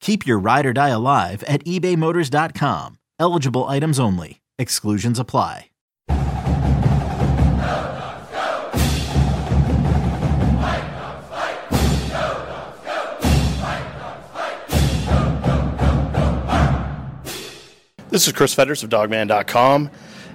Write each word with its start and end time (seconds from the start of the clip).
Keep 0.00 0.26
your 0.26 0.38
ride 0.38 0.66
or 0.66 0.72
die 0.72 0.88
alive 0.88 1.42
at 1.44 1.64
ebaymotors.com. 1.64 2.98
Eligible 3.18 3.64
items 3.66 3.98
only. 4.00 4.40
Exclusions 4.58 5.18
apply. 5.18 5.66
This 18.10 18.26
is 18.26 18.32
Chris 18.32 18.54
Fetters 18.54 18.82
of 18.82 18.88
Dawgman.com, 18.88 19.90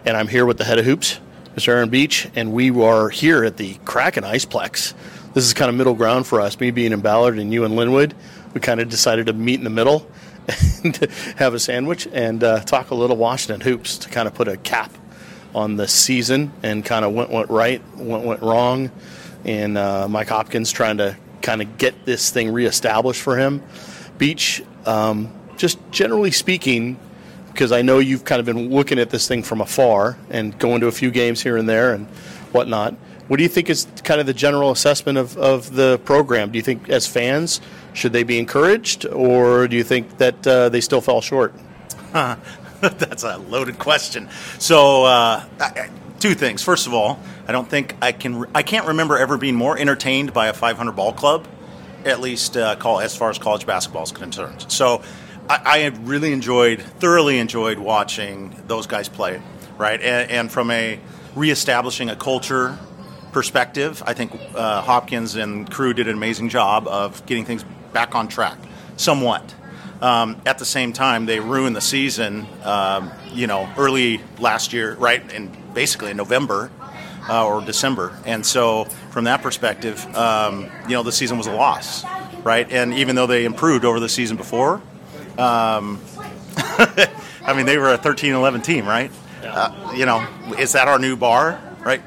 and 0.05 0.15
I'm 0.15 0.27
here 0.27 0.45
with 0.45 0.59
the 0.59 0.63
head 0.63 0.77
of 0.77 0.85
hoops, 0.85 1.19
Mr. 1.55 1.69
Aaron 1.69 1.89
Beach, 1.89 2.29
and 2.35 2.53
we 2.53 2.69
are 2.69 3.09
here 3.09 3.43
at 3.43 3.57
the 3.57 3.73
Kraken 3.83 4.23
Iceplex. 4.23 4.93
This 5.33 5.43
is 5.43 5.53
kind 5.55 5.69
of 5.69 5.75
middle 5.75 5.95
ground 5.95 6.27
for 6.27 6.39
us, 6.39 6.59
me 6.59 6.69
being 6.69 6.91
in 6.91 7.01
Ballard 7.01 7.39
and 7.39 7.51
you 7.51 7.65
in 7.65 7.71
Lynnwood. 7.71 8.13
We 8.53 8.61
kind 8.61 8.79
of 8.79 8.89
decided 8.89 9.27
to 9.27 9.33
meet 9.33 9.55
in 9.55 9.63
the 9.63 9.69
middle 9.69 10.09
and 10.83 10.95
have 11.37 11.53
a 11.53 11.59
sandwich 11.59 12.07
and 12.11 12.43
uh, 12.43 12.59
talk 12.61 12.91
a 12.91 12.95
little 12.95 13.17
Washington 13.17 13.61
hoops 13.61 13.97
to 13.99 14.09
kind 14.09 14.27
of 14.27 14.33
put 14.33 14.47
a 14.47 14.57
cap 14.57 14.91
on 15.55 15.75
the 15.75 15.87
season 15.87 16.51
and 16.63 16.83
kind 16.83 17.05
of 17.05 17.13
what 17.13 17.29
went 17.29 17.49
right, 17.49 17.81
what 17.95 18.23
went 18.23 18.41
wrong, 18.41 18.91
and 19.45 19.77
uh, 19.77 20.07
Mike 20.07 20.29
Hopkins 20.29 20.71
trying 20.71 20.97
to 20.97 21.15
kind 21.41 21.61
of 21.61 21.77
get 21.77 22.05
this 22.05 22.29
thing 22.29 22.51
reestablished 22.51 23.21
for 23.21 23.37
him. 23.37 23.61
Beach, 24.17 24.63
um, 24.85 25.31
just 25.57 25.77
generally 25.91 26.31
speaking, 26.31 26.97
because 27.47 27.71
I 27.71 27.81
know 27.83 27.99
you've 27.99 28.25
kind 28.25 28.39
of 28.39 28.45
been 28.45 28.69
looking 28.71 28.97
at 28.97 29.09
this 29.09 29.27
thing 29.27 29.43
from 29.43 29.61
afar 29.61 30.17
and 30.29 30.57
going 30.57 30.81
to 30.81 30.87
a 30.87 30.91
few 30.91 31.11
games 31.11 31.41
here 31.41 31.57
and 31.57 31.69
there 31.69 31.93
and 31.93 32.07
whatnot. 32.51 32.95
What 33.33 33.37
do 33.37 33.43
you 33.43 33.49
think 33.49 33.71
is 33.71 33.87
kind 34.03 34.19
of 34.19 34.27
the 34.27 34.33
general 34.35 34.69
assessment 34.69 35.17
of, 35.17 35.35
of 35.37 35.73
the 35.73 35.99
program? 36.05 36.51
Do 36.51 36.59
you 36.59 36.61
think, 36.61 36.87
as 36.89 37.07
fans, 37.07 37.61
should 37.93 38.13
they 38.13 38.21
be 38.21 38.37
encouraged, 38.37 39.07
or 39.07 39.67
do 39.67 39.75
you 39.75 39.83
think 39.83 40.19
that 40.19 40.45
uh, 40.45 40.69
they 40.69 40.81
still 40.81 41.01
fell 41.01 41.19
short? 41.19 41.51
That's 42.13 43.23
a 43.23 43.37
loaded 43.37 43.79
question. 43.79 44.29
So, 44.59 45.05
uh, 45.05 45.45
two 46.19 46.35
things. 46.35 46.61
First 46.61 46.85
of 46.85 46.93
all, 46.93 47.19
I 47.47 47.51
don't 47.53 47.67
think 47.67 47.95
I 48.03 48.11
can. 48.11 48.45
I 48.53 48.61
can't 48.61 48.85
remember 48.85 49.17
ever 49.17 49.39
being 49.39 49.55
more 49.55 49.79
entertained 49.79 50.31
by 50.31 50.45
a 50.45 50.53
500 50.53 50.91
ball 50.91 51.11
club, 51.11 51.47
at 52.05 52.19
least 52.19 52.55
uh, 52.55 52.75
call 52.75 52.99
as 52.99 53.17
far 53.17 53.31
as 53.31 53.39
college 53.39 53.65
basketball 53.65 54.03
is 54.03 54.11
concerned. 54.11 54.71
So, 54.71 55.01
I, 55.49 55.61
I 55.65 55.85
really 56.03 56.33
enjoyed, 56.33 56.83
thoroughly 56.83 57.39
enjoyed 57.39 57.79
watching 57.79 58.55
those 58.67 58.85
guys 58.85 59.09
play, 59.09 59.41
right? 59.79 59.99
And, 59.99 60.29
and 60.29 60.51
from 60.51 60.69
a 60.69 60.99
reestablishing 61.35 62.11
a 62.11 62.15
culture 62.15 62.77
perspective, 63.33 64.01
I 64.05 64.13
think 64.13 64.31
uh, 64.55 64.81
Hopkins 64.81 65.35
and 65.35 65.69
crew 65.69 65.93
did 65.93 66.07
an 66.07 66.15
amazing 66.15 66.49
job 66.49 66.87
of 66.87 67.25
getting 67.25 67.45
things 67.45 67.65
back 67.91 68.15
on 68.15 68.27
track, 68.27 68.57
somewhat. 68.95 69.53
Um, 70.01 70.41
at 70.45 70.59
the 70.59 70.65
same 70.65 70.93
time, 70.93 71.25
they 71.25 71.39
ruined 71.39 71.75
the 71.75 71.81
season, 71.81 72.45
um, 72.63 73.11
you 73.33 73.47
know, 73.47 73.69
early 73.77 74.21
last 74.39 74.73
year, 74.73 74.95
right? 74.95 75.21
And 75.33 75.55
basically 75.73 76.11
in 76.11 76.17
November 76.17 76.71
uh, 77.29 77.45
or 77.45 77.61
December. 77.61 78.17
And 78.25 78.45
so, 78.45 78.85
from 79.11 79.25
that 79.25 79.41
perspective, 79.41 80.05
um, 80.15 80.69
you 80.83 80.95
know, 80.95 81.03
the 81.03 81.11
season 81.11 81.37
was 81.37 81.47
a 81.47 81.53
loss, 81.53 82.03
right? 82.43 82.69
And 82.71 82.93
even 82.93 83.15
though 83.15 83.27
they 83.27 83.45
improved 83.45 83.85
over 83.85 83.99
the 83.99 84.09
season 84.09 84.37
before, 84.37 84.81
um, 85.37 86.01
I 86.57 87.53
mean, 87.55 87.65
they 87.65 87.77
were 87.77 87.93
a 87.93 87.97
13 87.97 88.33
11 88.33 88.61
team, 88.61 88.85
right? 88.85 89.11
Uh, 89.43 89.93
you 89.95 90.05
know, 90.05 90.25
is 90.57 90.73
that 90.73 90.87
our 90.87 90.99
new 90.99 91.15
bar, 91.15 91.61
right? 91.79 92.01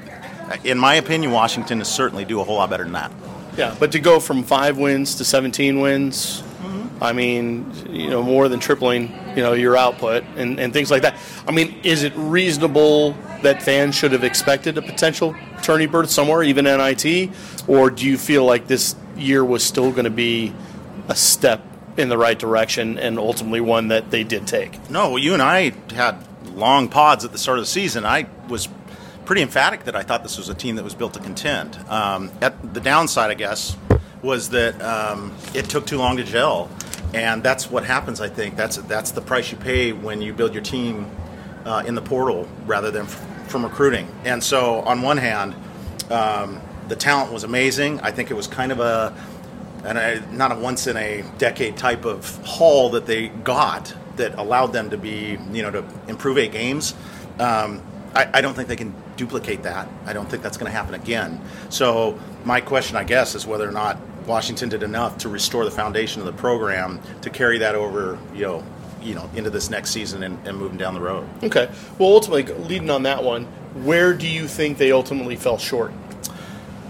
In 0.64 0.78
my 0.78 0.94
opinion, 0.94 1.32
Washington 1.32 1.80
is 1.80 1.88
certainly 1.88 2.24
do 2.24 2.40
a 2.40 2.44
whole 2.44 2.56
lot 2.56 2.70
better 2.70 2.84
than 2.84 2.92
that. 2.92 3.12
Yeah, 3.56 3.74
but 3.78 3.92
to 3.92 3.98
go 3.98 4.20
from 4.20 4.42
five 4.42 4.76
wins 4.76 5.14
to 5.16 5.24
17 5.24 5.80
wins, 5.80 6.42
mm-hmm. 6.42 7.02
I 7.02 7.12
mean, 7.12 7.72
you 7.88 8.10
know, 8.10 8.22
more 8.22 8.48
than 8.48 8.60
tripling, 8.60 9.14
you 9.34 9.42
know, 9.42 9.54
your 9.54 9.76
output 9.76 10.24
and, 10.36 10.60
and 10.60 10.72
things 10.72 10.90
like 10.90 11.02
that. 11.02 11.16
I 11.48 11.52
mean, 11.52 11.80
is 11.82 12.02
it 12.02 12.12
reasonable 12.16 13.12
that 13.42 13.62
fans 13.62 13.94
should 13.94 14.12
have 14.12 14.24
expected 14.24 14.76
a 14.76 14.82
potential 14.82 15.34
tourney 15.62 15.86
berth 15.86 16.10
somewhere, 16.10 16.42
even 16.42 16.66
NIT, 16.66 17.30
or 17.66 17.90
do 17.90 18.06
you 18.06 18.18
feel 18.18 18.44
like 18.44 18.66
this 18.66 18.94
year 19.16 19.44
was 19.44 19.62
still 19.62 19.90
going 19.90 20.04
to 20.04 20.10
be 20.10 20.52
a 21.08 21.16
step 21.16 21.62
in 21.96 22.08
the 22.10 22.18
right 22.18 22.38
direction 22.38 22.98
and 22.98 23.18
ultimately 23.18 23.60
one 23.60 23.88
that 23.88 24.10
they 24.10 24.22
did 24.22 24.46
take? 24.46 24.90
No, 24.90 25.16
you 25.16 25.32
and 25.32 25.42
I 25.42 25.72
had 25.94 26.16
long 26.54 26.88
pods 26.88 27.24
at 27.24 27.32
the 27.32 27.38
start 27.38 27.58
of 27.58 27.62
the 27.62 27.70
season. 27.70 28.04
I 28.04 28.26
was 28.48 28.68
pretty 29.26 29.42
emphatic 29.42 29.84
that 29.84 29.97
I 29.97 30.03
thought 30.03 30.22
this 30.22 30.38
was 30.38 30.48
a 30.48 30.54
team 30.54 30.76
that 30.76 30.84
was 30.84 30.94
built 30.94 31.12
to 31.14 31.20
contend. 31.20 31.76
Um, 31.88 32.31
at 32.41 32.72
the 32.72 32.81
downside, 32.81 33.31
I 33.31 33.34
guess, 33.34 33.76
was 34.22 34.50
that 34.50 34.81
um, 34.81 35.37
it 35.53 35.69
took 35.69 35.87
too 35.87 35.98
long 35.98 36.16
to 36.16 36.25
gel, 36.25 36.70
and 37.12 37.42
that's 37.42 37.70
what 37.70 37.84
happens. 37.84 38.20
I 38.20 38.28
think 38.28 38.56
that's 38.56 38.76
that's 38.76 39.10
the 39.10 39.20
price 39.20 39.50
you 39.50 39.59
pay 39.59 39.92
when 39.92 40.22
you 40.22 40.32
build 40.32 40.54
your 40.54 40.62
team 40.62 41.10
uh, 41.64 41.82
in 41.87 41.94
the 41.94 42.03
portal 42.03 42.48
rather 42.64 42.91
than 42.91 43.06
f- 43.06 43.50
from 43.50 43.64
recruiting. 43.64 44.09
And 44.25 44.42
so, 44.42 44.81
on 44.82 45.03
one 45.03 45.19
hand, 45.19 45.54
um, 46.10 46.60
the 46.88 46.97
talent 46.97 47.32
was 47.32 47.44
amazing. 47.44 48.00
I 48.00 48.12
think 48.12 48.31
it 48.31 48.34
was 48.34 48.47
kind 48.47 48.72
of 48.72 48.81
a 48.81 49.14
and 49.84 49.98
a, 49.98 50.20
not 50.32 50.53
a 50.53 50.56
once 50.56 50.87
in 50.87 50.97
a 50.97 51.25
decade 51.38 51.76
type 51.76 52.04
of 52.04 52.44
haul 52.44 52.91
that 52.91 53.06
they 53.06 53.28
got 53.28 53.94
that 54.16 54.37
allowed 54.38 54.69
them 54.69 54.91
to 54.91 54.97
be, 54.97 55.38
you 55.53 55.62
know, 55.62 55.70
to 55.70 55.84
improve 56.08 56.38
eight 56.38 56.53
games. 56.53 56.94
Um, 57.38 57.82
I, 58.14 58.28
I, 58.34 58.41
don't 58.41 58.54
think 58.54 58.69
they 58.69 58.76
can 58.76 58.94
duplicate 59.16 59.62
that. 59.62 59.88
I 60.04 60.12
don't 60.12 60.28
think 60.28 60.43
that's 60.43 60.56
going 60.56 60.71
to 60.71 60.77
happen 60.77 60.94
again. 60.94 61.41
So 61.71 62.19
my 62.44 62.60
question, 62.60 62.97
I 62.97 63.04
guess, 63.04 63.34
is 63.34 63.47
whether 63.47 63.69
or 63.69 63.72
not 63.72 63.99
Washington 64.27 64.69
did 64.69 64.82
enough 64.82 65.19
to 65.19 65.28
restore 65.28 65.65
the 65.65 65.71
foundation 65.71 66.21
of 66.21 66.27
the 66.27 66.32
program 66.32 67.00
to 67.22 67.31
carry 67.31 67.59
that 67.59 67.75
over, 67.75 68.19
you 68.34 68.43
know, 68.43 68.65
you 69.03 69.15
know, 69.15 69.31
into 69.37 69.50
this 69.50 69.71
next 69.71 69.91
season 69.91 70.25
and, 70.25 70.47
and 70.47 70.59
moving 70.59 70.76
down 70.76 70.94
the 70.94 71.00
road. 71.00 71.28
Okay. 71.43 71.71
Well, 71.99 72.09
ultimately, 72.10 72.43
leading 72.55 72.91
on 72.91 73.05
that 73.05 73.22
one, 73.22 73.44
where 73.84 74.12
do 74.12 74.26
you 74.26 74.49
think 74.49 74.78
they 74.78 74.91
ultimately 74.91 75.37
fell 75.37 75.59
short? 75.59 75.93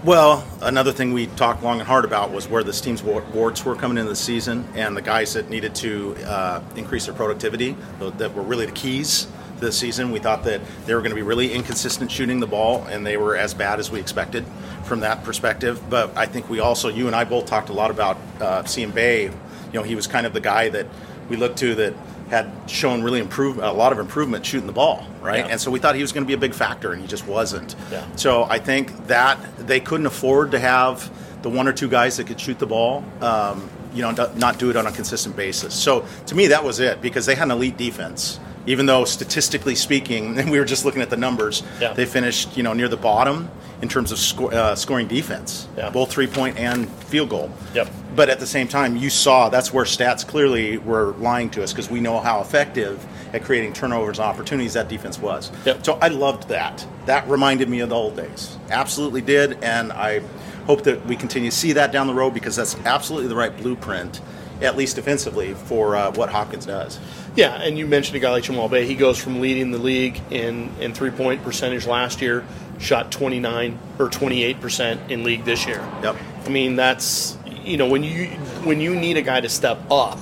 Well, 0.03 0.47
another 0.61 0.91
thing 0.91 1.11
we 1.13 1.27
talked 1.27 1.63
long 1.63 1.79
and 1.79 1.87
hard 1.87 2.05
about 2.05 2.31
was 2.31 2.47
where 2.47 2.63
this 2.63 2.79
team's 2.81 3.03
warts 3.03 3.65
were 3.65 3.75
coming 3.75 3.97
into 3.97 4.09
the 4.09 4.15
season 4.15 4.67
and 4.73 4.95
the 4.95 5.01
guys 5.01 5.33
that 5.33 5.49
needed 5.49 5.75
to 5.75 6.15
uh, 6.25 6.61
increase 6.75 7.05
their 7.05 7.15
productivity, 7.15 7.75
that 7.99 8.33
were 8.33 8.43
really 8.43 8.65
the 8.65 8.71
keys 8.71 9.27
this 9.59 9.77
season. 9.77 10.11
We 10.11 10.19
thought 10.19 10.43
that 10.43 10.61
they 10.85 10.93
were 10.93 11.01
going 11.01 11.11
to 11.11 11.15
be 11.15 11.21
really 11.21 11.53
inconsistent 11.53 12.11
shooting 12.11 12.39
the 12.39 12.47
ball, 12.47 12.83
and 12.85 13.05
they 13.05 13.17
were 13.17 13.35
as 13.35 13.53
bad 13.53 13.79
as 13.79 13.91
we 13.91 13.99
expected 13.99 14.45
from 14.83 15.01
that 15.01 15.23
perspective. 15.23 15.81
But 15.89 16.15
I 16.17 16.25
think 16.25 16.49
we 16.49 16.59
also, 16.59 16.89
you 16.89 17.07
and 17.07 17.15
I 17.15 17.23
both 17.23 17.45
talked 17.45 17.69
a 17.69 17.73
lot 17.73 17.91
about 17.91 18.17
uh, 18.39 18.63
Cian 18.63 18.91
Bey. 18.91 19.25
You 19.25 19.33
know, 19.73 19.83
he 19.83 19.95
was 19.95 20.07
kind 20.07 20.25
of 20.25 20.33
the 20.33 20.41
guy 20.41 20.69
that 20.69 20.87
we 21.29 21.35
looked 21.35 21.57
to 21.59 21.75
that 21.75 21.93
had 22.29 22.51
shown 22.67 23.03
really 23.03 23.19
improve 23.19 23.57
a 23.57 23.71
lot 23.71 23.91
of 23.91 23.99
improvement 23.99 24.45
shooting 24.45 24.67
the 24.67 24.73
ball, 24.73 25.07
right? 25.21 25.39
Yeah. 25.39 25.51
And 25.51 25.61
so 25.61 25.71
we 25.71 25.79
thought 25.79 25.95
he 25.95 26.01
was 26.01 26.11
going 26.11 26.25
to 26.25 26.27
be 26.27 26.33
a 26.33 26.37
big 26.37 26.53
factor, 26.53 26.91
and 26.91 27.01
he 27.01 27.07
just 27.07 27.25
wasn't. 27.25 27.75
Yeah. 27.91 28.05
So 28.15 28.43
I 28.43 28.59
think 28.59 29.07
that 29.07 29.39
they 29.57 29.79
couldn't 29.79 30.05
afford 30.05 30.51
to 30.51 30.59
have 30.59 31.09
the 31.41 31.49
one 31.49 31.67
or 31.67 31.73
two 31.73 31.87
guys 31.87 32.17
that 32.17 32.27
could 32.27 32.39
shoot 32.39 32.59
the 32.59 32.67
ball. 32.67 33.03
Um, 33.21 33.69
you 33.93 34.01
know, 34.01 34.11
not 34.35 34.59
do 34.59 34.69
it 34.69 34.75
on 34.75 34.85
a 34.85 34.91
consistent 34.91 35.35
basis. 35.35 35.73
So 35.73 36.05
to 36.27 36.35
me, 36.35 36.47
that 36.47 36.63
was 36.63 36.79
it 36.79 37.01
because 37.01 37.25
they 37.25 37.33
had 37.33 37.45
an 37.45 37.51
elite 37.51 37.77
defense 37.77 38.39
even 38.67 38.85
though 38.85 39.05
statistically 39.05 39.75
speaking, 39.75 40.37
and 40.39 40.51
we 40.51 40.59
were 40.59 40.65
just 40.65 40.85
looking 40.85 41.01
at 41.01 41.09
the 41.09 41.17
numbers, 41.17 41.63
yeah. 41.81 41.93
they 41.93 42.05
finished 42.05 42.55
you 42.55 42.63
know 42.63 42.73
near 42.73 42.87
the 42.87 42.97
bottom 42.97 43.49
in 43.81 43.89
terms 43.89 44.11
of 44.11 44.17
sco- 44.17 44.49
uh, 44.49 44.75
scoring 44.75 45.07
defense, 45.07 45.67
yeah. 45.77 45.89
both 45.89 46.11
three 46.11 46.27
point 46.27 46.57
and 46.57 46.89
field 46.89 47.29
goal. 47.29 47.51
Yep. 47.73 47.89
But 48.15 48.29
at 48.29 48.39
the 48.39 48.47
same 48.47 48.67
time, 48.67 48.95
you 48.95 49.09
saw 49.09 49.49
that's 49.49 49.71
where 49.71 49.85
stats 49.85 50.27
clearly 50.27 50.77
were 50.77 51.11
lying 51.13 51.49
to 51.51 51.63
us 51.63 51.71
because 51.73 51.89
we 51.89 51.99
know 51.99 52.19
how 52.19 52.41
effective 52.41 53.05
at 53.33 53.43
creating 53.43 53.73
turnovers 53.73 54.19
and 54.19 54.25
opportunities 54.25 54.73
that 54.73 54.87
defense 54.87 55.19
was. 55.19 55.51
Yep. 55.65 55.85
So 55.85 55.99
I 56.01 56.07
loved 56.07 56.47
that. 56.49 56.85
That 57.05 57.27
reminded 57.27 57.69
me 57.69 57.81
of 57.81 57.89
the 57.89 57.95
old 57.95 58.15
days. 58.15 58.57
Absolutely 58.69 59.21
did, 59.21 59.63
and 59.63 59.91
I 59.93 60.21
hope 60.65 60.83
that 60.83 61.05
we 61.05 61.15
continue 61.15 61.49
to 61.49 61.55
see 61.55 61.73
that 61.73 61.91
down 61.91 62.07
the 62.07 62.13
road 62.13 62.33
because 62.33 62.55
that's 62.55 62.75
absolutely 62.85 63.29
the 63.29 63.35
right 63.35 63.55
blueprint, 63.55 64.21
at 64.61 64.75
least 64.75 64.95
defensively, 64.95 65.53
for 65.53 65.95
uh, 65.95 66.11
what 66.13 66.29
Hopkins 66.29 66.65
does. 66.65 66.99
Yeah, 67.35 67.61
and 67.61 67.77
you 67.77 67.85
mentioned 67.85 68.15
a 68.15 68.19
guy 68.19 68.31
like 68.31 68.43
Jamal 68.43 68.69
Bey. 68.69 68.85
He 68.85 68.95
goes 68.95 69.17
from 69.17 69.39
leading 69.41 69.71
the 69.71 69.77
league 69.77 70.19
in, 70.31 70.71
in 70.79 70.93
three 70.93 71.11
point 71.11 71.43
percentage 71.43 71.85
last 71.85 72.21
year, 72.21 72.45
shot 72.79 73.11
29 73.11 73.77
or 73.99 74.09
28 74.09 74.61
percent 74.61 75.11
in 75.11 75.23
league 75.23 75.45
this 75.45 75.65
year. 75.67 75.87
Yep. 76.01 76.15
I 76.45 76.49
mean, 76.49 76.75
that's 76.75 77.37
you 77.63 77.77
know 77.77 77.87
when 77.87 78.03
you 78.03 78.27
when 78.63 78.81
you 78.81 78.95
need 78.95 79.17
a 79.17 79.21
guy 79.21 79.41
to 79.41 79.49
step 79.49 79.79
up, 79.91 80.19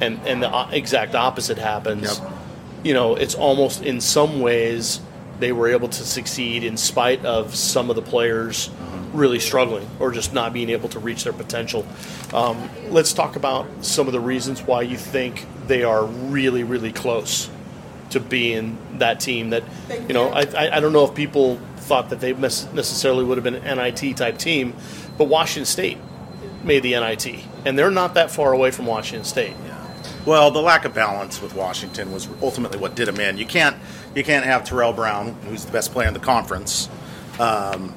and 0.00 0.20
and 0.26 0.42
the 0.42 0.68
exact 0.72 1.14
opposite 1.14 1.58
happens. 1.58 2.18
Yep. 2.18 2.32
You 2.82 2.94
know, 2.94 3.14
it's 3.14 3.34
almost 3.34 3.82
in 3.82 4.00
some 4.00 4.40
ways 4.40 5.00
they 5.40 5.52
were 5.52 5.68
able 5.68 5.88
to 5.88 6.04
succeed 6.04 6.64
in 6.64 6.76
spite 6.76 7.24
of 7.24 7.54
some 7.54 7.90
of 7.90 7.96
the 7.96 8.02
players 8.02 8.70
really 9.14 9.40
struggling 9.40 9.88
or 10.00 10.10
just 10.12 10.34
not 10.34 10.52
being 10.52 10.70
able 10.70 10.88
to 10.90 10.98
reach 10.98 11.24
their 11.24 11.32
potential. 11.32 11.86
Um, 12.32 12.68
let's 12.90 13.12
talk 13.12 13.36
about 13.36 13.66
some 13.84 14.06
of 14.06 14.12
the 14.12 14.20
reasons 14.20 14.62
why 14.62 14.82
you 14.82 14.96
think 14.96 15.46
they 15.66 15.84
are 15.84 16.04
really, 16.04 16.64
really 16.64 16.92
close 16.92 17.48
to 18.10 18.20
being 18.20 18.76
that 18.98 19.20
team 19.20 19.50
that, 19.50 19.64
you 20.08 20.14
know, 20.14 20.28
I, 20.28 20.42
I, 20.42 20.76
I 20.76 20.80
don't 20.80 20.92
know 20.92 21.04
if 21.04 21.14
people 21.14 21.58
thought 21.76 22.10
that 22.10 22.20
they 22.20 22.32
necessarily 22.32 23.24
would 23.24 23.38
have 23.38 23.44
been 23.44 23.54
an 23.54 23.78
NIT 23.78 24.16
type 24.16 24.38
team, 24.38 24.74
but 25.16 25.24
Washington 25.24 25.66
State 25.66 25.98
made 26.62 26.82
the 26.82 26.92
NIT, 26.92 27.44
and 27.64 27.78
they're 27.78 27.90
not 27.90 28.14
that 28.14 28.30
far 28.30 28.52
away 28.52 28.70
from 28.70 28.86
Washington 28.86 29.24
State. 29.24 29.54
Yeah. 29.66 29.80
Well, 30.26 30.50
the 30.50 30.62
lack 30.62 30.84
of 30.84 30.94
balance 30.94 31.42
with 31.42 31.54
Washington 31.54 32.10
was 32.12 32.28
ultimately 32.40 32.78
what 32.78 32.94
did 32.94 33.08
him 33.08 33.20
in. 33.20 33.36
You 33.36 33.46
can't 33.46 33.76
you 34.14 34.24
can't 34.24 34.46
have 34.46 34.64
Terrell 34.64 34.92
Brown, 34.92 35.34
who's 35.46 35.64
the 35.64 35.72
best 35.72 35.92
player 35.92 36.08
in 36.08 36.14
the 36.14 36.20
conference, 36.20 36.88
um, 37.38 37.94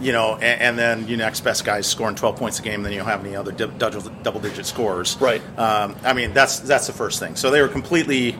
you 0.00 0.12
know, 0.12 0.34
and, 0.34 0.60
and 0.60 0.78
then 0.78 1.08
your 1.08 1.18
next 1.18 1.40
best 1.40 1.64
guy 1.64 1.78
is 1.78 1.86
scoring 1.86 2.16
12 2.16 2.36
points 2.36 2.58
a 2.58 2.62
game. 2.62 2.82
Then 2.82 2.92
you 2.92 2.98
don't 2.98 3.08
have 3.08 3.24
any 3.24 3.36
other 3.36 3.52
double, 3.52 4.00
double 4.22 4.40
digit 4.40 4.66
scores. 4.66 5.16
Right. 5.20 5.42
Um, 5.58 5.96
I 6.04 6.12
mean, 6.12 6.32
that's 6.32 6.60
that's 6.60 6.86
the 6.86 6.92
first 6.92 7.18
thing. 7.18 7.36
So 7.36 7.50
they 7.50 7.60
were 7.60 7.68
completely 7.68 8.38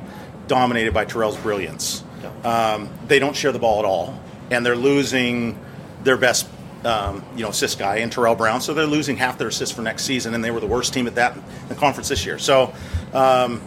dominated 0.49 0.93
by 0.93 1.05
Terrell's 1.05 1.37
brilliance. 1.39 2.03
Um, 2.45 2.91
they 3.07 3.19
don't 3.19 3.37
share 3.37 3.53
the 3.53 3.59
ball 3.59 3.79
at 3.79 3.85
all, 3.85 4.21
and 4.51 4.65
they're 4.65 4.77
losing 4.77 5.59
their 6.05 6.17
best. 6.17 6.49
Um, 6.85 7.25
you 7.35 7.43
know, 7.43 7.49
assist 7.49 7.81
guy 7.81 7.97
and 7.97 8.13
Terrell 8.13 8.37
Brown, 8.37 8.61
so 8.61 8.73
they're 8.73 8.87
losing 8.87 9.17
half 9.17 9.39
their 9.39 9.49
assists 9.49 9.75
for 9.75 9.83
next 9.83 10.05
season, 10.05 10.35
and 10.35 10.45
they 10.45 10.53
were 10.53 10.61
the 10.61 10.69
worst 10.69 10.95
team 10.95 11.09
at 11.09 11.17
that 11.17 11.35
in 11.37 11.43
the 11.69 11.75
conference 11.75 12.09
this 12.09 12.25
year. 12.25 12.39
So, 12.39 12.73
um, 13.13 13.61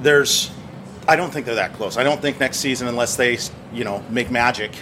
there's 0.00 0.50
I 1.08 1.16
don't 1.16 1.32
think 1.32 1.46
they're 1.46 1.54
that 1.54 1.74
close. 1.74 1.96
I 1.96 2.02
don't 2.02 2.20
think 2.20 2.40
next 2.40 2.58
season, 2.58 2.88
unless 2.88 3.16
they, 3.16 3.38
you 3.72 3.84
know, 3.84 4.04
make 4.10 4.30
magic 4.30 4.72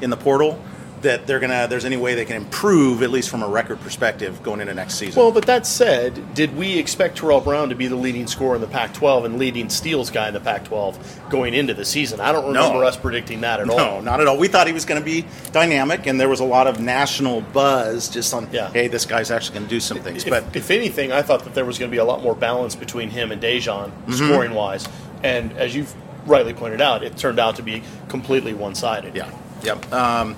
in 0.00 0.10
the 0.10 0.16
portal, 0.16 0.62
that 1.02 1.26
they're 1.26 1.40
gonna. 1.40 1.66
There's 1.68 1.84
any 1.84 1.96
way 1.96 2.14
they 2.14 2.24
can 2.24 2.36
improve, 2.36 3.02
at 3.02 3.10
least 3.10 3.28
from 3.30 3.42
a 3.42 3.48
record 3.48 3.80
perspective, 3.80 4.42
going 4.42 4.60
into 4.60 4.74
next 4.74 4.94
season. 4.94 5.20
Well, 5.20 5.32
but 5.32 5.46
that 5.46 5.66
said, 5.66 6.34
did 6.34 6.56
we 6.56 6.78
expect 6.78 7.18
Terrell 7.18 7.40
Brown 7.40 7.68
to 7.68 7.74
be 7.74 7.86
the 7.86 7.96
leading 7.96 8.26
scorer 8.26 8.54
in 8.54 8.60
the 8.60 8.66
Pac-12 8.66 9.24
and 9.26 9.38
leading 9.38 9.68
steals 9.68 10.10
guy 10.10 10.28
in 10.28 10.34
the 10.34 10.40
Pac-12 10.40 11.28
going 11.30 11.54
into 11.54 11.74
the 11.74 11.84
season? 11.84 12.20
I 12.20 12.32
don't 12.32 12.46
remember 12.46 12.78
No. 12.80 12.82
us 12.86 12.96
predicting 12.96 13.42
that 13.42 13.60
at 13.60 13.66
no, 13.66 13.72
all. 13.78 13.78
No, 13.96 14.00
not 14.00 14.20
at 14.20 14.26
all. 14.26 14.38
We 14.38 14.48
thought 14.48 14.66
he 14.66 14.72
was 14.72 14.84
going 14.84 15.00
to 15.00 15.04
be 15.04 15.24
dynamic, 15.52 16.06
and 16.06 16.20
there 16.20 16.28
was 16.28 16.40
a 16.40 16.44
lot 16.44 16.66
of 16.66 16.80
national 16.80 17.40
buzz 17.40 18.08
just 18.08 18.32
on, 18.32 18.48
Yeah. 18.52 18.70
hey, 18.70 18.88
this 18.88 19.04
guy's 19.04 19.30
actually 19.30 19.54
going 19.58 19.66
to 19.68 19.70
do 19.70 19.80
some 19.80 19.98
things. 19.98 20.24
If, 20.24 20.30
But 20.30 20.56
if 20.56 20.70
anything, 20.70 21.12
I 21.12 21.22
thought 21.22 21.44
that 21.44 21.54
there 21.54 21.64
was 21.64 21.78
going 21.78 21.90
to 21.90 21.94
be 21.94 21.98
a 21.98 22.04
lot 22.04 22.22
more 22.22 22.34
balance 22.34 22.74
between 22.74 23.10
him 23.10 23.32
and 23.32 23.42
Daejon 23.42 23.90
Mm-hmm. 23.90 24.12
scoring 24.12 24.54
wise, 24.54 24.88
and 25.22 25.52
as 25.58 25.74
you've 25.74 25.92
rightly 26.26 26.54
pointed 26.54 26.80
out, 26.80 27.02
it 27.02 27.16
turned 27.16 27.38
out 27.40 27.56
to 27.56 27.62
be 27.62 27.82
completely 28.08 28.54
one-sided. 28.54 29.14
Yeah, 29.16 29.30
yep. 29.62 29.92
Um, 29.92 30.36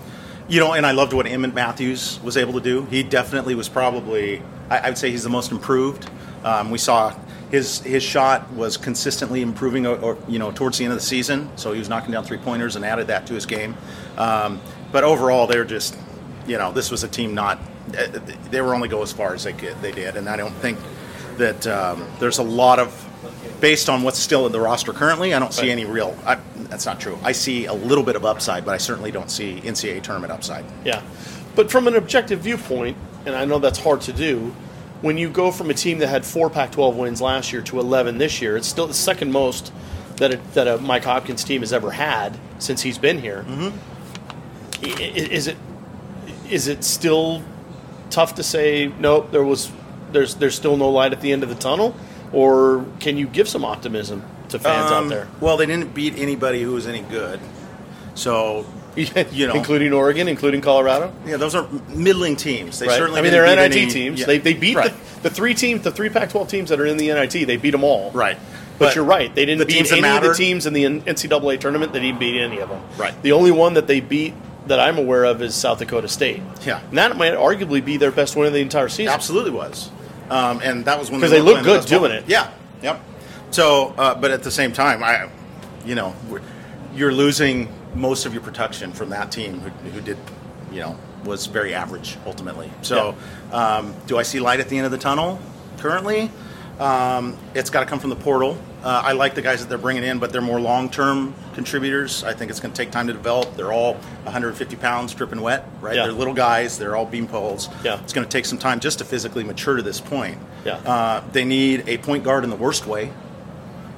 you 0.48 0.60
know, 0.60 0.72
and 0.74 0.84
I 0.86 0.92
loved 0.92 1.12
what 1.12 1.26
Emmett 1.26 1.54
Matthews 1.54 2.20
was 2.22 2.36
able 2.36 2.54
to 2.54 2.60
do. 2.60 2.84
He 2.86 3.02
definitely 3.02 3.54
was 3.54 3.68
probably, 3.68 4.42
I, 4.70 4.78
I 4.78 4.88
would 4.88 4.98
say, 4.98 5.10
he's 5.10 5.22
the 5.22 5.30
most 5.30 5.50
improved. 5.52 6.08
Um, 6.44 6.70
we 6.70 6.78
saw 6.78 7.14
his 7.50 7.80
his 7.80 8.02
shot 8.02 8.52
was 8.52 8.76
consistently 8.76 9.40
improving, 9.40 9.86
or, 9.86 9.96
or, 9.98 10.18
you 10.28 10.38
know, 10.38 10.50
towards 10.50 10.78
the 10.78 10.84
end 10.84 10.92
of 10.92 10.98
the 10.98 11.04
season. 11.04 11.48
So 11.56 11.72
he 11.72 11.78
was 11.78 11.88
knocking 11.88 12.12
down 12.12 12.24
three 12.24 12.38
pointers 12.38 12.76
and 12.76 12.84
added 12.84 13.06
that 13.06 13.26
to 13.28 13.34
his 13.34 13.46
game. 13.46 13.76
Um, 14.18 14.60
but 14.92 15.04
overall, 15.04 15.46
they're 15.46 15.64
just, 15.64 15.96
you 16.46 16.58
know, 16.58 16.72
this 16.72 16.90
was 16.90 17.04
a 17.04 17.08
team 17.08 17.34
not. 17.34 17.58
eh, 17.94 18.06
They 18.50 18.60
were 18.60 18.74
only 18.74 18.88
go 18.88 19.02
as 19.02 19.12
far 19.12 19.34
as 19.34 19.44
they 19.44 19.52
could, 19.52 19.80
they 19.80 19.92
did, 19.92 20.16
and 20.16 20.28
I 20.28 20.36
don't 20.36 20.54
think 20.56 20.78
that 21.38 21.66
um, 21.66 22.06
there's 22.20 22.38
a 22.38 22.42
lot 22.44 22.78
of 22.78 22.92
based 23.60 23.88
on 23.88 24.02
what's 24.02 24.18
still 24.18 24.46
in 24.46 24.52
the 24.52 24.60
roster 24.60 24.92
currently, 24.92 25.32
I 25.34 25.38
don't 25.38 25.52
see 25.54 25.70
any 25.70 25.84
real. 25.84 26.16
I, 26.26 26.36
that's 26.56 26.86
not 26.86 27.00
true. 27.00 27.18
I 27.22 27.32
see 27.32 27.66
a 27.66 27.72
little 27.72 28.04
bit 28.04 28.16
of 28.16 28.24
upside, 28.24 28.64
but 28.64 28.72
I 28.74 28.78
certainly 28.78 29.10
don't 29.10 29.30
see 29.30 29.60
NCAA 29.60 30.02
tournament 30.02 30.32
upside. 30.32 30.64
Yeah. 30.84 31.02
But 31.54 31.70
from 31.70 31.86
an 31.86 31.94
objective 31.96 32.40
viewpoint, 32.40 32.96
and 33.26 33.34
I 33.34 33.44
know 33.44 33.58
that's 33.58 33.78
hard 33.78 34.00
to 34.02 34.12
do, 34.12 34.54
when 35.00 35.18
you 35.18 35.28
go 35.30 35.50
from 35.50 35.70
a 35.70 35.74
team 35.74 35.98
that 35.98 36.08
had 36.08 36.24
four 36.24 36.50
Pac 36.50 36.72
12 36.72 36.96
wins 36.96 37.20
last 37.20 37.52
year 37.52 37.62
to 37.62 37.78
11 37.78 38.18
this 38.18 38.40
year, 38.42 38.56
it's 38.56 38.66
still 38.68 38.86
the 38.86 38.94
second 38.94 39.32
most 39.32 39.72
that 40.16 40.32
a, 40.34 40.36
that 40.54 40.66
a 40.68 40.78
Mike 40.78 41.04
Hopkins 41.04 41.44
team 41.44 41.60
has 41.60 41.72
ever 41.72 41.90
had 41.92 42.38
since 42.58 42.82
he's 42.82 42.98
been 42.98 43.18
here. 43.18 43.44
Mm-hmm. 43.48 43.76
I- 44.84 44.88
Is 45.16 45.46
it 45.46 45.56
is 46.50 46.68
it 46.68 46.84
still 46.84 47.42
tough 48.10 48.34
to 48.34 48.42
say 48.42 48.92
nope? 48.98 49.30
There 49.30 49.44
was 49.44 49.70
there's 50.12 50.34
there's 50.36 50.54
still 50.54 50.76
no 50.76 50.90
light 50.90 51.12
at 51.12 51.20
the 51.20 51.32
end 51.32 51.42
of 51.42 51.48
the 51.48 51.54
tunnel, 51.54 51.94
or 52.34 52.84
can 53.00 53.16
you 53.16 53.26
give 53.26 53.48
some 53.48 53.64
optimism 53.64 54.22
to 54.50 54.58
fans 54.58 54.90
Um, 54.90 55.04
out 55.04 55.08
there, 55.10 55.28
Well, 55.40 55.56
they 55.56 55.66
didn't 55.66 55.94
beat 55.94 56.18
anybody 56.18 56.62
who 56.62 56.72
was 56.72 56.86
any 56.86 57.00
good, 57.00 57.40
so 58.14 58.66
you 58.96 59.46
know, 59.48 59.54
including 59.54 59.92
Oregon, 59.92 60.28
including 60.28 60.60
Colorado? 60.60 61.12
yeah, 61.26 61.36
those 61.36 61.54
are 61.54 61.66
middling 61.88 62.36
teams. 62.36 62.78
They 62.78 62.86
Right. 62.86 62.96
certainly. 62.96 63.20
I 63.20 63.22
mean, 63.22 63.32
they're 63.32 63.44
NIT 63.46 63.76
any- 63.76 63.90
teams. 63.90 64.20
yeah. 64.20 64.26
They, 64.26 64.38
they 64.38 64.54
beat 64.54 64.76
right. 64.76 64.92
the, 65.22 65.28
the 65.28 65.30
three 65.30 65.54
teams, 65.54 65.82
the 65.82 65.90
three 65.90 66.08
Pac-12 66.10 66.48
teams 66.48 66.68
that 66.70 66.78
are 66.80 66.86
in 66.86 66.96
the 66.96 67.08
NIT. 67.08 67.46
They 67.46 67.56
beat 67.56 67.70
them 67.72 67.82
all. 67.84 68.10
Right. 68.12 68.38
But, 68.78 68.86
But 68.86 68.94
you're 68.96 69.04
right. 69.04 69.32
They 69.34 69.44
didn't 69.46 69.60
the 69.60 69.66
beat 69.66 69.90
any 69.92 70.08
of 70.08 70.22
the 70.22 70.34
teams 70.34 70.66
in 70.66 70.72
the 70.72 70.84
NCAA 70.84 71.58
tournament. 71.60 71.92
They 71.92 72.00
didn't 72.00 72.18
beat 72.18 72.40
any 72.40 72.58
of 72.58 72.68
them. 72.68 72.80
Right. 72.98 73.14
The 73.22 73.32
only 73.32 73.50
one 73.52 73.74
that 73.74 73.86
they 73.86 74.00
beat 74.00 74.34
that 74.66 74.80
I'm 74.80 74.98
aware 74.98 75.24
of 75.24 75.42
is 75.42 75.54
South 75.54 75.78
Dakota 75.78 76.08
State. 76.08 76.42
Yeah. 76.64 76.80
And 76.88 76.98
that 76.98 77.16
might 77.16 77.34
arguably 77.34 77.84
be 77.84 77.96
their 77.98 78.10
best 78.10 78.34
win 78.34 78.46
of 78.48 78.52
the 78.52 78.60
entire 78.60 78.88
season. 78.88 79.12
Absolutely 79.12 79.50
was, 79.52 79.90
um, 80.30 80.60
and 80.62 80.84
that 80.86 80.98
was 80.98 81.10
when 81.10 81.20
'Cause 81.20 81.30
were 81.30 81.36
they 81.36 81.42
look 81.42 81.62
good 81.64 81.84
doing 81.86 82.10
it. 82.12 82.24
Yeah, 82.26 82.48
yep. 82.82 83.00
So, 83.50 83.94
uh, 83.98 84.14
but 84.14 84.30
at 84.30 84.42
the 84.42 84.50
same 84.50 84.72
time, 84.72 85.02
I, 85.04 85.28
you 85.86 85.94
know, 85.94 86.14
you're 86.94 87.12
losing 87.12 87.68
most 87.94 88.26
of 88.26 88.32
your 88.32 88.42
production 88.42 88.92
from 88.92 89.10
that 89.10 89.30
team 89.30 89.60
who, 89.60 89.70
who 89.90 90.00
did, 90.00 90.18
you 90.72 90.80
know, 90.80 90.96
was 91.24 91.46
very 91.46 91.72
average 91.74 92.16
ultimately. 92.26 92.70
So, 92.82 93.14
um, 93.52 93.94
do 94.06 94.18
I 94.18 94.22
see 94.24 94.40
light 94.40 94.60
at 94.60 94.68
the 94.68 94.76
end 94.76 94.86
of 94.86 94.92
the 94.92 94.98
tunnel? 94.98 95.38
Currently, 95.78 96.30
um, 96.80 97.36
it's 97.54 97.70
got 97.70 97.80
to 97.80 97.86
come 97.86 97.98
from 98.00 98.10
the 98.10 98.16
portal. 98.16 98.58
Uh, 98.84 99.00
I 99.02 99.12
like 99.12 99.34
the 99.34 99.40
guys 99.40 99.60
that 99.60 99.70
they're 99.70 99.78
bringing 99.78 100.04
in, 100.04 100.18
but 100.18 100.30
they're 100.30 100.42
more 100.42 100.60
long-term 100.60 101.34
contributors. 101.54 102.22
I 102.22 102.34
think 102.34 102.50
it's 102.50 102.60
going 102.60 102.72
to 102.72 102.76
take 102.76 102.90
time 102.90 103.06
to 103.06 103.14
develop. 103.14 103.56
They're 103.56 103.72
all 103.72 103.94
150 104.24 104.76
pounds, 104.76 105.14
dripping 105.14 105.40
wet, 105.40 105.66
right? 105.80 105.96
Yeah. 105.96 106.02
They're 106.02 106.12
little 106.12 106.34
guys. 106.34 106.78
They're 106.78 106.94
all 106.94 107.06
beam 107.06 107.26
poles. 107.26 107.70
Yeah. 107.82 107.98
It's 108.02 108.12
going 108.12 108.26
to 108.26 108.30
take 108.30 108.44
some 108.44 108.58
time 108.58 108.80
just 108.80 108.98
to 108.98 109.06
physically 109.06 109.42
mature 109.42 109.76
to 109.76 109.82
this 109.82 110.02
point. 110.02 110.36
Yeah. 110.66 110.74
Uh, 110.76 111.24
they 111.32 111.46
need 111.46 111.88
a 111.88 111.96
point 111.96 112.24
guard 112.24 112.44
in 112.44 112.50
the 112.50 112.56
worst 112.56 112.86
way, 112.86 113.10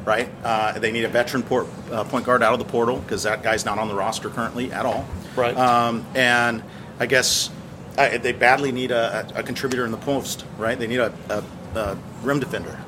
right? 0.05 0.28
Uh, 0.45 0.78
they 0.78 0.93
need 0.93 1.05
a 1.05 1.09
veteran 1.09 1.43
port, 1.43 1.66
uh, 1.90 2.05
point 2.05 2.25
guard 2.25 2.45
out 2.45 2.52
of 2.52 2.61
the 2.61 2.64
portal 2.64 2.99
because 2.99 3.25
that 3.25 3.43
guy's 3.43 3.64
not 3.64 3.81
on 3.81 3.88
the 3.88 3.95
roster 3.95 4.31
currently 4.31 4.73
at 4.73 4.87
all. 4.87 5.05
Right. 5.35 5.57
Um, 5.57 6.07
and 6.14 6.62
I 7.00 7.07
guess 7.07 7.50
uh, 7.99 8.19
they 8.19 8.33
badly 8.33 8.71
need 8.71 8.93
a, 8.93 9.26
a 9.35 9.43
contributor 9.43 9.85
in 9.85 9.90
the 9.90 9.99
post, 9.99 10.45
right? 10.59 10.78
They 10.78 10.87
need 10.87 11.00
a, 11.00 11.12
a, 11.28 11.43
a 11.76 11.99
rim 12.23 12.38
defender. 12.38 12.78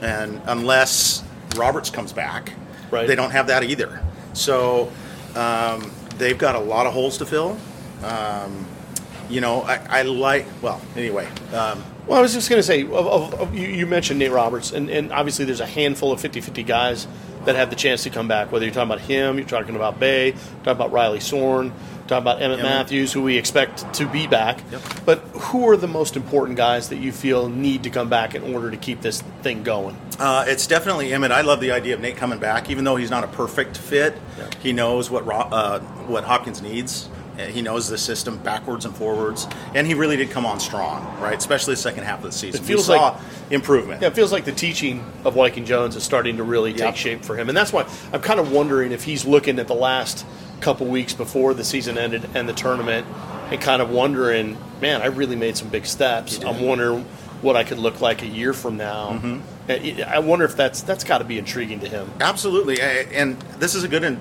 And 0.00 0.40
unless 0.46 1.24
Roberts 1.56 1.90
comes 1.90 2.12
back, 2.12 2.52
Right. 2.90 3.06
they 3.06 3.14
don't 3.14 3.30
have 3.30 3.46
that 3.48 3.64
either. 3.64 4.02
So 4.32 4.90
um, 5.34 5.90
they've 6.16 6.38
got 6.38 6.54
a 6.54 6.60
lot 6.60 6.86
of 6.86 6.92
holes 6.92 7.18
to 7.18 7.26
fill. 7.26 7.58
Um, 8.02 8.66
you 9.28 9.40
know, 9.40 9.62
I, 9.62 9.80
I 9.88 10.02
like, 10.02 10.46
well, 10.62 10.80
anyway. 10.96 11.26
Um, 11.52 11.82
Well, 12.06 12.18
I 12.18 12.22
was 12.22 12.32
just 12.32 12.48
going 12.48 12.58
to 12.58 12.62
say, 12.62 12.82
of, 12.84 13.34
of, 13.34 13.54
you, 13.54 13.68
you 13.68 13.86
mentioned 13.86 14.18
Nate 14.18 14.30
Roberts, 14.32 14.72
and, 14.72 14.88
and 14.88 15.12
obviously 15.12 15.44
there's 15.44 15.60
a 15.60 15.66
handful 15.66 16.12
of 16.12 16.20
50 16.20 16.40
50 16.40 16.62
guys 16.62 17.06
that 17.48 17.56
have 17.56 17.70
the 17.70 17.76
chance 17.76 18.02
to 18.02 18.10
come 18.10 18.28
back, 18.28 18.52
whether 18.52 18.66
you're 18.66 18.74
talking 18.74 18.90
about 18.90 19.00
him, 19.00 19.38
you're 19.38 19.48
talking 19.48 19.74
about 19.74 19.98
Bey, 19.98 20.32
talking 20.32 20.72
about 20.72 20.92
Riley 20.92 21.18
Sorn, 21.18 21.72
talking 22.02 22.18
about 22.18 22.42
Emmett 22.42 22.58
Emmett. 22.58 22.70
Matthews, 22.70 23.10
who 23.10 23.22
we 23.22 23.38
expect 23.38 23.90
to 23.94 24.06
be 24.06 24.26
back. 24.26 24.60
Yep. 24.70 24.82
But 25.06 25.18
who 25.20 25.66
are 25.70 25.76
the 25.78 25.88
most 25.88 26.14
important 26.14 26.58
guys 26.58 26.90
that 26.90 26.98
you 26.98 27.10
feel 27.10 27.48
need 27.48 27.84
to 27.84 27.90
come 27.90 28.10
back 28.10 28.34
in 28.34 28.54
order 28.54 28.70
to 28.70 28.76
keep 28.76 29.00
this 29.00 29.22
thing 29.42 29.62
going? 29.62 29.96
Uh, 30.18 30.44
it's 30.46 30.66
definitely 30.66 31.10
Emmett. 31.14 31.32
I 31.32 31.40
love 31.40 31.60
the 31.60 31.72
idea 31.72 31.94
of 31.94 32.00
Nate 32.00 32.18
coming 32.18 32.38
back, 32.38 32.68
even 32.68 32.84
though 32.84 32.96
he's 32.96 33.10
not 33.10 33.24
a 33.24 33.28
perfect 33.28 33.78
fit. 33.78 34.14
Yeah. 34.36 34.50
He 34.62 34.74
knows 34.74 35.10
what 35.10 35.26
uh, 35.26 35.80
what 36.06 36.24
Hopkins 36.24 36.60
needs, 36.60 37.08
He 37.38 37.62
knows 37.62 37.88
the 37.88 37.96
system 37.98 38.38
backwards 38.38 38.84
and 38.84 38.94
forwards, 38.94 39.46
and 39.74 39.86
he 39.86 39.94
really 39.94 40.16
did 40.16 40.30
come 40.30 40.44
on 40.44 40.58
strong, 40.60 41.04
right? 41.20 41.38
Especially 41.38 41.74
the 41.74 41.80
second 41.80 42.04
half 42.04 42.18
of 42.18 42.24
the 42.24 42.32
season. 42.32 42.60
It 42.62 42.66
feels 42.66 42.88
we 42.88 42.94
saw 42.96 43.10
like- 43.10 43.20
improvement. 43.50 44.02
Yeah, 44.02 44.08
it 44.08 44.14
feels 44.14 44.32
like 44.32 44.44
the 44.44 44.52
teaching 44.52 45.04
of 45.24 45.34
Viking 45.34 45.64
Jones 45.64 45.94
is 45.96 46.02
starting 46.02 46.36
to 46.38 46.42
really 46.42 46.72
take 46.72 46.80
Yep. 46.80 46.96
shape 46.96 47.24
for 47.24 47.36
him, 47.36 47.48
and 47.48 47.56
that's 47.56 47.72
why 47.72 47.86
I'm 48.12 48.20
kind 48.20 48.40
of 48.40 48.50
wondering 48.50 48.92
if 48.92 49.04
he's 49.04 49.24
looking 49.24 49.58
at 49.58 49.68
the 49.68 49.74
last 49.74 50.26
couple 50.60 50.86
weeks 50.86 51.12
before 51.14 51.54
the 51.54 51.64
season 51.64 51.96
ended 51.96 52.28
and 52.34 52.48
the 52.48 52.52
tournament, 52.52 53.06
and 53.50 53.60
kind 53.60 53.80
of 53.80 53.90
wondering, 53.90 54.58
man, 54.82 55.00
I 55.00 55.06
really 55.06 55.36
made 55.36 55.56
some 55.56 55.68
big 55.68 55.86
steps. 55.86 56.42
I'm 56.44 56.60
wondering 56.60 57.04
what 57.40 57.54
I 57.56 57.62
could 57.62 57.78
look 57.78 58.00
like 58.00 58.22
a 58.22 58.26
year 58.26 58.52
from 58.52 58.76
now. 58.76 59.20
Mm-hmm. 59.22 60.02
I 60.10 60.18
wonder 60.18 60.44
if 60.44 60.56
that's 60.56 60.82
that's 60.82 61.04
got 61.04 61.18
to 61.18 61.24
be 61.24 61.38
intriguing 61.38 61.80
to 61.80 61.88
him. 61.88 62.10
Absolutely, 62.20 62.80
and 62.80 63.38
this 63.60 63.74
is 63.74 63.84
a 63.84 63.88
good. 63.88 64.18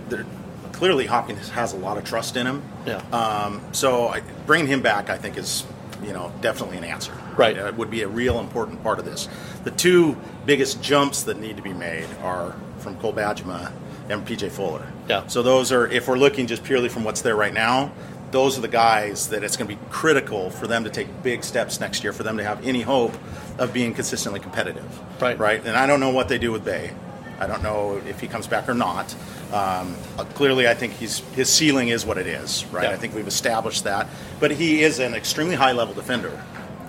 Clearly, 0.77 1.07
Hopkins 1.07 1.50
has 1.50 1.74
a 1.74 1.77
lot 1.77 1.98
of 1.98 2.03
trust 2.03 2.38
in 2.38 2.46
him. 2.46 2.62
Yeah. 2.86 2.98
Um, 3.12 3.62
so 3.72 4.10
I, 4.10 4.22
bringing 4.46 4.67
him 4.67 4.81
back, 4.84 5.10
I 5.10 5.17
think, 5.17 5.36
is 5.38 5.65
you 6.03 6.13
know 6.13 6.31
definitely 6.41 6.77
an 6.77 6.84
answer. 6.84 7.13
Right. 7.36 7.57
It 7.57 7.75
would 7.75 7.89
be 7.89 8.03
a 8.03 8.07
real 8.07 8.39
important 8.39 8.84
part 8.84 9.00
of 9.00 9.05
this. 9.05 9.27
The 9.63 9.72
two 9.72 10.15
biggest 10.46 10.81
jumps 10.81 11.24
that 11.24 11.39
need 11.39 11.57
to 11.57 11.63
be 11.63 11.74
made 11.74 12.07
are 12.22 12.55
from 12.79 12.96
Cole 12.98 13.13
Bajema 13.13 13.72
and 14.10 14.25
PJ 14.25 14.51
Fuller. 14.51 14.88
Yeah. 15.10 15.27
So 15.27 15.43
those 15.43 15.72
are, 15.72 15.88
if 15.88 16.07
we're 16.07 16.17
looking 16.17 16.48
just 16.48 16.63
purely 16.63 16.89
from 16.89 17.03
what's 17.03 17.22
there 17.22 17.36
right 17.36 17.53
now, 17.53 17.91
those 18.31 18.57
are 18.57 18.62
the 18.62 18.67
guys 18.67 19.29
that 19.29 19.43
it's 19.43 19.57
going 19.57 19.69
to 19.69 19.75
be 19.75 19.81
critical 19.89 20.50
for 20.50 20.67
them 20.67 20.84
to 20.84 20.89
take 20.89 21.24
big 21.24 21.43
steps 21.43 21.79
next 21.79 22.03
year 22.03 22.13
for 22.13 22.24
them 22.24 22.38
to 22.38 22.43
have 22.43 22.65
any 22.65 22.81
hope 22.81 23.13
of 23.57 23.74
being 23.74 23.93
consistently 23.93 24.39
competitive. 24.39 25.22
Right. 25.22 25.38
Right. 25.38 25.60
And 25.65 25.75
I 25.75 25.88
don't 25.88 26.00
know 26.00 26.12
what 26.12 26.29
they 26.29 26.38
do 26.38 26.51
with 26.51 26.65
Bey. 26.65 26.91
I 27.39 27.48
don't 27.48 27.62
know 27.62 28.01
if 28.07 28.19
he 28.19 28.27
comes 28.27 28.48
back 28.48 28.67
or 28.67 28.74
not. 28.74 29.15
Um, 29.54 29.96
clearly, 30.34 30.68
I 30.68 30.74
think 30.74 30.94
he's 30.94 31.20
his 31.36 31.50
ceiling 31.50 31.89
is 31.89 32.06
what 32.06 32.18
it 32.18 32.27
is, 32.27 32.66
right? 32.66 32.84
Yeah. 32.84 32.92
I 32.92 32.98
think 32.98 33.16
we've 33.16 33.27
established 33.27 33.86
that. 33.86 34.08
But 34.39 34.51
he 34.51 34.84
is 34.84 35.00
an 35.00 35.13
extremely 35.13 35.56
high 35.56 35.72
level 35.72 35.94
defender, 35.94 36.42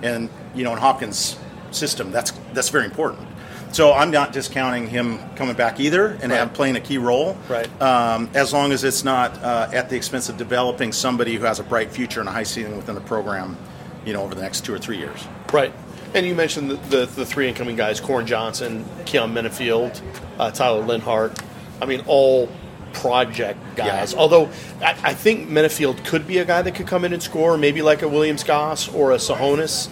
and 0.03 0.29
you 0.55 0.65
know, 0.65 0.73
in 0.73 0.79
Hopkins' 0.79 1.39
system, 1.71 2.11
that's 2.11 2.33
that's 2.53 2.69
very 2.71 2.85
important. 2.85 3.29
So 3.71 3.93
I'm 3.93 4.11
not 4.11 4.33
discounting 4.33 4.87
him 4.87 5.19
coming 5.37 5.55
back 5.55 5.79
either 5.79 6.19
and 6.23 6.33
Right. 6.33 6.53
playing 6.55 6.77
a 6.77 6.81
key 6.81 6.97
role, 6.97 7.37
Right. 7.51 7.69
Um, 7.83 8.31
as 8.33 8.51
long 8.51 8.73
as 8.73 8.83
it's 8.83 9.05
not 9.05 9.37
uh, 9.45 9.69
at 9.75 9.91
the 9.91 9.95
expense 9.97 10.31
of 10.31 10.39
developing 10.39 10.91
somebody 10.91 11.37
who 11.37 11.45
has 11.45 11.61
a 11.61 11.63
bright 11.63 11.91
future 11.93 12.21
and 12.21 12.29
a 12.31 12.33
high 12.33 12.45
ceiling 12.45 12.79
within 12.79 12.95
the 12.95 13.03
program, 13.03 13.59
you 14.07 14.15
know, 14.15 14.23
over 14.23 14.35
the 14.35 14.41
next 14.41 14.65
two 14.65 14.73
or 14.73 14.79
three 14.79 14.97
years. 14.97 15.21
Right. 15.53 15.73
And 16.15 16.25
you 16.27 16.35
mentioned 16.35 16.71
the, 16.71 16.77
the, 16.77 17.07
the 17.07 17.27
three 17.27 17.47
incoming 17.47 17.77
guys: 17.77 18.01
Koren 18.01 18.27
Johnson, 18.27 18.87
Keyon 19.05 19.33
Menifield, 19.35 20.01
uh, 20.39 20.51
Tyler 20.51 20.83
Linhart. 20.83 21.39
I 21.81 21.87
mean, 21.87 22.03
all 22.07 22.49
project 22.93 23.59
guys. 23.77 24.13
Yeah. 24.13 24.19
Although 24.19 24.47
I, 24.81 24.97
I 25.03 25.15
think 25.15 25.49
Menifield 25.49 26.05
could 26.05 26.27
be 26.27 26.39
a 26.39 26.45
guy 26.45 26.63
that 26.63 26.75
could 26.75 26.87
come 26.87 27.05
in 27.05 27.13
and 27.13 27.23
score, 27.23 27.59
maybe 27.59 27.83
like 27.83 28.03
a 28.03 28.09
Williams 28.09 28.45
Goss 28.45 28.93
or 28.93 29.13
a 29.13 29.17
Sahonis. 29.17 29.89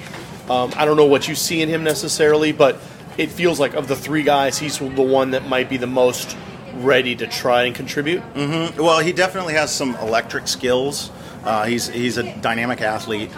Um, 0.50 0.72
I 0.76 0.84
don't 0.84 0.96
know 0.96 1.06
what 1.06 1.28
you 1.28 1.34
see 1.34 1.60
in 1.60 1.68
him 1.68 1.84
necessarily, 1.84 2.52
but 2.52 2.78
it 3.18 3.30
feels 3.30 3.58
like 3.58 3.74
of 3.74 3.88
the 3.88 3.96
three 3.96 4.22
guys, 4.22 4.58
he's 4.58 4.78
the 4.78 5.02
one 5.02 5.32
that 5.32 5.46
might 5.46 5.68
be 5.68 5.76
the 5.76 5.86
most 5.86 6.36
ready 6.74 7.16
to 7.16 7.26
try 7.26 7.64
and 7.64 7.74
contribute. 7.74 8.22
Well, 8.34 9.00
he 9.00 9.12
definitely 9.12 9.54
has 9.54 9.74
some 9.74 9.96
electric 9.96 10.46
skills. 10.46 11.10
Uh, 11.42 11.64
he's 11.64 11.88
he's 11.88 12.18
a 12.18 12.36
dynamic 12.40 12.80
athlete, 12.80 13.30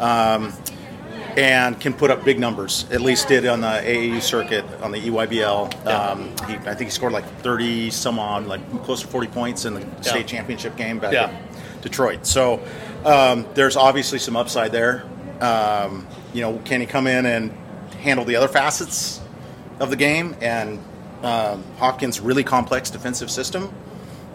um, 0.00 0.52
and 1.36 1.78
can 1.80 1.92
put 1.92 2.10
up 2.10 2.24
big 2.24 2.38
numbers. 2.38 2.86
At 2.90 3.00
least 3.00 3.28
did 3.28 3.46
on 3.46 3.60
the 3.60 3.66
AAU 3.66 4.20
circuit 4.22 4.64
on 4.82 4.92
the 4.92 4.98
EYBL. 5.00 5.84
Yeah. 5.84 5.90
Um, 6.10 6.28
he, 6.48 6.54
I 6.54 6.74
think 6.74 6.82
he 6.82 6.90
scored 6.90 7.12
like 7.12 7.26
thirty 7.40 7.90
some 7.90 8.18
odd, 8.18 8.46
like 8.46 8.60
close 8.84 9.02
to 9.02 9.06
forty 9.06 9.28
points 9.28 9.64
in 9.64 9.74
the 9.74 10.02
state 10.02 10.26
championship 10.26 10.76
game 10.76 10.98
back 10.98 11.12
Yeah. 11.12 11.30
in 11.30 11.80
Detroit. 11.82 12.26
So 12.26 12.62
um, 13.04 13.46
there's 13.54 13.76
obviously 13.76 14.18
some 14.18 14.36
upside 14.36 14.72
there. 14.72 15.04
Um, 15.40 16.06
you 16.32 16.40
know, 16.40 16.58
can 16.64 16.80
he 16.80 16.86
come 16.86 17.06
in 17.06 17.26
and 17.26 17.52
handle 18.00 18.24
the 18.24 18.36
other 18.36 18.48
facets 18.48 19.20
of 19.80 19.90
the 19.90 19.96
game? 19.96 20.34
And 20.40 20.78
um, 21.22 21.62
Hopkins' 21.78 22.20
really 22.20 22.44
complex 22.44 22.90
defensive 22.90 23.30
system. 23.30 23.72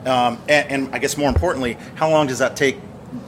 Um, 0.05 0.39
and, 0.50 0.70
and 0.72 0.96
I 0.96 1.00
guess 1.00 1.15
more 1.17 1.29
importantly, 1.29 1.77
how 1.96 2.10
long 2.10 2.27
does 2.27 2.39
that 2.39 2.55
take? 2.55 2.77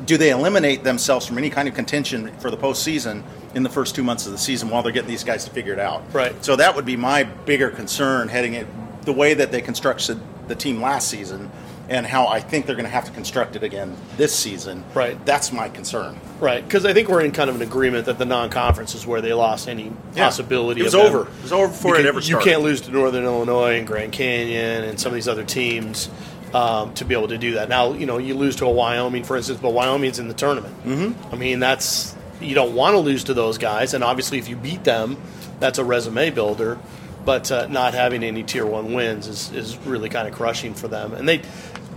Do 0.06 0.18
they 0.18 0.30
eliminate 0.32 0.84
themselves 0.84 1.26
from 1.26 1.38
any 1.38 1.50
kind 1.50 1.68
of 1.68 1.74
contention 1.76 2.32
for 2.40 2.50
the 2.50 2.58
postseason 2.58 3.24
in 3.54 3.64
the 3.64 3.70
first 3.70 3.96
two 3.96 4.04
months 4.04 4.26
of 4.26 4.32
the 4.32 4.38
season 4.38 4.70
while 4.70 4.82
they're 4.84 4.92
getting 4.92 5.10
these 5.10 5.24
guys 5.24 5.46
to 5.46 5.52
figure 5.52 5.74
it 5.74 5.80
out? 5.80 6.04
Right. 6.14 6.34
So 6.44 6.56
that 6.56 6.76
would 6.76 6.86
be 6.86 6.96
my 6.98 7.24
bigger 7.24 7.70
concern 7.70 8.28
heading 8.30 8.54
it 8.54 8.68
the 9.04 9.14
way 9.14 9.34
that 9.34 9.52
they 9.52 9.62
constructed 9.62 10.20
the 10.48 10.56
team 10.56 10.82
last 10.82 11.08
season 11.10 11.52
and 11.90 12.06
how 12.06 12.28
I 12.28 12.40
think 12.40 12.66
they're 12.66 12.76
going 12.76 12.86
to 12.86 12.92
have 12.92 13.06
to 13.06 13.12
construct 13.12 13.58
it 13.58 13.64
again 13.64 13.96
this 14.16 14.34
season. 14.34 14.86
Right. 14.94 15.24
That's 15.26 15.52
my 15.52 15.68
concern. 15.68 16.18
Right, 16.40 16.64
because 16.64 16.86
I 16.86 16.94
think 16.94 17.10
we're 17.10 17.22
in 17.22 17.32
kind 17.34 17.50
of 17.50 17.58
an 17.58 17.62
agreement 17.62 18.06
that 18.06 18.18
the 18.18 18.26
non-conference 18.26 18.96
is 18.96 19.06
where 19.06 19.22
they 19.22 19.34
lost 19.34 19.68
any 19.68 19.92
Yeah. 20.16 20.26
possibility. 20.26 20.82
It 20.82 20.86
was 20.86 20.96
over. 20.96 21.24
It 21.24 21.42
was 21.42 21.52
over 21.52 21.68
before 21.68 21.96
You 21.96 22.02
it 22.04 22.08
ever 22.08 22.20
You 22.22 22.38
can't 22.40 22.62
lose 22.62 22.82
to 22.82 22.92
Northern 22.92 23.26
Illinois 23.26 23.78
and 23.78 23.86
Grand 23.88 24.14
Canyon 24.14 24.86
and 24.86 25.00
some 25.00 25.12
of 25.12 25.16
these 25.16 25.28
other 25.28 25.44
teams 25.44 26.10
um, 26.54 26.94
to 26.94 27.06
be 27.06 27.16
able 27.16 27.28
to 27.30 27.38
do 27.38 27.54
that. 27.56 27.68
Now, 27.68 27.94
you 27.94 28.06
know, 28.06 28.18
you 28.18 28.34
lose 28.36 28.56
to 28.58 28.66
a 28.66 28.72
Wyoming, 28.72 29.24
for 29.24 29.36
instance, 29.36 29.60
but 29.62 29.72
Wyoming's 29.74 30.20
in 30.20 30.28
the 30.28 30.34
tournament. 30.34 30.74
Mm-hmm. 30.86 31.34
I 31.34 31.38
mean, 31.38 31.60
that's 31.60 32.16
you 32.44 32.56
don't 32.56 32.76
want 32.76 32.94
to 32.94 33.00
lose 33.00 33.26
to 33.26 33.34
those 33.34 33.58
guys, 33.58 33.94
and 33.94 34.04
obviously, 34.04 34.38
if 34.38 34.48
you 34.50 34.56
beat 34.56 34.84
them, 34.84 35.18
that's 35.60 35.80
a 35.80 35.84
resume 35.86 36.30
builder. 36.32 36.78
But 37.26 37.50
uh, 37.52 37.68
not 37.68 37.94
having 37.94 38.22
any 38.24 38.44
tier 38.44 38.66
one 38.66 38.94
wins 38.94 39.28
is, 39.28 39.50
is 39.54 39.78
really 39.86 40.10
kind 40.10 40.28
of 40.28 40.34
crushing 40.34 40.74
for 40.74 40.88
them, 40.88 41.14
and 41.14 41.28
they. 41.28 41.42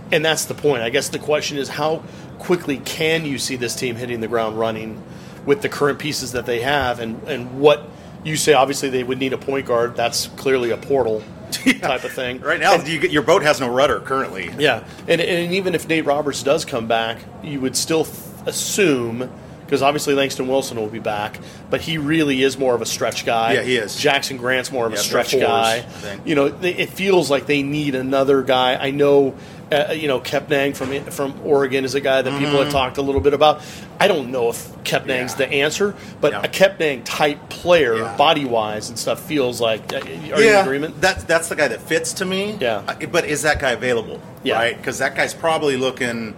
And 0.09 0.23
that's 0.23 0.45
the 0.45 0.53
point. 0.53 0.83
I 0.83 0.89
guess 0.89 1.09
the 1.09 1.19
question 1.19 1.57
is 1.57 1.67
how 1.67 2.01
quickly 2.39 2.77
can 2.77 3.25
you 3.25 3.37
see 3.37 3.57
this 3.57 3.75
team 3.75 3.97
hitting 3.97 4.21
the 4.21 4.29
ground 4.29 4.57
running 4.57 5.03
with 5.45 5.61
the 5.61 5.67
current 5.67 5.99
pieces 5.99 6.31
that 6.31 6.45
they 6.45 6.61
have, 6.61 7.01
and, 7.01 7.21
and 7.23 7.59
what 7.59 7.83
you 8.23 8.37
say. 8.37 8.53
Obviously, 8.53 8.89
they 8.89 9.03
would 9.03 9.17
need 9.17 9.33
a 9.33 9.37
point 9.37 9.65
guard. 9.65 9.97
That's 9.97 10.27
clearly 10.37 10.71
a 10.71 10.77
portal 10.77 11.21
type 11.51 12.05
of 12.05 12.11
thing. 12.13 12.39
Right 12.39 12.57
now, 12.59 12.75
And- 12.75 12.87
you, 12.87 12.99
get- 12.99 13.11
your 13.11 13.21
boat 13.21 13.43
has 13.43 13.59
no 13.59 13.67
rudder 13.69 13.99
currently. 13.99 14.49
yeah, 14.57 14.85
and, 15.09 15.19
and 15.19 15.53
even 15.53 15.75
if 15.75 15.89
Nate 15.89 16.05
Roberts 16.05 16.41
does 16.41 16.63
come 16.63 16.87
back, 16.87 17.17
you 17.43 17.59
would 17.59 17.75
still 17.75 18.05
th- 18.05 18.17
assume 18.45 19.29
because 19.67 19.81
obviously 19.81 20.15
Langston 20.15 20.47
Wilson 20.47 20.77
will 20.79 20.87
be 20.87 20.97
back, 20.99 21.39
but 21.69 21.81
he 21.81 21.97
really 21.99 22.41
is 22.41 22.57
more 22.57 22.73
of 22.73 22.81
a 22.81 22.85
stretch 22.85 23.25
guy. 23.25 23.53
Yeah, 23.53 23.61
he 23.63 23.75
is. 23.75 23.95
Jackson 23.95 24.37
Grant's 24.37 24.71
more 24.71 24.85
of 24.87 24.93
Yeah, 24.93 24.99
a 24.99 25.01
stretch 25.01 25.37
guy. 25.37 25.81
thing. 25.81 26.21
You 26.25 26.35
know, 26.35 26.47
they, 26.49 26.73
it 26.73 26.89
feels 26.89 27.29
like 27.29 27.45
they 27.47 27.61
need 27.63 27.93
another 27.93 28.41
guy. 28.43 28.75
I 28.75 28.91
know. 28.91 29.35
Uh, 29.69 29.91
you 29.91 30.07
know, 30.07 30.21
Kepnang 30.21 30.73
from 30.77 30.93
from 31.11 31.41
Oregon 31.43 31.83
is 31.83 31.93
a 31.93 31.99
guy 31.99 32.21
that 32.21 32.39
people 32.39 32.63
have 32.63 32.71
talked 32.71 32.97
a 32.97 33.01
little 33.01 33.19
bit 33.19 33.33
about. 33.33 33.61
I 33.99 34.07
don't 34.07 34.31
know 34.31 34.47
if 34.47 34.65
Kepnang's 34.85 35.33
Mm-hmm. 35.33 35.41
Yeah. 35.41 35.47
the 35.49 35.53
answer, 35.55 35.95
but 36.21 36.31
Yeah. 36.31 36.41
a 36.43 36.47
Kepnang 36.47 37.01
type 37.03 37.49
player, 37.49 37.97
Yeah. 37.97 38.15
body 38.15 38.45
wise 38.45 38.87
and 38.87 38.97
stuff, 38.97 39.19
feels 39.19 39.59
like. 39.59 39.91
uh, 39.91 39.97
Are 39.97 40.41
you 40.41 40.49
in 40.51 40.55
agreement? 40.55 41.01
That's 41.01 41.25
that's 41.25 41.49
the 41.49 41.57
guy 41.57 41.67
that 41.67 41.81
fits 41.81 42.13
to 42.13 42.23
me. 42.25 42.55
Yeah. 42.61 42.95
But 43.11 43.25
is 43.25 43.41
that 43.41 43.59
guy 43.59 43.71
available? 43.71 44.21
Yeah. 44.41 44.55
Right? 44.55 44.77
Because 44.77 44.99
that 44.99 45.15
guy's 45.17 45.33
probably 45.33 45.75
looking 45.75 46.33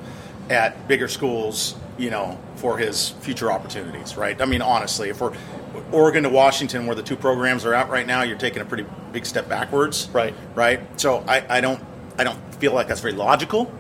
at 0.50 0.88
bigger 0.88 1.08
schools, 1.08 1.76
you 2.00 2.10
know, 2.10 2.40
for 2.56 2.78
his 2.78 3.10
future 3.22 3.52
opportunities. 3.52 4.18
Right? 4.18 4.42
I 4.42 4.46
mean, 4.46 4.62
honestly, 4.62 5.10
if 5.10 5.22
we're 5.22 5.36
Oregon 5.92 6.24
to 6.24 6.30
Washington, 6.30 6.88
where 6.88 6.96
the 6.96 7.04
two 7.04 7.16
programs 7.16 7.66
are 7.66 7.74
at 7.74 7.90
right 7.90 8.08
now, 8.08 8.24
you're 8.24 8.38
taking 8.38 8.62
a 8.62 8.66
pretty 8.66 8.86
big 9.12 9.26
step 9.26 9.48
backwards. 9.48 10.10
Right. 10.12 10.34
Right. 10.56 10.80
So 11.00 11.24
I, 11.28 11.58
I 11.58 11.62
don't 11.62 11.84
I 12.18 12.24
don't 12.24 12.40
feel 12.56 12.74
like 12.74 12.88
that's 12.88 13.02
very 13.02 13.14
logical. 13.14 13.72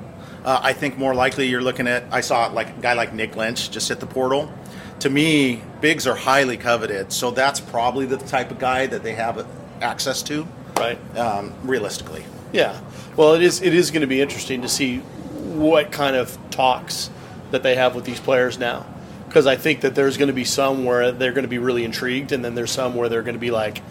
Uh, 0.43 0.59
I 0.61 0.73
think 0.73 0.97
more 0.97 1.13
likely 1.13 1.47
you're 1.47 1.61
looking 1.61 1.87
at. 1.87 2.03
I 2.11 2.21
saw 2.21 2.47
like 2.47 2.69
a 2.69 2.81
guy 2.81 2.93
like 2.93 3.13
Nick 3.13 3.35
Lynch 3.35 3.71
just 3.71 3.89
hit 3.89 3.99
the 3.99 4.05
portal. 4.05 4.51
To 4.99 5.09
me, 5.09 5.61
bigs 5.81 6.07
are 6.07 6.15
highly 6.15 6.57
coveted, 6.57 7.11
so 7.11 7.31
that's 7.31 7.59
probably 7.59 8.05
the 8.05 8.17
type 8.17 8.51
of 8.51 8.59
guy 8.59 8.85
that 8.87 9.01
they 9.03 9.13
have 9.13 9.45
access 9.81 10.21
to 10.23 10.45
right. 10.77 11.17
um, 11.17 11.53
realistically. 11.63 12.25
Yeah. 12.51 12.79
Well, 13.15 13.33
it 13.33 13.41
is. 13.41 13.61
It 13.61 13.73
is 13.73 13.91
going 13.91 14.01
to 14.01 14.07
be 14.07 14.21
interesting 14.21 14.61
to 14.61 14.69
see 14.69 14.97
what 14.97 15.91
kind 15.91 16.15
of 16.15 16.37
talks 16.51 17.09
that 17.51 17.63
they 17.63 17.75
have 17.75 17.95
with 17.95 18.05
these 18.05 18.19
players 18.19 18.57
now, 18.57 18.85
because 19.27 19.47
I 19.47 19.55
think 19.55 19.81
that 19.81 19.95
there's 19.95 20.17
going 20.17 20.27
to 20.27 20.33
be 20.33 20.45
some 20.45 20.85
where 20.85 21.11
they're 21.11 21.33
going 21.33 21.43
to 21.43 21.49
be 21.49 21.57
really 21.57 21.83
intrigued, 21.83 22.31
and 22.31 22.43
then 22.43 22.55
there's 22.55 22.71
some 22.71 22.95
where 22.95 23.09
they're 23.09 23.23
going 23.23 23.35
to 23.35 23.39
be 23.39 23.51
like, 23.51 23.81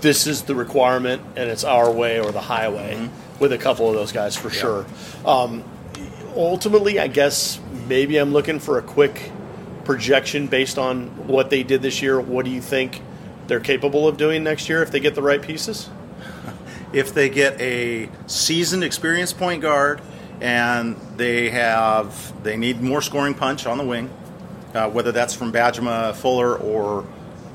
"This 0.00 0.26
is 0.26 0.42
the 0.42 0.54
requirement, 0.54 1.22
and 1.36 1.50
it's 1.50 1.64
our 1.64 1.90
way 1.90 2.20
or 2.20 2.32
the 2.32 2.40
highway." 2.40 3.08
With 3.38 3.52
a 3.52 3.58
couple 3.58 3.88
of 3.88 3.94
those 3.94 4.10
guys 4.10 4.34
for 4.34 4.50
sure. 4.50 4.84
Um, 5.24 5.62
ultimately, 6.34 6.98
I 6.98 7.06
guess 7.06 7.60
maybe 7.86 8.16
I'm 8.16 8.32
looking 8.32 8.58
for 8.58 8.78
a 8.78 8.82
quick 8.82 9.30
projection 9.84 10.48
based 10.48 10.76
on 10.76 11.06
what 11.28 11.48
they 11.48 11.62
did 11.62 11.80
this 11.80 12.02
year. 12.02 12.20
What 12.20 12.44
do 12.44 12.50
you 12.50 12.60
think 12.60 13.00
they're 13.46 13.60
capable 13.60 14.06
of 14.06 14.16
doing 14.16 14.44
next 14.44 14.68
year 14.68 14.82
if 14.82 14.90
they 14.90 15.00
get 15.00 15.14
the 15.14 15.22
right 15.22 15.40
pieces? 15.42 15.88
If 16.90 17.12
they 17.12 17.28
get 17.28 17.60
a 17.60 18.08
seasoned, 18.26 18.82
experienced 18.82 19.36
point 19.36 19.60
guard, 19.60 20.00
and 20.40 20.96
they 21.16 21.50
have 21.50 22.32
they 22.42 22.56
need 22.56 22.80
more 22.80 23.02
scoring 23.02 23.34
punch 23.34 23.66
on 23.66 23.78
the 23.78 23.84
wing, 23.84 24.10
uh, 24.74 24.88
whether 24.90 25.12
that's 25.12 25.34
from 25.34 25.52
Bajema, 25.52 26.14
Fuller, 26.14 26.56
or 26.56 27.04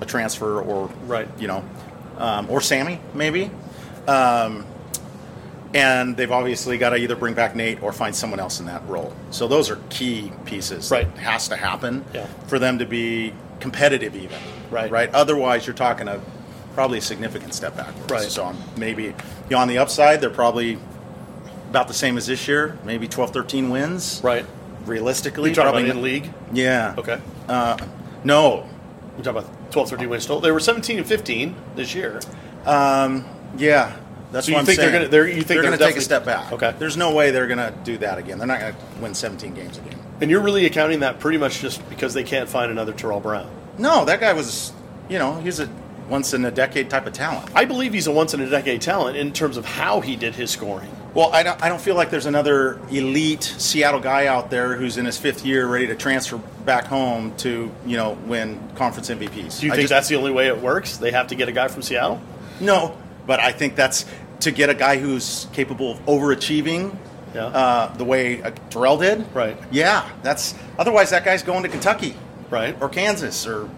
a 0.02 0.06
transfer, 0.06 0.60
or 0.62 0.90
Right. 1.06 1.28
you 1.40 1.48
know, 1.48 1.64
um, 2.18 2.48
or 2.50 2.62
Sammy 2.62 3.00
maybe. 3.14 3.50
Um, 4.08 4.66
and 5.74 6.16
they've 6.16 6.32
obviously 6.32 6.78
got 6.78 6.92
to 6.92 6.98
either 6.98 7.16
bring 7.16 7.34
back 7.34 7.56
Nate 7.56 7.82
or 7.82 7.92
find 7.92 8.16
someone 8.16 8.40
else 8.40 8.60
in 8.60 8.68
that 8.68 8.88
role. 8.88 9.12
So 9.32 9.48
those 9.48 9.72
are 9.72 9.78
key 9.90 10.32
pieces. 10.46 10.92
Right. 10.92 11.14
that 11.16 11.22
has 11.22 11.48
to 11.48 11.56
happen 11.56 12.06
Yeah. 12.14 12.28
for 12.48 12.60
them 12.60 12.78
to 12.80 12.86
be 12.86 13.34
competitive, 13.60 14.16
even. 14.16 14.38
Right. 14.70 14.92
Right. 14.92 15.10
Otherwise, 15.16 15.66
you're 15.66 15.76
talking 15.76 16.08
a 16.08 16.20
probably 16.76 16.98
a 17.00 17.02
significant 17.02 17.54
step 17.56 17.76
backwards. 17.78 18.12
Right. 18.12 18.30
So 18.30 18.54
maybe 18.78 19.04
you 19.04 19.14
know, 19.52 19.58
on 19.60 19.68
the 19.68 19.78
upside, 19.80 20.22
they're 20.22 20.30
probably 20.30 20.78
about 21.74 21.88
the 21.88 21.94
same 21.94 22.18
as 22.18 22.28
this 22.28 22.48
year, 22.48 22.78
maybe 22.86 23.08
12, 23.08 23.32
13 23.34 23.72
wins. 23.72 24.22
Right. 24.24 24.46
Realistically, 24.86 25.50
You 25.50 25.56
probably 25.56 25.90
in 25.90 26.04
league? 26.04 26.32
Yeah. 26.52 26.94
Okay. 27.00 27.20
Uh, 27.50 27.78
no. 28.24 28.70
We're 29.18 29.24
talking 29.24 29.42
about 29.42 29.72
12, 29.72 29.90
13 29.90 30.08
wins 30.08 30.28
total. 30.28 30.40
They 30.40 30.52
were 30.52 30.60
17 30.60 31.00
and 31.00 31.08
15 31.08 31.56
this 31.76 31.96
year. 31.96 32.20
Yeah. 32.68 33.96
That's 34.32 34.46
So 34.46 34.52
you 34.52 34.56
what 34.56 34.60
I'm 34.60 34.66
think 34.68 34.68
they're 34.68 34.76
saying. 34.90 34.94
gonna- 34.94 35.08
they're- 35.08 35.28
you 35.28 35.34
think 35.42 35.48
they're 35.48 35.62
going 35.64 35.78
to 35.80 35.84
take 35.84 35.98
a 35.98 36.02
step 36.02 36.26
back? 36.26 36.52
Okay. 36.52 36.76
There's 36.78 36.96
no 36.96 37.12
way 37.12 37.32
they're 37.32 37.48
going 37.48 37.58
to 37.58 37.74
do 37.84 37.98
that 38.00 38.20
again. 38.20 38.38
They're 38.38 38.48
not 38.48 38.60
going 38.60 38.74
to 38.74 38.80
win 39.02 39.16
17 39.16 39.56
games 39.56 39.80
again. 39.80 39.98
And 40.22 40.30
you're 40.30 40.42
really 40.42 40.68
accounting 40.68 41.00
that 41.00 41.20
pretty 41.20 41.40
much 41.40 41.60
just 41.60 41.88
because 41.90 42.14
they 42.14 42.24
can't 42.24 42.48
find 42.48 42.72
another 42.72 42.94
Terrell 42.94 43.20
Brown. 43.20 43.50
No, 43.80 44.06
that 44.06 44.20
guy 44.20 44.34
was, 44.34 44.74
you 45.10 45.18
know, 45.18 45.40
he's 45.42 45.60
a 45.60 45.68
once 46.08 46.36
in 46.36 46.46
a 46.46 46.52
decade 46.52 46.92
type 46.92 47.08
of 47.08 47.14
talent. 47.14 47.50
I 47.56 47.66
believe 47.66 47.94
he's 47.94 48.06
a 48.06 48.12
once 48.12 48.36
in 48.36 48.42
a 48.42 48.50
decade 48.50 48.82
talent 48.82 49.18
in 49.18 49.34
terms 49.34 49.58
of 49.58 49.66
how 49.66 50.02
he 50.02 50.16
did 50.16 50.36
his 50.36 50.52
scoring. 50.52 50.90
Well, 51.14 51.32
I 51.32 51.44
don't, 51.44 51.62
I 51.64 51.70
don't 51.70 51.80
feel 51.82 51.94
like 51.96 52.10
there's 52.10 52.26
another 52.26 52.80
elite 52.90 53.44
Seattle 53.44 54.00
guy 54.00 54.26
out 54.26 54.50
there 54.50 54.76
who's 54.76 54.98
in 54.98 55.06
his 55.06 55.18
fifth 55.18 55.46
year 55.46 55.68
ready 55.68 55.86
to 55.88 55.96
transfer 55.96 56.38
back 56.66 56.86
home 56.86 57.36
to, 57.38 57.72
you 57.86 57.98
know, 57.98 58.14
win 58.26 58.60
conference 58.76 59.10
MVPs. 59.12 59.60
Do 59.60 59.68
you 59.68 59.72
I 59.72 59.76
think 59.76 59.84
just- 59.84 59.90
that's 59.90 60.08
the 60.08 60.16
only 60.16 60.32
way 60.32 60.48
it 60.48 60.60
works? 60.60 60.98
They 60.98 61.12
have 61.12 61.28
to 61.28 61.36
get 61.36 61.48
a 61.50 61.52
guy 61.52 61.68
from 61.68 61.84
Seattle? 61.84 62.20
No, 62.60 62.98
but 63.28 63.40
I 63.40 63.52
think 63.52 63.76
that's 63.76 64.06
to 64.40 64.52
get 64.52 64.70
a 64.70 64.74
guy 64.74 64.98
who's 64.98 65.48
capable 65.54 65.92
of 65.92 66.04
overachieving 66.08 66.96
Yeah. 67.36 67.46
uh, 67.46 67.94
the 67.96 68.04
way 68.06 68.42
uh, 68.42 68.52
Terrell 68.72 68.98
did. 68.98 69.24
Right. 69.36 69.56
Yeah, 69.72 70.10
that's 70.24 70.56
otherwise 70.80 71.12
that 71.12 71.24
guy's 71.24 71.44
going 71.44 71.62
to 71.64 71.70
Kentucky 71.70 72.16
Right. 72.50 72.76
or 72.82 72.90
Kansas 72.90 73.46
or 73.48 73.70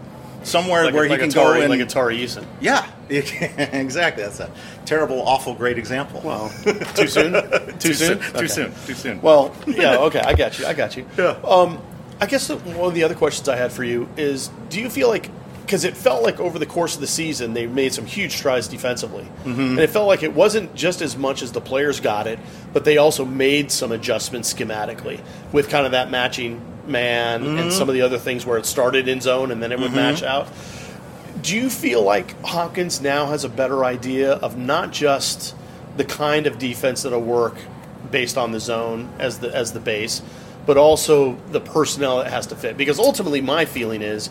somewhere 0.46 0.84
Like, 0.84 0.94
where 0.94 1.04
a, 1.04 1.08
he 1.08 1.16
can 1.16 1.28
a 1.28 1.32
Tari, 1.32 1.58
go 1.58 1.60
and 1.62 1.70
like 1.70 1.80
a 1.80 1.86
Tari 1.86 2.18
Eason. 2.18 2.44
yeah, 2.60 2.90
exactly. 3.10 4.22
That's 4.22 4.40
a 4.40 4.50
terrible, 4.84 5.20
awful, 5.26 5.54
great 5.54 5.78
example. 5.78 6.20
Well, 6.24 6.48
too 6.94 7.08
soon? 7.08 7.32
Too, 7.78 7.92
soon? 7.94 8.18
Too 8.18 8.24
Okay. 8.36 8.46
soon. 8.46 8.72
Too 8.86 8.94
soon. 8.94 9.20
Well, 9.22 9.54
yeah, 9.66 9.96
okay, 9.98 10.20
I 10.20 10.34
got 10.34 10.58
you. 10.58 10.66
I 10.66 10.74
got 10.74 10.96
you. 10.96 11.06
Yeah. 11.18 11.36
Um, 11.44 11.80
I 12.20 12.26
guess 12.26 12.46
the, 12.48 12.56
one 12.56 12.88
of 12.88 12.94
the 12.94 13.04
other 13.04 13.14
questions 13.14 13.48
I 13.48 13.56
had 13.56 13.72
for 13.72 13.84
you 13.84 14.08
is 14.16 14.48
do 14.70 14.80
you 14.80 14.88
feel 14.88 15.08
like, 15.08 15.28
because 15.62 15.84
it 15.84 15.96
felt 15.96 16.22
like 16.22 16.38
over 16.40 16.58
the 16.58 16.64
course 16.66 16.94
of 16.94 17.00
the 17.00 17.06
season 17.08 17.52
they 17.52 17.66
made 17.66 17.92
some 17.92 18.06
huge 18.06 18.32
strides 18.36 18.68
defensively. 18.68 19.24
Mm-hmm. 19.44 19.60
And 19.60 19.78
it 19.80 19.90
felt 19.90 20.06
like 20.06 20.22
it 20.22 20.32
wasn't 20.32 20.74
just 20.74 21.02
as 21.02 21.16
much 21.16 21.42
as 21.42 21.52
the 21.52 21.60
players 21.60 22.00
got 22.00 22.26
it, 22.28 22.38
but 22.72 22.84
they 22.84 22.96
also 22.98 23.24
made 23.24 23.70
some 23.72 23.90
adjustments 23.92 24.54
schematically 24.54 25.20
with 25.52 25.68
kind 25.68 25.84
of 25.84 25.92
that 25.92 26.10
matching 26.10 26.62
man 26.88 27.42
Mm-hmm. 27.42 27.58
and 27.58 27.72
some 27.72 27.88
of 27.88 27.94
the 27.94 28.02
other 28.02 28.18
things 28.18 28.46
where 28.46 28.58
it 28.58 28.66
started 28.66 29.08
in 29.08 29.20
zone 29.20 29.50
and 29.50 29.62
then 29.62 29.72
it 29.72 29.78
would 29.78 29.92
match 29.92 30.22
out. 30.22 30.48
Do 31.42 31.56
you 31.56 31.68
feel 31.68 32.02
like 32.02 32.40
Hopkins 32.42 33.00
now 33.00 33.26
has 33.26 33.44
a 33.44 33.48
better 33.48 33.84
idea 33.84 34.32
of 34.32 34.56
not 34.56 34.92
just 34.92 35.54
the 35.96 36.04
kind 36.04 36.46
of 36.46 36.58
defense 36.58 37.02
that'll 37.02 37.20
work 37.20 37.56
based 38.10 38.38
on 38.38 38.52
the 38.52 38.60
zone 38.60 39.10
as 39.18 39.38
the 39.40 39.54
as 39.54 39.72
the 39.72 39.80
base, 39.80 40.22
but 40.64 40.76
also 40.76 41.36
the 41.50 41.60
personnel 41.60 42.20
it 42.20 42.28
has 42.28 42.46
to 42.48 42.56
fit? 42.56 42.76
Because 42.76 42.98
ultimately, 42.98 43.40
my 43.40 43.64
feeling 43.64 44.02
is 44.02 44.30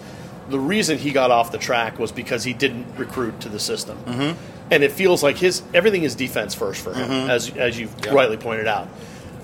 the 0.49 0.59
reason 0.59 0.97
he 0.97 1.11
got 1.11 1.31
off 1.31 1.51
the 1.51 1.57
track 1.57 1.99
was 1.99 2.11
because 2.11 2.43
he 2.43 2.53
didn't 2.53 2.85
recruit 2.97 3.39
to 3.41 3.49
the 3.49 3.59
system, 3.59 3.97
mm-hmm. 4.05 4.37
and 4.71 4.83
it 4.83 4.91
feels 4.91 5.23
like 5.23 5.37
his 5.37 5.61
everything 5.73 6.03
is 6.03 6.15
defense 6.15 6.53
first 6.55 6.81
for 6.83 6.93
him, 6.93 7.29
as 7.29 7.55
as 7.55 7.79
you've 7.79 7.93
rightly 8.07 8.37
pointed 8.37 8.67
out. 8.67 8.87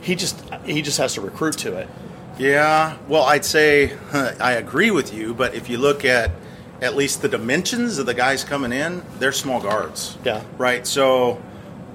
He 0.02 0.16
just 0.16 0.42
he 0.66 0.82
just 0.82 0.98
has 0.98 1.14
to 1.14 1.22
recruit 1.22 1.58
to 1.60 1.78
it. 1.78 1.88
Yeah, 2.38 2.98
well, 3.08 3.24
I'd 3.24 3.46
say 3.46 3.94
I 4.40 4.54
agree 4.54 4.92
with 4.92 5.14
you, 5.14 5.34
but 5.34 5.54
if 5.56 5.70
you 5.70 5.78
look 5.78 6.06
at 6.06 6.32
at 6.82 6.96
least 6.96 7.22
the 7.22 7.28
dimensions 7.30 8.00
of 8.00 8.06
the 8.08 8.14
guys 8.14 8.44
coming 8.44 8.72
in, 8.72 9.04
they're 9.20 9.32
small 9.32 9.62
guards. 9.62 10.18
Yeah. 10.26 10.42
Right. 10.58 10.88
So 10.88 11.40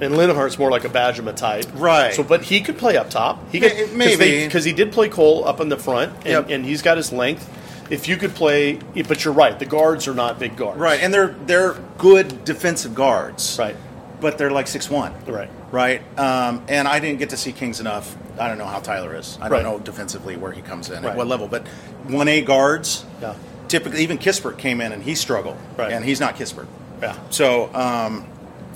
And 0.00 0.14
Linhart's 0.14 0.58
more 0.58 0.70
like 0.70 0.84
a 0.84 0.88
Bajema 0.88 1.34
type, 1.34 1.66
Right. 1.74 2.14
So, 2.14 2.22
but 2.22 2.42
he 2.42 2.60
could 2.60 2.78
play 2.78 2.96
up 2.96 3.10
top. 3.10 3.50
He 3.50 3.58
could 3.60 3.72
May- 3.94 4.16
maybe. 4.16 4.44
because 4.44 4.64
he 4.64 4.72
did 4.72 4.92
play 4.92 5.08
Cole 5.08 5.44
up 5.44 5.58
in 5.60 5.68
the 5.70 5.76
front, 5.76 6.12
and, 6.18 6.26
Yep. 6.26 6.50
and 6.50 6.64
he's 6.64 6.82
got 6.82 6.96
his 6.98 7.12
length. 7.12 7.50
If 7.88 8.06
you 8.08 8.16
could 8.16 8.34
play, 8.34 8.74
but 9.08 9.24
you're 9.24 9.32
right, 9.34 9.56
the 9.58 9.64
guards 9.64 10.06
are 10.08 10.14
not 10.14 10.38
big 10.40 10.56
guards, 10.56 10.76
right, 10.78 11.00
and 11.00 11.14
they're 11.14 11.36
they're 11.46 11.74
good 11.98 12.44
defensive 12.44 12.94
guards. 12.96 13.56
Right. 13.60 13.76
But 14.20 14.38
they're 14.38 14.50
like 14.50 14.66
six 14.66 14.88
one. 14.88 15.12
Right. 15.26 15.50
Right. 15.70 16.18
Um, 16.18 16.64
and 16.68 16.88
I 16.88 17.00
didn't 17.00 17.18
get 17.18 17.30
to 17.30 17.36
see 17.36 17.52
Kings 17.52 17.80
enough. 17.80 18.16
I 18.38 18.48
don't 18.48 18.58
know 18.58 18.64
how 18.66 18.80
Tyler 18.80 19.14
is. 19.14 19.38
I 19.40 19.48
don't 19.48 19.62
know 19.62 19.78
defensively 19.78 20.36
where 20.36 20.52
he 20.52 20.62
comes 20.62 20.88
in 20.90 21.02
Right. 21.02 21.10
at 21.10 21.16
what 21.16 21.26
level. 21.26 21.48
But 21.48 21.66
one 22.06 22.28
A 22.28 22.40
guards. 22.40 23.04
Yeah. 23.20 23.34
Typically, 23.68 24.02
even 24.02 24.16
Kispert 24.18 24.58
came 24.58 24.80
in 24.80 24.92
and 24.92 25.02
he 25.02 25.14
struggled. 25.14 25.56
Right. 25.76 25.92
And 25.92 26.04
he's 26.04 26.20
not 26.20 26.36
Kispert. 26.36 26.66
Yeah. 27.02 27.16
So, 27.30 27.74
um, 27.74 28.26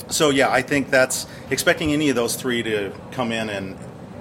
so 0.09 0.31
yeah, 0.31 0.51
I 0.51 0.63
think 0.63 0.91
that's 0.91 1.27
expecting 1.51 1.93
any 1.93 2.11
of 2.11 2.17
those 2.17 2.37
three 2.37 2.63
to 2.65 2.93
come 3.13 3.33
in 3.33 3.49
and 3.49 3.79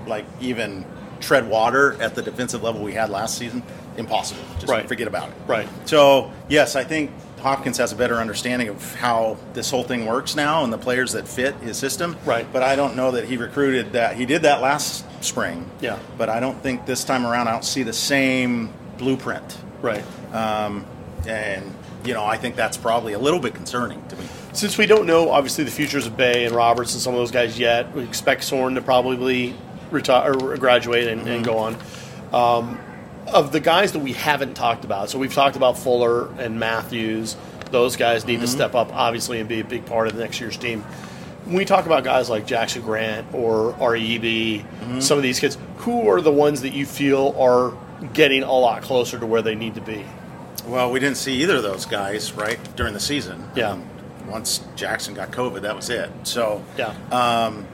like 0.07 0.25
even 0.39 0.85
tread 1.19 1.49
water 1.49 2.01
at 2.01 2.15
the 2.15 2.21
defensive 2.21 2.63
level 2.63 2.81
we 2.81 2.93
had 2.93 3.09
last 3.09 3.37
season. 3.37 3.61
Impossible. 3.97 4.41
Just 4.55 4.67
Right. 4.71 4.87
forget 4.87 5.07
about 5.07 5.29
it. 5.29 5.35
Right. 5.47 5.67
So 5.85 6.31
yes, 6.47 6.75
I 6.77 6.83
think 6.85 7.11
Hopkins 7.39 7.77
has 7.77 7.91
a 7.91 7.95
better 7.95 8.15
understanding 8.15 8.69
of 8.69 8.95
how 8.95 9.37
this 9.53 9.71
whole 9.71 9.83
thing 9.83 10.05
works 10.05 10.35
now 10.35 10.63
and 10.63 10.71
the 10.71 10.77
players 10.77 11.13
that 11.13 11.27
fit 11.27 11.55
his 11.55 11.77
system. 11.77 12.17
Right. 12.25 12.45
But 12.51 12.63
I 12.63 12.75
don't 12.75 12.95
know 12.95 13.11
that 13.11 13.25
he 13.25 13.37
recruited 13.37 13.93
that. 13.93 14.15
He 14.15 14.25
did 14.25 14.43
that 14.43 14.61
last 14.61 15.05
spring. 15.23 15.69
Yeah. 15.81 15.99
But 16.17 16.29
I 16.29 16.39
don't 16.39 16.61
think 16.61 16.85
this 16.85 17.03
time 17.03 17.25
around 17.25 17.47
I 17.47 17.51
don't 17.51 17.65
see 17.65 17.83
the 17.83 17.93
same 17.93 18.73
blueprint. 18.97 19.57
Right. 19.81 20.03
Um, 20.33 20.85
and 21.27 21.73
you 22.05 22.13
know, 22.13 22.23
I 22.23 22.37
think 22.37 22.55
that's 22.55 22.77
probably 22.77 23.13
a 23.13 23.19
little 23.19 23.39
bit 23.39 23.53
concerning 23.53 24.05
to 24.07 24.15
me. 24.15 24.25
Since 24.53 24.77
we 24.77 24.85
don't 24.85 25.05
know, 25.05 25.29
obviously, 25.29 25.63
the 25.63 25.71
futures 25.71 26.07
of 26.07 26.17
Bey 26.17 26.45
and 26.45 26.55
Roberts 26.55 26.93
and 26.93 27.01
some 27.01 27.13
of 27.13 27.19
those 27.19 27.31
guys 27.31 27.59
yet, 27.59 27.93
we 27.93 28.03
expect 28.03 28.43
Sorn 28.43 28.75
to 28.75 28.81
probably 28.81 29.53
retire 29.91 30.33
or 30.33 30.57
graduate 30.57 31.07
and, 31.07 31.27
and 31.27 31.43
go 31.43 31.57
on. 31.57 31.77
Um, 32.33 32.79
of 33.33 33.51
the 33.51 33.59
guys 33.59 33.91
that 33.93 33.99
we 33.99 34.13
haven't 34.13 34.55
talked 34.55 34.83
about, 34.83 35.09
so 35.09 35.17
we've 35.19 35.33
talked 35.33 35.55
about 35.55 35.77
Fuller 35.77 36.29
and 36.39 36.59
Matthews. 36.59 37.35
Those 37.71 37.95
guys 37.95 38.25
need 38.25 38.39
to 38.41 38.47
step 38.47 38.73
up, 38.75 38.93
obviously, 38.93 39.39
and 39.39 39.47
be 39.47 39.59
a 39.59 39.63
big 39.63 39.85
part 39.85 40.07
of 40.07 40.15
the 40.15 40.21
next 40.21 40.39
year's 40.41 40.57
team. 40.57 40.81
When 41.45 41.55
we 41.55 41.65
talk 41.65 41.85
about 41.85 42.03
guys 42.03 42.29
like 42.29 42.45
Jackson 42.45 42.81
Grant 42.81 43.27
or 43.33 43.71
REB, 43.79 44.65
some 45.01 45.17
of 45.17 45.23
these 45.23 45.39
kids, 45.39 45.57
who 45.77 46.09
are 46.09 46.21
the 46.21 46.31
ones 46.31 46.61
that 46.61 46.73
you 46.73 46.85
feel 46.85 47.35
are 47.39 47.73
getting 48.13 48.43
a 48.43 48.51
lot 48.51 48.81
closer 48.81 49.19
to 49.19 49.25
where 49.25 49.41
they 49.41 49.55
need 49.55 49.75
to 49.75 49.81
be? 49.81 50.03
Well, 50.67 50.91
we 50.91 50.99
didn't 50.99 51.17
see 51.17 51.41
either 51.41 51.57
of 51.57 51.63
those 51.63 51.85
guys 51.85 52.33
right 52.33 52.59
during 52.75 52.93
the 52.93 52.99
season. 52.99 53.49
Yeah. 53.55 53.71
Um, 53.71 53.83
once 54.27 54.61
Jackson 54.75 55.13
got 55.15 55.31
COVID, 55.31 55.61
that 55.61 55.75
was 55.75 55.89
it. 55.89 56.09
So 56.23 56.63
Yeah. 56.77 56.93
um, 57.11 57.65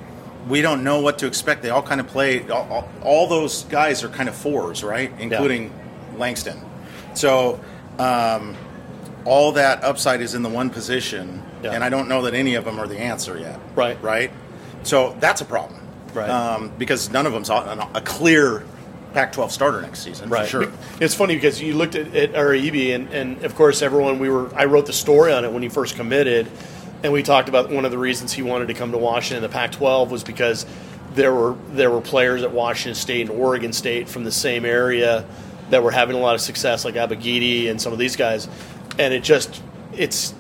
we 0.48 0.62
don't 0.62 0.84
know 0.84 1.02
what 1.02 1.20
to 1.20 1.28
expect. 1.28 1.62
They 1.64 1.70
all 1.70 1.82
kind 1.82 2.00
of 2.00 2.08
play. 2.08 2.48
All, 2.50 2.68
all, 2.72 2.90
all 3.04 3.28
those 3.28 3.64
guys 3.66 4.04
are 4.04 4.10
kind 4.10 4.30
of 4.30 4.36
fours, 4.36 4.84
right? 4.84 5.12
Including 5.20 5.74
Langston. 6.18 6.62
So 7.14 7.60
um, 8.00 8.56
all 9.26 9.54
that 9.54 9.84
upside 9.84 10.22
is 10.22 10.36
in 10.36 10.44
the 10.44 10.50
one 10.50 10.70
position, 10.70 11.42
Yeah. 11.64 11.72
and 11.72 11.84
I 11.84 11.90
don't 11.90 12.08
know 12.08 12.24
that 12.24 12.34
any 12.34 12.56
of 12.56 12.66
them 12.66 12.80
are 12.80 12.88
the 12.88 13.00
answer 13.00 13.38
yet. 13.40 13.60
Right. 13.76 14.02
Right. 14.04 14.32
So 14.84 15.16
that's 15.20 15.42
a 15.42 15.46
problem. 15.46 15.82
Right. 16.14 16.30
Um, 16.30 16.72
because 16.78 17.10
none 17.10 17.26
of 17.26 17.34
them's 17.34 17.50
a, 17.50 17.90
a 17.96 18.02
clear 18.02 18.64
Pac-12 19.14 19.50
starter 19.52 19.82
next 19.82 20.00
season. 20.00 20.30
Right. 20.30 20.44
For 20.48 20.64
sure. 20.64 20.72
It's 21.00 21.16
funny 21.16 21.36
because 21.36 21.62
you 21.62 21.74
looked 21.74 21.96
at, 21.96 22.14
at 22.16 22.32
REB, 22.34 22.76
and, 22.94 23.10
and 23.14 23.44
of 23.46 23.56
course, 23.56 23.82
everyone 23.82 24.20
we 24.20 24.30
were. 24.30 24.54
I 24.56 24.66
wrote 24.66 24.86
the 24.86 24.94
story 24.94 25.32
on 25.34 25.44
it 25.46 25.52
when 25.52 25.64
he 25.64 25.70
first 25.70 25.96
committed, 25.96 26.48
and 27.06 27.14
we 27.14 27.22
talked 27.22 27.50
about 27.50 27.70
one 27.70 27.86
of 27.86 27.92
the 27.92 28.00
reasons 28.00 28.34
he 28.34 28.42
wanted 28.42 28.68
to 28.70 28.74
come 28.74 28.92
to 28.92 28.98
Washington, 28.98 29.44
the 29.44 29.50
Pac-12, 29.50 30.10
was 30.10 30.24
because 30.24 30.66
there 31.14 31.34
were 31.34 31.56
there 31.70 31.92
were 31.92 32.02
players 32.02 32.42
at 32.42 32.52
Washington 32.52 32.96
State 32.96 33.30
and 33.30 33.40
Oregon 33.40 33.74
State 33.74 34.10
from 34.10 34.24
the 34.24 34.32
same 34.32 34.66
area 34.66 35.24
that 35.70 35.84
were 35.84 35.92
having 35.92 36.16
a 36.16 36.20
lot 36.20 36.34
of 36.34 36.42
success, 36.42 36.84
like 36.84 36.96
Abogidi 36.96 37.70
and 37.70 37.80
some 37.80 37.94
of 37.94 38.00
these 38.00 38.16
guys, 38.16 38.48
and 38.98 39.14
it 39.14 39.24
just 39.24 39.62
it's 39.94 40.34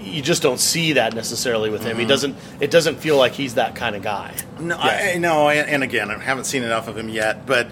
you 0.00 0.22
just 0.22 0.40
don't 0.40 0.60
see 0.60 0.92
that 0.92 1.14
necessarily 1.14 1.68
with 1.68 1.82
him. 1.82 1.98
He 1.98 2.04
doesn't. 2.04 2.36
It 2.60 2.70
doesn't 2.70 2.96
feel 2.96 3.16
like 3.16 3.32
he's 3.32 3.54
that 3.54 3.74
kind 3.74 3.96
of 3.96 4.02
guy. 4.02 4.34
No, 4.60 4.76
Yeah. 4.76 5.12
I, 5.14 5.18
no, 5.18 5.48
and 5.48 5.68
and 5.68 5.82
again, 5.82 6.10
I 6.10 6.18
haven't 6.18 6.44
seen 6.44 6.62
enough 6.62 6.86
of 6.86 6.96
him 6.96 7.08
yet, 7.08 7.44
but 7.44 7.66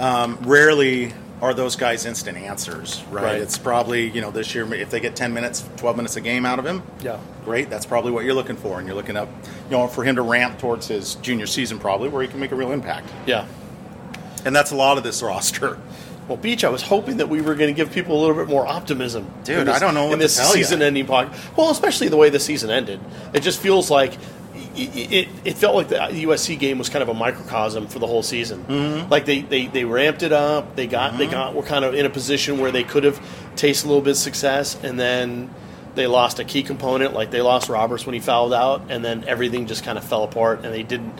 um, 0.00 0.38
rarely 0.42 1.12
are 1.42 1.52
those 1.52 1.76
guys 1.76 2.06
instant 2.06 2.38
answers, 2.38 3.02
right? 3.10 3.24
Right. 3.24 3.40
It's 3.42 3.58
probably 3.58 4.08
you 4.10 4.20
know 4.20 4.30
this 4.30 4.54
year 4.54 4.72
if 4.74 4.90
they 4.90 5.00
get 5.00 5.14
ten 5.16 5.34
minutes, 5.34 5.68
twelve 5.76 5.96
minutes 5.96 6.16
a 6.16 6.20
game 6.20 6.46
out 6.46 6.58
of 6.58 6.64
him, 6.66 6.82
Yeah. 7.02 7.18
great. 7.44 7.68
That's 7.70 7.84
probably 7.86 8.10
what 8.12 8.24
you're 8.24 8.34
looking 8.34 8.56
for, 8.56 8.78
and 8.78 8.86
you're 8.86 8.96
looking 8.96 9.16
up, 9.16 9.28
you 9.70 9.76
know, 9.76 9.86
for 9.86 10.02
him 10.04 10.16
to 10.16 10.22
ramp 10.22 10.58
towards 10.58 10.88
his 10.88 11.16
junior 11.16 11.46
season, 11.46 11.78
probably 11.78 12.08
where 12.08 12.22
he 12.22 12.28
can 12.28 12.40
make 12.40 12.52
a 12.52 12.56
real 12.56 12.72
impact, 12.72 13.08
Yeah. 13.26 13.44
and 14.44 14.54
that's 14.56 14.70
a 14.70 14.76
lot 14.76 14.96
of 14.98 15.04
this 15.04 15.22
roster. 15.22 15.78
Well, 16.28 16.36
Beach, 16.36 16.64
I 16.64 16.70
was 16.70 16.82
hoping 16.82 17.18
that 17.18 17.28
we 17.28 17.40
were 17.40 17.54
going 17.54 17.72
to 17.72 17.76
give 17.76 17.92
people 17.92 18.18
a 18.18 18.20
little 18.20 18.34
bit 18.34 18.48
more 18.48 18.66
optimism. 18.66 19.28
Dude, 19.44 19.68
this, 19.68 19.76
I 19.76 19.78
don't 19.78 19.94
know 19.94 20.12
in 20.12 20.18
this 20.18 20.34
season-ending 20.34 21.06
podcast. 21.06 21.36
Well, 21.56 21.70
especially 21.70 22.08
the 22.08 22.16
way 22.16 22.30
the 22.30 22.40
season 22.40 22.68
ended, 22.68 22.98
it 23.32 23.40
just 23.44 23.60
feels 23.60 23.92
like 23.92 24.14
it, 24.76 25.12
it, 25.12 25.28
it 25.44 25.54
felt 25.56 25.74
like 25.74 25.88
the 25.88 25.96
USC 25.96 26.58
game 26.58 26.78
was 26.78 26.88
kind 26.88 27.02
of 27.02 27.08
a 27.08 27.14
microcosm 27.14 27.86
for 27.86 27.98
the 27.98 28.06
whole 28.06 28.22
season. 28.22 28.64
Mm-hmm. 28.64 29.10
Like 29.10 29.24
they, 29.24 29.40
they, 29.40 29.66
they 29.66 29.84
ramped 29.84 30.22
it 30.22 30.32
up. 30.32 30.76
They 30.76 30.86
got 30.86 31.16
they 31.16 31.24
mm-hmm. 31.24 31.32
got 31.32 31.54
were 31.54 31.62
kind 31.62 31.84
of 31.84 31.94
in 31.94 32.06
a 32.06 32.10
position 32.10 32.58
where 32.58 32.70
they 32.70 32.84
could 32.84 33.04
have 33.04 33.20
tasted 33.56 33.86
a 33.86 33.88
little 33.88 34.02
bit 34.02 34.10
of 34.12 34.16
success, 34.16 34.76
and 34.82 34.98
then 34.98 35.50
they 35.94 36.06
lost 36.06 36.38
a 36.38 36.44
key 36.44 36.62
component. 36.62 37.14
Like 37.14 37.30
they 37.30 37.42
lost 37.42 37.68
Roberts 37.68 38.06
when 38.06 38.14
he 38.14 38.20
fouled 38.20 38.54
out, 38.54 38.90
and 38.90 39.04
then 39.04 39.24
everything 39.26 39.66
just 39.66 39.84
kind 39.84 39.98
of 39.98 40.04
fell 40.04 40.24
apart, 40.24 40.64
and 40.64 40.72
they 40.72 40.82
didn't. 40.82 41.18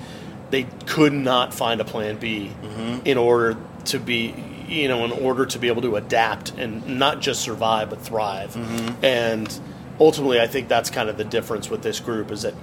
They 0.51 0.64
could 0.87 1.12
not 1.12 1.53
find 1.53 1.81
a 1.81 1.85
plan 1.85 2.19
B 2.19 2.53
mm-hmm. 2.62 3.05
in 3.05 3.19
order 3.19 3.57
to 3.87 3.99
be, 3.99 4.35
you 4.69 4.87
know, 4.87 5.05
in 5.05 5.11
order 5.11 5.47
to 5.47 5.59
be 5.59 5.69
able 5.69 5.83
to 5.83 5.97
adapt 5.97 6.53
and 6.57 6.99
not 6.99 7.21
just 7.21 7.40
survive 7.40 7.90
but 7.90 8.01
thrive. 8.01 8.55
Mm-hmm. 8.55 9.05
And 9.05 9.61
ultimately, 9.99 10.40
I 10.40 10.47
think 10.47 10.69
that's 10.69 10.90
kind 10.90 11.09
of 11.09 11.16
the 11.16 11.25
difference 11.25 11.69
with 11.69 11.83
this 11.83 11.99
group 11.99 12.31
is 12.31 12.42
that 12.42 12.55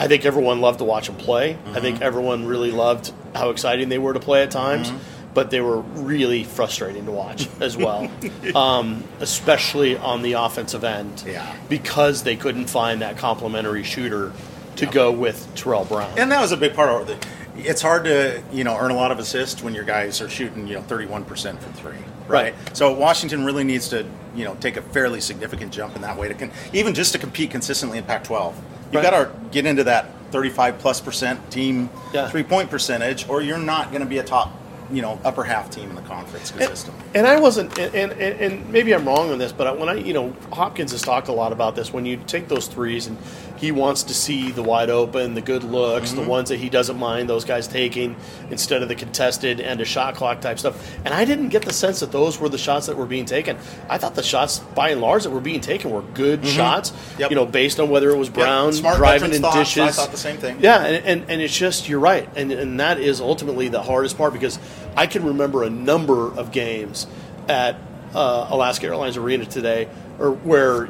I 0.00 0.08
think 0.08 0.24
everyone 0.24 0.62
loved 0.62 0.78
to 0.78 0.84
watch 0.84 1.08
them 1.08 1.16
play. 1.16 1.58
I 1.66 1.80
think 1.80 2.00
everyone 2.00 2.46
really 2.46 2.70
loved 2.70 3.12
how 3.34 3.50
exciting 3.50 3.90
they 3.90 3.98
were 3.98 4.14
to 4.14 4.20
play 4.20 4.42
at 4.42 4.50
times, 4.50 4.90
but 5.34 5.50
they 5.50 5.60
were 5.60 5.80
really 5.80 6.42
frustrating 6.42 7.04
to 7.04 7.12
watch 7.12 7.48
as 7.60 7.76
well, 7.76 8.10
um, 8.54 9.04
especially 9.20 9.98
on 9.98 10.22
the 10.22 10.32
offensive 10.32 10.84
end. 10.84 11.22
Yeah. 11.26 11.54
Because 11.68 12.22
they 12.22 12.34
couldn't 12.34 12.66
find 12.66 13.02
that 13.02 13.18
complementary 13.18 13.82
shooter 13.84 14.32
to 14.76 14.86
go 14.86 15.12
with 15.12 15.46
Terrell 15.54 15.84
Brown. 15.84 16.18
And 16.18 16.32
that 16.32 16.40
was 16.40 16.52
a 16.52 16.56
big 16.56 16.74
part 16.74 17.02
of 17.02 17.10
it. 17.10 17.26
It's 17.56 17.82
hard 17.82 18.04
to 18.04 18.42
you 18.52 18.64
know 18.64 18.78
earn 18.78 18.90
a 18.90 18.96
lot 18.96 19.12
of 19.12 19.18
assists 19.18 19.62
when 19.62 19.74
your 19.74 19.84
guys 19.84 20.22
are 20.22 20.30
shooting 20.30 20.66
you 20.66 20.76
know 20.76 20.82
31 20.82 21.26
percent 21.26 21.62
from 21.62 21.74
three. 21.74 21.98
Right. 22.26 22.54
So 22.72 22.94
Washington 22.94 23.44
really 23.44 23.64
needs 23.64 23.90
to 23.90 24.06
you 24.34 24.46
know 24.46 24.54
take 24.54 24.78
a 24.78 24.82
fairly 24.82 25.20
significant 25.20 25.72
jump 25.72 25.94
in 25.94 26.00
that 26.02 26.16
way 26.16 26.28
to 26.28 26.34
con- 26.34 26.52
even 26.72 26.94
just 26.94 27.12
to 27.12 27.18
compete 27.18 27.50
consistently 27.50 27.98
in 27.98 28.04
Pac-12. 28.04 28.54
You've 28.92 29.02
Right. 29.02 29.10
got 29.10 29.24
to 29.24 29.30
get 29.50 29.66
into 29.66 29.84
that 29.84 30.06
35 30.32 30.78
plus 30.78 31.00
percent 31.00 31.50
team 31.50 31.90
Yeah. 32.12 32.28
three 32.28 32.42
point 32.42 32.70
percentage, 32.70 33.28
or 33.28 33.40
you're 33.42 33.58
not 33.58 33.90
going 33.90 34.02
to 34.02 34.08
be 34.08 34.18
a 34.18 34.22
top 34.22 34.52
you 34.92 35.02
know 35.02 35.20
upper 35.24 35.44
half 35.44 35.70
team 35.70 35.88
in 35.88 35.94
the 35.94 36.02
conference 36.02 36.50
consistently. 36.50 37.00
And 37.14 37.24
I 37.26 37.38
wasn't, 37.38 37.78
and, 37.78 37.94
and, 37.94 38.12
and 38.40 38.68
maybe 38.72 38.92
I'm 38.92 39.06
wrong 39.06 39.30
on 39.30 39.38
this, 39.38 39.52
but 39.52 39.78
when 39.78 39.88
I, 39.88 39.94
you 39.94 40.12
know, 40.12 40.34
Hopkins 40.52 40.90
has 40.90 41.02
talked 41.02 41.28
a 41.28 41.32
lot 41.32 41.52
about 41.52 41.76
this. 41.76 41.92
When 41.92 42.04
you 42.04 42.16
take 42.26 42.48
those 42.48 42.66
threes 42.66 43.06
and 43.06 43.16
he 43.60 43.72
wants 43.72 44.04
to 44.04 44.14
see 44.14 44.50
the 44.50 44.62
wide 44.62 44.88
open, 44.88 45.34
the 45.34 45.42
good 45.42 45.62
looks, 45.62 46.12
the 46.12 46.22
ones 46.22 46.48
that 46.48 46.58
he 46.58 46.70
doesn't 46.70 46.96
mind 46.96 47.28
those 47.28 47.44
guys 47.44 47.68
taking 47.68 48.16
instead 48.50 48.82
of 48.82 48.88
the 48.88 48.94
contested 48.94 49.60
and 49.60 49.82
a 49.82 49.84
shot 49.84 50.14
clock 50.14 50.40
type 50.40 50.58
stuff. 50.58 50.96
And 51.04 51.12
I 51.12 51.26
didn't 51.26 51.50
get 51.50 51.62
the 51.62 51.72
sense 51.72 52.00
that 52.00 52.10
those 52.10 52.40
were 52.40 52.48
the 52.48 52.56
shots 52.56 52.86
that 52.86 52.96
were 52.96 53.04
being 53.04 53.26
taken. 53.26 53.58
I 53.88 53.98
thought 53.98 54.14
the 54.14 54.22
shots, 54.22 54.60
by 54.60 54.88
and 54.90 55.02
large, 55.02 55.24
that 55.24 55.30
were 55.30 55.42
being 55.42 55.60
taken 55.60 55.90
were 55.90 56.00
good 56.00 56.46
shots. 56.46 56.94
Yep. 57.18 57.30
You 57.30 57.36
know, 57.36 57.44
based 57.44 57.78
on 57.78 57.90
whether 57.90 58.10
it 58.10 58.16
was 58.16 58.30
Brown 58.30 58.72
Smart 58.72 58.96
driving 58.96 59.34
in 59.34 59.42
thoughts. 59.42 59.56
dishes. 59.56 59.82
I 59.82 59.90
thought 59.90 60.10
the 60.10 60.16
same 60.16 60.38
thing. 60.38 60.58
Yeah, 60.60 60.82
and, 60.82 61.04
and, 61.04 61.30
and 61.30 61.42
it's 61.42 61.56
just 61.56 61.86
you're 61.86 62.00
right, 62.00 62.28
and 62.36 62.50
and 62.50 62.80
that 62.80 62.98
is 62.98 63.20
ultimately 63.20 63.68
the 63.68 63.82
hardest 63.82 64.16
part 64.16 64.32
because 64.32 64.58
I 64.96 65.06
can 65.06 65.22
remember 65.24 65.64
a 65.64 65.70
number 65.70 66.32
of 66.32 66.50
games 66.50 67.06
at 67.46 67.76
uh, 68.14 68.46
Alaska 68.48 68.86
Airlines 68.86 69.18
Arena 69.18 69.44
today, 69.44 69.88
or 70.18 70.32
where 70.32 70.88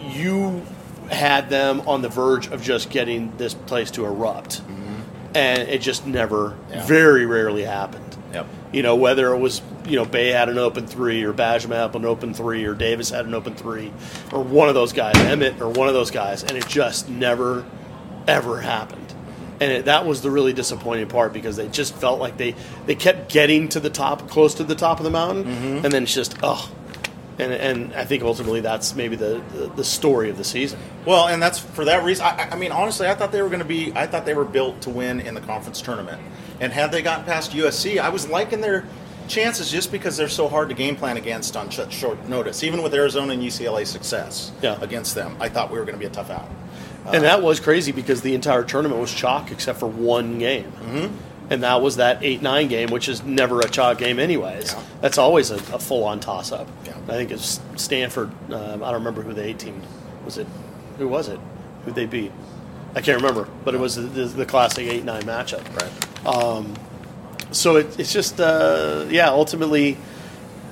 you 0.00 0.62
had 1.10 1.48
them 1.50 1.82
on 1.86 2.02
the 2.02 2.08
verge 2.08 2.48
of 2.48 2.62
just 2.62 2.90
getting 2.90 3.36
this 3.36 3.54
place 3.54 3.90
to 3.92 4.04
erupt, 4.04 4.62
and 5.34 5.60
it 5.68 5.80
just 5.80 6.06
never, 6.06 6.50
Mm-hmm. 6.50 6.72
Yeah. 6.72 6.86
very 6.86 7.26
rarely 7.26 7.62
happened. 7.64 8.16
Yep. 8.32 8.46
You 8.72 8.82
know, 8.82 8.96
whether 8.96 9.32
it 9.32 9.38
was, 9.38 9.62
you 9.86 9.96
know, 9.96 10.04
Bey 10.04 10.28
had 10.28 10.48
an 10.48 10.58
open 10.58 10.86
three, 10.86 11.22
or 11.24 11.32
Bajam 11.32 11.70
had 11.74 11.94
an 11.94 12.04
open 12.04 12.34
three, 12.34 12.64
or 12.64 12.74
Davis 12.74 13.10
had 13.10 13.24
an 13.26 13.34
open 13.34 13.54
three, 13.54 13.92
or 14.32 14.42
one 14.42 14.68
of 14.68 14.74
those 14.74 14.92
guys, 14.92 15.16
Emmett, 15.16 15.60
or 15.60 15.68
one 15.70 15.88
of 15.88 15.94
those 15.94 16.10
guys, 16.10 16.42
and 16.42 16.56
it 16.56 16.66
just 16.66 17.08
never, 17.08 17.64
ever 18.26 18.60
happened. 18.60 19.02
And 19.60 19.72
it, 19.72 19.84
that 19.86 20.04
was 20.04 20.20
the 20.20 20.30
really 20.30 20.52
disappointing 20.52 21.08
part 21.08 21.32
because 21.32 21.56
they 21.56 21.68
just 21.68 21.94
felt 21.94 22.18
like 22.20 22.36
they, 22.36 22.54
they 22.84 22.94
kept 22.94 23.30
getting 23.32 23.68
to 23.70 23.80
the 23.80 23.88
top, 23.88 24.28
close 24.28 24.54
to 24.56 24.64
the 24.64 24.74
top 24.74 24.98
of 24.98 25.04
the 25.04 25.10
mountain, 25.10 25.44
Mm-hmm. 25.44 25.84
and 25.84 25.92
then 25.94 26.02
it's 26.02 26.14
just, 26.14 26.36
oh. 26.42 26.70
And, 27.38 27.52
and 27.52 27.94
I 27.94 28.04
think 28.04 28.22
ultimately 28.22 28.60
that's 28.60 28.94
maybe 28.94 29.14
the, 29.14 29.42
the, 29.52 29.66
the 29.76 29.84
story 29.84 30.30
of 30.30 30.38
the 30.38 30.44
season. 30.44 30.78
Well, 31.04 31.28
and 31.28 31.42
that's 31.42 31.58
for 31.58 31.84
that 31.84 32.02
reason. 32.02 32.24
I, 32.24 32.48
I 32.52 32.56
mean, 32.56 32.72
honestly, 32.72 33.06
I 33.08 33.14
thought 33.14 33.30
they 33.32 33.42
were 33.42 33.48
going 33.48 33.60
to 33.60 33.64
be. 33.66 33.92
I 33.94 34.06
thought 34.06 34.24
they 34.24 34.34
were 34.34 34.44
built 34.46 34.80
to 34.82 34.90
win 34.90 35.20
in 35.20 35.34
the 35.34 35.42
conference 35.42 35.80
tournament. 35.82 36.20
And 36.60 36.72
had 36.72 36.92
they 36.92 37.02
gotten 37.02 37.24
past 37.26 37.52
USC, 37.52 37.98
I 37.98 38.08
was 38.08 38.28
liking 38.28 38.62
their 38.62 38.84
chances 39.28 39.70
just 39.70 39.92
because 39.92 40.16
they're 40.16 40.28
so 40.28 40.48
hard 40.48 40.68
to 40.70 40.74
game 40.74 40.96
plan 40.96 41.16
against 41.16 41.56
on 41.56 41.70
such 41.70 41.92
short 41.92 42.26
notice. 42.28 42.62
Even 42.62 42.82
with 42.82 42.94
Arizona 42.94 43.32
and 43.34 43.42
UCLA 43.42 43.86
success 43.86 44.52
Yeah. 44.62 44.78
against 44.80 45.14
them, 45.14 45.36
I 45.40 45.48
thought 45.48 45.70
we 45.70 45.78
were 45.78 45.84
going 45.84 45.96
to 45.96 46.00
be 46.00 46.06
a 46.06 46.10
tough 46.10 46.30
out. 46.30 46.48
and 47.12 47.24
that 47.24 47.42
was 47.42 47.60
crazy 47.60 47.92
because 47.92 48.22
the 48.22 48.34
entire 48.34 48.62
tournament 48.64 49.00
was 49.00 49.12
chalk 49.12 49.50
except 49.50 49.78
for 49.80 49.86
one 49.88 50.38
game. 50.38 50.72
Mm-hmm. 50.72 51.16
And 51.48 51.62
that 51.62 51.80
was 51.80 51.96
that 51.96 52.24
8 52.24 52.42
9 52.42 52.68
game, 52.68 52.90
which 52.90 53.08
is 53.08 53.22
never 53.22 53.60
a 53.60 53.68
chalk 53.68 53.98
game, 53.98 54.18
anyways. 54.18 54.72
Yeah. 54.72 54.82
That's 55.00 55.18
always 55.18 55.50
a, 55.50 55.56
a 55.56 55.78
full 55.78 56.04
on 56.04 56.20
toss 56.20 56.52
up. 56.52 56.68
Yeah. 56.84 56.96
I 57.08 57.12
think 57.12 57.30
it's 57.30 57.60
Stanford. 57.76 58.30
Um, 58.52 58.82
I 58.82 58.86
don't 58.90 59.00
remember 59.04 59.22
who 59.22 59.32
the 59.32 59.44
18 59.44 59.80
was. 60.24 60.38
It 60.38 60.46
Who 60.98 61.08
was 61.08 61.28
it? 61.28 61.38
Who 61.84 61.92
they 61.92 62.06
beat? 62.06 62.32
I 62.94 63.00
can't 63.00 63.20
remember, 63.20 63.48
but 63.64 63.74
it 63.74 63.78
was 63.78 63.96
the, 63.96 64.02
the, 64.02 64.24
the 64.24 64.46
classic 64.46 64.86
8 64.88 65.04
9 65.04 65.22
matchup. 65.22 65.64
Right. 65.80 65.92
So 67.52 67.76
it, 67.76 67.98
it's 67.98 68.12
just, 68.12 68.40
uh, 68.40 69.06
yeah, 69.08 69.28
ultimately, 69.28 69.96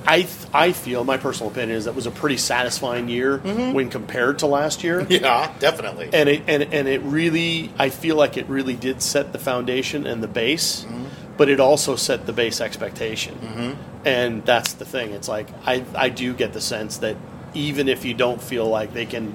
I, 0.07 0.21
th- 0.21 0.47
I 0.53 0.71
feel, 0.71 1.03
my 1.03 1.17
personal 1.17 1.51
opinion 1.51 1.77
is 1.77 1.85
that 1.85 1.95
was 1.95 2.05
a 2.05 2.11
pretty 2.11 2.37
satisfying 2.37 3.09
year 3.09 3.39
mm-hmm. 3.39 3.73
when 3.73 3.89
compared 3.89 4.39
to 4.39 4.47
last 4.47 4.83
year. 4.83 5.05
Yeah, 5.15 5.53
definitely. 5.59 6.09
and 6.11 6.27
it 6.27 6.43
and, 6.47 6.61
and 6.61 6.87
it 6.89 7.01
really 7.01 7.71
I 7.79 7.89
feel 7.89 8.17
like 8.17 8.35
it 8.35 8.47
really 8.47 8.75
did 8.75 9.01
set 9.01 9.31
the 9.31 9.39
foundation 9.39 10.05
and 10.05 10.21
the 10.21 10.27
base, 10.27 10.83
mm-hmm. 10.83 11.05
but 11.37 11.47
it 11.47 11.59
also 11.59 11.95
set 11.95 12.25
the 12.25 12.33
base 12.33 12.59
expectation. 12.59 13.35
Mm-hmm. 13.35 14.07
And 14.07 14.45
that's 14.45 14.73
the 14.73 14.83
thing. 14.83 15.11
It's 15.11 15.29
like 15.29 15.47
I 15.65 15.85
I 15.95 16.09
do 16.09 16.33
get 16.33 16.51
the 16.51 16.59
sense 16.59 16.97
that 16.97 17.15
even 17.53 17.87
if 17.87 18.03
you 18.03 18.13
don't 18.13 18.41
feel 18.41 18.67
like 18.67 18.93
they 18.93 19.05
can 19.05 19.33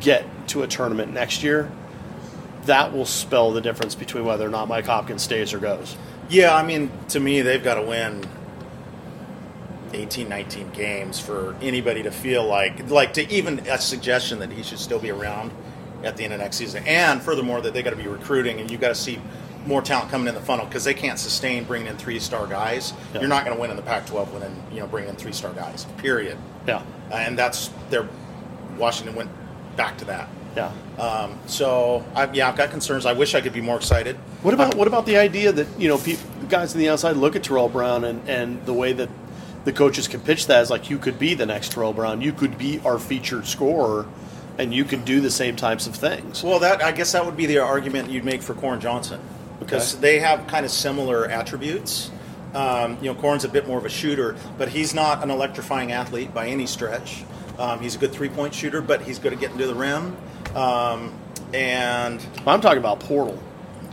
get 0.00 0.24
to 0.48 0.62
a 0.62 0.68
tournament 0.68 1.12
next 1.12 1.42
year, 1.42 1.70
that 2.66 2.92
will 2.92 3.06
spell 3.06 3.50
the 3.50 3.60
difference 3.60 3.96
between 3.96 4.24
whether 4.24 4.46
or 4.46 4.50
not 4.50 4.68
Mike 4.68 4.86
Hopkins 4.86 5.22
stays 5.22 5.52
or 5.52 5.58
goes. 5.58 5.96
Yeah, 6.28 6.54
I 6.54 6.62
mean, 6.62 6.90
to 7.08 7.20
me, 7.20 7.42
they've 7.42 7.62
got 7.62 7.74
to 7.74 7.82
win 7.82 8.24
18, 9.94 10.28
19 10.28 10.70
games 10.70 11.18
for 11.18 11.54
anybody 11.60 12.02
to 12.02 12.10
feel 12.10 12.44
like, 12.44 12.88
like 12.90 13.14
to 13.14 13.30
even 13.32 13.60
a 13.60 13.78
suggestion 13.78 14.38
that 14.40 14.50
he 14.52 14.62
should 14.62 14.78
still 14.78 14.98
be 14.98 15.10
around 15.10 15.50
at 16.04 16.16
the 16.16 16.24
end 16.24 16.32
of 16.32 16.40
next 16.40 16.56
season. 16.56 16.84
And 16.86 17.22
furthermore, 17.22 17.60
that 17.62 17.74
they 17.74 17.82
got 17.82 17.90
to 17.90 17.96
be 17.96 18.06
recruiting 18.08 18.60
and 18.60 18.70
you 18.70 18.78
got 18.78 18.88
to 18.88 18.94
see 18.94 19.18
more 19.66 19.82
talent 19.82 20.10
coming 20.10 20.28
in 20.28 20.34
the 20.34 20.40
funnel 20.40 20.64
because 20.66 20.84
they 20.84 20.94
can't 20.94 21.18
sustain 21.18 21.64
bringing 21.64 21.88
in 21.88 21.96
three 21.96 22.20
star 22.20 22.46
guys. 22.46 22.92
Yeah. 23.12 23.20
You're 23.20 23.28
not 23.28 23.44
going 23.44 23.56
to 23.56 23.60
win 23.60 23.70
in 23.70 23.76
the 23.76 23.82
Pac-12 23.82 24.32
winning, 24.32 24.62
you 24.72 24.78
know, 24.80 24.86
bringing 24.86 25.10
in 25.10 25.16
three 25.16 25.32
star 25.32 25.52
guys. 25.52 25.86
Period. 25.98 26.38
Yeah, 26.66 26.82
And 27.12 27.36
that's 27.38 27.70
their 27.90 28.08
Washington 28.78 29.14
went 29.16 29.30
back 29.76 29.98
to 29.98 30.04
that. 30.06 30.28
yeah. 30.56 30.72
Um, 30.98 31.38
so 31.46 32.04
I, 32.14 32.30
yeah, 32.32 32.48
I've 32.48 32.56
got 32.56 32.70
concerns. 32.70 33.04
I 33.06 33.12
wish 33.12 33.34
I 33.34 33.40
could 33.40 33.52
be 33.52 33.60
more 33.60 33.76
excited. 33.76 34.16
What 34.42 34.54
about 34.54 34.74
what 34.74 34.86
about 34.88 35.04
the 35.06 35.16
idea 35.16 35.52
that 35.52 35.66
you 35.78 35.88
know 35.88 35.98
people, 35.98 36.24
guys 36.48 36.72
on 36.72 36.78
the 36.78 36.88
outside 36.88 37.16
look 37.16 37.36
at 37.36 37.42
Terrell 37.42 37.68
Brown 37.68 38.04
and, 38.04 38.28
and 38.28 38.64
the 38.66 38.72
way 38.72 38.92
that 38.94 39.08
the 39.66 39.72
coaches 39.72 40.08
can 40.08 40.20
pitch 40.20 40.46
that 40.46 40.60
as 40.60 40.70
like 40.70 40.88
you 40.88 40.96
could 40.96 41.18
be 41.18 41.34
the 41.34 41.44
next 41.44 41.72
Terrell 41.72 41.92
Brown, 41.92 42.22
you 42.22 42.32
could 42.32 42.56
be 42.56 42.80
our 42.84 42.98
featured 42.98 43.46
scorer, 43.46 44.06
and 44.58 44.72
you 44.72 44.84
could 44.84 45.04
do 45.04 45.20
the 45.20 45.30
same 45.30 45.56
types 45.56 45.86
of 45.86 45.94
things. 45.94 46.42
Well, 46.42 46.60
that 46.60 46.82
I 46.82 46.92
guess 46.92 47.12
that 47.12 47.26
would 47.26 47.36
be 47.36 47.46
the 47.46 47.58
argument 47.58 48.08
you'd 48.08 48.24
make 48.24 48.40
for 48.42 48.54
Koren 48.54 48.80
Johnson 48.80 49.20
because 49.58 49.94
Okay. 49.94 50.00
they 50.00 50.18
have 50.20 50.46
kind 50.46 50.64
of 50.64 50.70
similar 50.72 51.26
attributes. 51.28 52.10
Um, 52.54 52.96
you 53.02 53.12
know, 53.12 53.20
Koren's 53.20 53.44
a 53.44 53.48
bit 53.48 53.66
more 53.68 53.76
of 53.76 53.84
a 53.84 53.88
shooter, 53.90 54.36
but 54.56 54.68
he's 54.68 54.94
not 54.94 55.22
an 55.22 55.30
electrifying 55.30 55.92
athlete 55.92 56.32
by 56.32 56.46
any 56.46 56.66
stretch. 56.66 57.24
Um, 57.58 57.80
he's 57.80 57.96
a 57.96 57.98
good 57.98 58.12
three-point 58.12 58.54
shooter, 58.54 58.80
but 58.80 59.02
he's 59.02 59.18
good 59.18 59.32
at 59.32 59.40
getting 59.40 59.58
to 59.58 59.66
the 59.66 59.74
rim. 59.74 60.16
Um, 60.54 61.12
and 61.52 62.24
I'm 62.46 62.60
talking 62.60 62.78
about 62.78 63.00
Portal. 63.00 63.36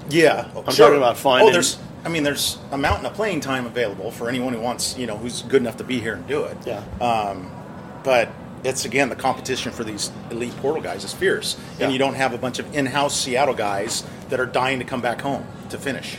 yeah, 0.09 0.47
I'm 0.55 0.63
talking 0.65 0.97
about 0.97 1.17
finding- 1.17 1.49
Oh, 1.49 1.51
there's. 1.51 1.77
I 2.05 2.09
mean, 2.09 2.23
there's 2.23 2.57
a 2.71 2.77
mountain 2.77 3.05
of 3.05 3.13
playing 3.13 3.39
time 3.39 3.65
available 3.65 4.11
for 4.11 4.27
anyone 4.29 4.53
who 4.53 4.59
wants, 4.59 4.97
you 4.97 5.07
know, 5.07 5.17
who's 5.17 5.41
good 5.43 5.61
enough 5.61 5.77
to 5.77 5.83
be 5.83 5.99
here 5.99 6.13
and 6.15 6.27
do 6.27 6.43
it. 6.43 6.57
Yeah. 6.65 6.83
Um, 6.99 7.49
but 8.03 8.29
it's 8.65 8.85
again 8.85 9.09
the 9.09 9.15
competition 9.15 9.71
for 9.71 9.83
these 9.83 10.11
elite 10.29 10.55
portal 10.57 10.81
guys 10.81 11.03
is 11.03 11.13
fierce, 11.13 11.57
Yeah. 11.77 11.85
and 11.85 11.93
you 11.93 11.99
don't 11.99 12.15
have 12.15 12.33
a 12.33 12.37
bunch 12.37 12.59
of 12.59 12.75
in-house 12.75 13.19
Seattle 13.19 13.53
guys 13.55 14.03
that 14.29 14.39
are 14.39 14.45
dying 14.45 14.79
to 14.79 14.85
come 14.85 15.01
back 15.01 15.21
home 15.21 15.45
to 15.69 15.77
finish, 15.77 16.17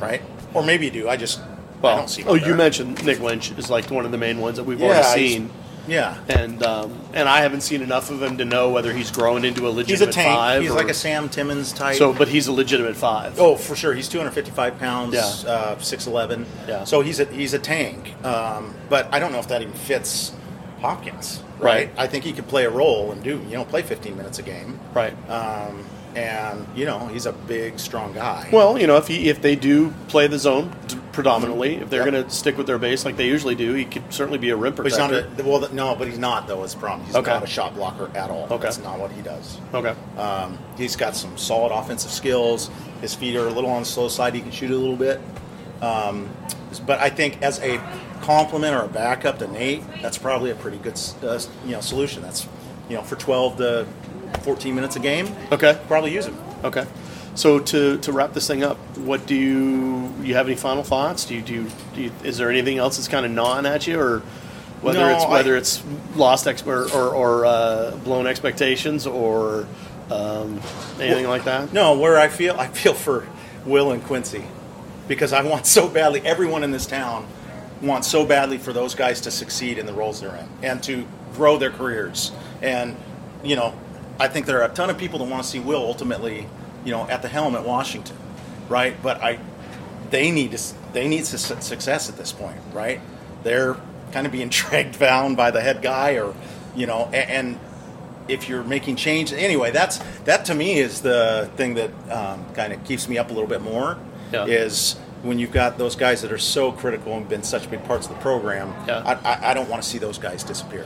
right? 0.00 0.20
Or 0.54 0.62
maybe 0.62 0.86
you 0.86 0.90
do. 0.90 1.08
I 1.08 1.16
just 1.16 1.40
I 1.40 1.44
Well, 1.82 1.96
don't 1.98 2.08
see. 2.10 2.24
oh, 2.26 2.34
you 2.34 2.40
there. 2.40 2.54
mentioned 2.56 3.04
Nick 3.04 3.20
Lynch 3.20 3.50
is 3.52 3.68
like 3.70 3.90
one 3.90 4.04
of 4.06 4.10
the 4.12 4.18
main 4.18 4.40
ones 4.40 4.56
that 4.56 4.64
we've 4.64 4.80
Yeah, 4.80 5.00
already 5.00 5.28
seen, 5.28 5.50
Yeah, 5.88 6.16
and 6.28 6.62
um, 6.62 6.98
and 7.14 7.28
I 7.28 7.40
haven't 7.42 7.60
seen 7.62 7.82
enough 7.82 8.10
of 8.10 8.22
him 8.22 8.38
to 8.38 8.44
know 8.44 8.70
whether 8.70 8.92
he's 8.92 9.10
grown 9.10 9.44
into 9.44 9.66
a 9.66 9.70
legitimate 9.70 10.08
he's 10.08 10.16
a 10.16 10.20
tank. 10.20 10.36
five. 10.36 10.62
He's 10.62 10.70
or- 10.70 10.74
like 10.76 10.88
a 10.88 10.94
Sam 10.94 11.28
Timmins 11.28 11.72
type. 11.72 11.96
so, 11.96 12.12
but 12.12 12.28
he's 12.28 12.46
a 12.48 12.52
legitimate 12.52 12.96
five. 12.96 13.38
Oh, 13.38 13.56
for 13.56 13.76
sure. 13.76 13.94
He's 13.94 14.08
255 14.08 14.78
pounds, 14.78 15.14
Yeah. 15.14 15.50
uh, 15.50 15.76
6'11. 15.76 16.44
Yeah. 16.66 16.84
So 16.84 17.00
he's 17.02 17.20
a, 17.20 17.24
he's 17.26 17.54
a 17.54 17.58
tank. 17.58 18.14
Um, 18.24 18.74
but 18.88 19.08
I 19.12 19.18
don't 19.18 19.32
know 19.32 19.38
if 19.38 19.48
that 19.48 19.62
even 19.62 19.74
fits 19.74 20.32
Hopkins. 20.80 21.42
Right. 21.58 21.90
I 21.96 22.06
think 22.06 22.24
he 22.24 22.32
could 22.32 22.48
play 22.48 22.64
a 22.64 22.70
role 22.70 23.12
and 23.12 23.22
do, 23.22 23.38
you 23.48 23.56
know, 23.56 23.64
play 23.64 23.82
15 23.82 24.16
minutes 24.16 24.38
a 24.38 24.42
game. 24.42 24.78
right. 24.94 25.14
Um, 25.30 25.84
and 26.16 26.66
you 26.74 26.86
know 26.86 27.06
he's 27.06 27.26
a 27.26 27.32
big, 27.32 27.78
strong 27.78 28.12
guy. 28.14 28.48
Well, 28.52 28.78
you 28.78 28.86
know, 28.86 28.96
if 28.96 29.06
he 29.06 29.28
if 29.28 29.42
they 29.42 29.54
do 29.54 29.92
play 30.08 30.26
the 30.26 30.38
zone 30.38 30.74
predominantly, 31.12 31.76
if 31.76 31.88
they're 31.90 32.02
Yep. 32.04 32.10
going 32.12 32.24
to 32.24 32.30
stick 32.30 32.56
with 32.58 32.66
their 32.66 32.78
base 32.78 33.04
like 33.04 33.16
they 33.16 33.26
usually 33.26 33.54
do, 33.54 33.72
he 33.74 33.84
could 33.84 34.12
certainly 34.12 34.38
be 34.38 34.50
a 34.50 34.56
rim 34.56 34.74
But 34.74 34.86
he's 34.86 34.98
not 34.98 35.10
protector. 35.10 35.42
a, 35.42 35.46
well, 35.48 35.68
no, 35.72 35.94
but 35.94 36.08
he's 36.08 36.18
not 36.18 36.46
though. 36.48 36.64
It's 36.64 36.74
problem. 36.74 37.06
He's 37.06 37.14
Okay. 37.16 37.30
not 37.30 37.42
a 37.44 37.46
shot 37.46 37.74
blocker 37.74 38.10
at 38.16 38.30
all. 38.30 38.44
Okay. 38.50 38.62
That's 38.62 38.78
not 38.78 38.98
what 38.98 39.12
he 39.12 39.22
does. 39.22 39.58
okay. 39.72 39.94
Um, 40.18 40.58
he's 40.76 40.96
got 40.96 41.14
some 41.16 41.36
solid 41.38 41.72
offensive 41.72 42.10
skills. 42.10 42.70
His 43.00 43.14
feet 43.14 43.36
are 43.36 43.46
a 43.46 43.50
little 43.52 43.70
on 43.70 43.82
the 43.82 43.86
slow 43.86 44.08
side. 44.08 44.34
He 44.34 44.40
can 44.40 44.50
shoot 44.50 44.70
a 44.70 44.76
little 44.76 44.96
bit. 44.96 45.20
Um, 45.82 46.30
but 46.86 46.98
I 47.00 47.10
think 47.10 47.40
as 47.42 47.60
a 47.60 47.78
complement 48.22 48.74
or 48.74 48.82
a 48.84 48.88
backup 48.88 49.38
to 49.40 49.46
Nate, 49.46 49.82
that's 50.02 50.18
probably 50.18 50.50
a 50.50 50.54
pretty 50.54 50.78
good 50.78 50.98
uh, 51.22 51.38
you 51.64 51.72
know 51.72 51.80
solution. 51.80 52.22
That's 52.22 52.46
you 52.88 52.96
know 52.96 53.02
for 53.02 53.16
12 53.16 53.56
to 53.58 53.86
14 54.42 54.74
minutes 54.74 54.96
a 54.96 55.00
game. 55.00 55.34
Okay. 55.52 55.78
Probably 55.88 56.12
use 56.12 56.26
him. 56.26 56.36
Okay. 56.64 56.86
So 57.34 57.58
to, 57.58 57.98
to 57.98 58.12
wrap 58.12 58.32
this 58.32 58.46
thing 58.46 58.62
up, 58.64 58.76
what 58.96 59.26
do 59.26 59.34
you 59.34 60.12
you 60.22 60.34
have 60.34 60.46
any 60.46 60.56
final 60.56 60.82
thoughts? 60.82 61.26
Do 61.26 61.34
you 61.34 61.42
do, 61.42 61.52
you, 61.54 61.66
do 61.94 62.02
you, 62.04 62.12
is 62.24 62.38
there 62.38 62.50
anything 62.50 62.78
else 62.78 62.96
that's 62.96 63.08
kind 63.08 63.26
of 63.26 63.32
gnawing 63.32 63.66
at 63.66 63.86
you, 63.86 64.00
or 64.00 64.20
whether 64.80 65.00
No, 65.00 65.14
it's 65.14 65.24
I- 65.24 65.30
whether 65.30 65.54
it's 65.56 65.82
lost 66.14 66.46
ex- 66.46 66.66
or 66.66 66.90
or, 66.90 67.10
or 67.14 67.44
uh, 67.44 67.90
blown 68.04 68.26
expectations 68.26 69.06
or 69.06 69.66
um, 70.10 70.60
anything 70.98 71.28
like 71.28 71.44
that? 71.44 71.74
No, 71.74 71.98
where 71.98 72.18
I 72.18 72.28
feel 72.28 72.56
I 72.58 72.68
feel 72.68 72.94
for 72.94 73.26
Will 73.66 73.92
and 73.92 74.02
Quincy 74.02 74.44
because 75.06 75.34
I 75.34 75.42
want 75.42 75.66
so 75.66 75.88
badly. 75.88 76.22
Everyone 76.22 76.64
in 76.64 76.70
this 76.70 76.86
town 76.86 77.26
wants 77.82 78.08
so 78.08 78.24
badly 78.24 78.56
for 78.56 78.72
those 78.72 78.94
guys 78.94 79.20
to 79.20 79.30
succeed 79.30 79.76
in 79.76 79.84
the 79.84 79.92
roles 79.92 80.22
they're 80.22 80.34
in 80.36 80.48
and 80.62 80.82
to 80.84 81.06
grow 81.34 81.58
their 81.58 81.70
careers. 81.70 82.32
And 82.62 82.96
you 83.44 83.56
know, 83.56 83.74
I 84.18 84.28
think 84.28 84.46
there 84.46 84.60
are 84.62 84.70
a 84.70 84.74
ton 84.74 84.90
of 84.90 84.98
people 84.98 85.18
that 85.18 85.26
want 85.26 85.42
to 85.42 85.48
see 85.48 85.58
Will 85.60 85.82
ultimately, 85.82 86.46
you 86.84 86.90
know, 86.92 87.08
at 87.08 87.22
the 87.22 87.28
helm 87.28 87.54
at 87.54 87.64
Washington, 87.64 88.16
right? 88.68 88.96
But 89.02 89.22
I, 89.22 89.38
they 90.10 90.30
need 90.30 90.52
to, 90.52 90.74
they 90.92 91.08
need 91.08 91.26
su- 91.26 91.36
success 91.60 92.08
at 92.08 92.16
this 92.16 92.32
point, 92.32 92.58
right? 92.72 93.00
They're 93.42 93.76
kind 94.12 94.26
of 94.26 94.32
being 94.32 94.48
dragged 94.50 94.98
down 94.98 95.34
by 95.34 95.50
the 95.50 95.60
head 95.60 95.82
guy, 95.82 96.12
or 96.18 96.34
you 96.74 96.86
know, 96.86 97.08
a- 97.12 97.30
and 97.30 97.58
if 98.28 98.48
you're 98.48 98.64
making 98.64 98.96
change 98.96 99.32
anyway 99.32 99.70
that's 99.70 99.98
that 100.24 100.44
to 100.46 100.52
me 100.52 100.80
is 100.80 101.00
the 101.00 101.48
thing 101.54 101.74
that 101.74 101.90
um, 102.10 102.44
kind 102.54 102.72
of 102.72 102.82
keeps 102.82 103.08
me 103.08 103.16
up 103.18 103.30
a 103.30 103.32
little 103.32 103.48
bit 103.48 103.62
more 103.62 103.96
Yeah. 104.32 104.46
is 104.46 104.94
when 105.22 105.38
you've 105.38 105.52
got 105.52 105.78
those 105.78 105.94
guys 105.94 106.22
that 106.22 106.32
are 106.32 106.38
so 106.38 106.72
critical 106.72 107.16
and 107.16 107.28
been 107.28 107.44
such 107.44 107.70
big 107.70 107.84
parts 107.84 108.08
of 108.08 108.14
the 108.16 108.20
program 108.20 108.74
Yeah. 108.88 108.98
I, 109.06 109.12
I, 109.34 109.50
I 109.50 109.54
don't 109.54 109.68
want 109.68 109.80
to 109.80 109.88
see 109.88 109.98
those 109.98 110.18
guys 110.18 110.42
disappear 110.42 110.84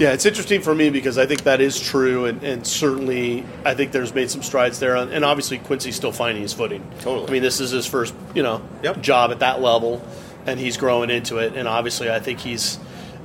Yeah, 0.00 0.12
it's 0.14 0.24
interesting 0.24 0.62
for 0.62 0.74
me 0.74 0.88
because 0.88 1.18
I 1.18 1.26
think 1.26 1.42
that 1.42 1.60
is 1.60 1.78
true, 1.78 2.24
and, 2.24 2.42
and 2.42 2.66
certainly 2.66 3.44
I 3.66 3.74
think 3.74 3.92
there's 3.92 4.14
made 4.14 4.30
some 4.30 4.42
strides 4.42 4.80
there. 4.80 4.96
And 4.96 5.24
obviously 5.26 5.58
Quincy's 5.58 5.94
still 5.94 6.10
finding 6.10 6.42
his 6.42 6.54
footing. 6.54 6.82
Totally. 7.00 7.28
I 7.28 7.30
mean, 7.30 7.42
this 7.42 7.60
is 7.60 7.70
his 7.70 7.86
first, 7.86 8.14
you 8.34 8.42
know, 8.42 8.62
Yep. 8.82 9.02
job 9.02 9.30
at 9.30 9.40
that 9.40 9.60
level, 9.60 10.02
and 10.46 10.58
he's 10.58 10.78
growing 10.78 11.10
into 11.10 11.36
it. 11.36 11.54
And 11.54 11.68
obviously, 11.68 12.10
I 12.10 12.18
think 12.18 12.40
he's 12.40 12.78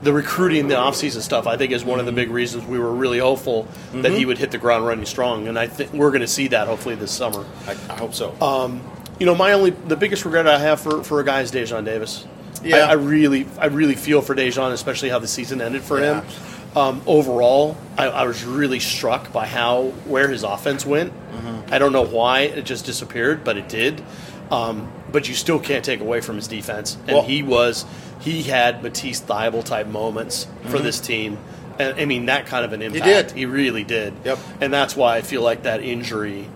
the 0.04 0.12
recruiting, 0.12 0.68
the 0.68 0.76
offseason 0.76 1.22
stuff. 1.22 1.48
I 1.48 1.56
think 1.56 1.72
is 1.72 1.86
one 1.86 2.02
of 2.02 2.06
the 2.06 2.12
big 2.12 2.30
reasons 2.30 2.66
we 2.66 2.78
were 2.78 2.92
really 2.92 3.20
hopeful 3.20 3.70
that 3.94 4.12
he 4.12 4.20
mm-hmm. 4.20 4.28
would 4.28 4.38
hit 4.38 4.52
the 4.52 4.58
ground 4.58 4.86
running 4.86 5.06
strong. 5.06 5.48
And 5.48 5.58
I 5.58 5.68
think 5.68 5.94
we're 5.94 6.12
going 6.12 6.22
to 6.22 6.28
see 6.28 6.50
that 6.50 6.68
hopefully 6.68 6.96
this 6.96 7.12
summer. 7.12 7.46
I, 7.68 7.72
I 7.90 7.98
hope 7.98 8.14
so 8.14 8.36
um, 8.42 8.82
You 9.18 9.26
know, 9.26 9.34
my 9.34 9.54
only 9.54 9.70
the 9.70 9.96
biggest 9.96 10.26
regret 10.26 10.46
I 10.46 10.60
have 10.60 10.82
for, 10.82 11.06
for 11.06 11.22
a 11.22 11.24
guy 11.24 11.40
is 11.40 11.54
Daejon 11.54 11.86
Davis. 11.86 12.28
Yeah. 12.64 12.78
I, 12.78 12.90
I 12.90 12.94
really 12.94 13.48
I 13.58 13.68
really 13.68 13.96
feel 13.96 14.22
for 14.22 14.36
Daejon, 14.36 14.74
especially 14.74 15.08
how 15.08 15.20
the 15.20 15.28
season 15.28 15.62
ended 15.62 15.82
for 15.82 16.02
Yeah. 16.02 16.22
him. 16.22 16.28
Um, 16.76 17.02
overall, 17.08 17.78
I, 17.98 18.08
I 18.08 18.24
was 18.26 18.44
really 18.44 18.80
struck 18.80 19.32
by 19.32 19.48
how 19.48 19.94
where 20.06 20.28
his 20.28 20.44
offense 20.44 20.86
went. 20.86 21.14
Mm-hmm. 21.14 21.74
I 21.74 21.80
don't 21.80 21.94
know 21.94 22.06
why 22.06 22.42
it 22.42 22.66
just 22.66 22.86
disappeared, 22.86 23.44
but 23.44 23.58
it 23.58 23.70
did. 23.70 24.04
Um, 24.52 24.92
but 25.12 25.28
you 25.30 25.36
still 25.36 25.60
can't 25.60 25.86
take 25.86 26.02
away 26.02 26.22
from 26.22 26.36
his 26.36 26.48
defense, 26.48 26.98
and 27.08 27.18
Well- 27.18 27.24
he 27.24 27.44
was 27.44 27.86
he 28.20 28.44
had 28.44 28.84
Matisse 28.84 29.22
Thybulle 29.22 29.64
type 29.64 29.88
moments 29.88 30.48
for 30.68 30.80
this 30.80 31.00
team. 31.00 31.38
And 31.78 32.00
I 32.00 32.06
mean 32.06 32.28
that 32.28 32.46
kind 32.46 32.64
of 32.64 32.72
an 32.74 32.82
impact. 32.82 33.06
Mm-hmm. 33.06 33.28
did. 33.28 33.38
He 33.38 33.46
really 33.46 33.84
did. 33.84 34.14
Yep. 34.24 34.40
And 34.62 34.74
that's 34.74 34.96
why 34.96 35.18
I 35.18 35.22
feel 35.22 35.42
like 35.42 35.64
that 35.64 35.82
injury 35.82 36.48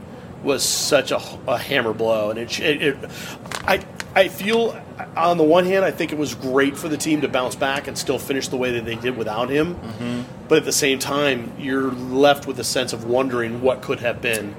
was 0.44 0.64
such 0.64 1.12
a, 1.12 1.22
a 1.46 1.58
hammer 1.58 1.94
blow, 1.94 2.30
and 2.30 2.40
it, 2.40 2.60
it, 2.60 2.82
it 2.82 2.98
I 3.68 3.80
I 4.16 4.28
feel 4.28 4.80
on 5.16 5.38
the 5.38 5.44
one 5.44 5.66
hand 5.66 5.86
I 5.86 5.92
think 5.92 6.12
it 6.12 6.18
was 6.18 6.34
great 6.36 6.78
for 6.78 6.90
the 6.90 6.98
team 6.98 7.22
to 7.22 7.28
bounce 7.28 7.56
back 7.56 7.88
and 7.88 7.98
still 7.98 8.20
finish 8.20 8.48
the 8.48 8.58
way 8.58 8.72
that 8.74 8.86
they 8.86 8.96
did 8.96 9.16
without 9.18 9.50
him, 9.50 9.76
Mm-hmm. 9.76 10.22
but 10.48 10.58
at 10.60 10.66
the 10.66 10.72
same 10.72 11.00
time 11.00 11.52
you're 11.60 11.92
left 11.92 12.48
with 12.48 12.60
a 12.60 12.64
sense 12.64 12.92
of 12.94 13.06
wondering 13.06 13.62
what 13.62 13.82
could 13.82 14.00
have 14.00 14.22
been 14.22 14.56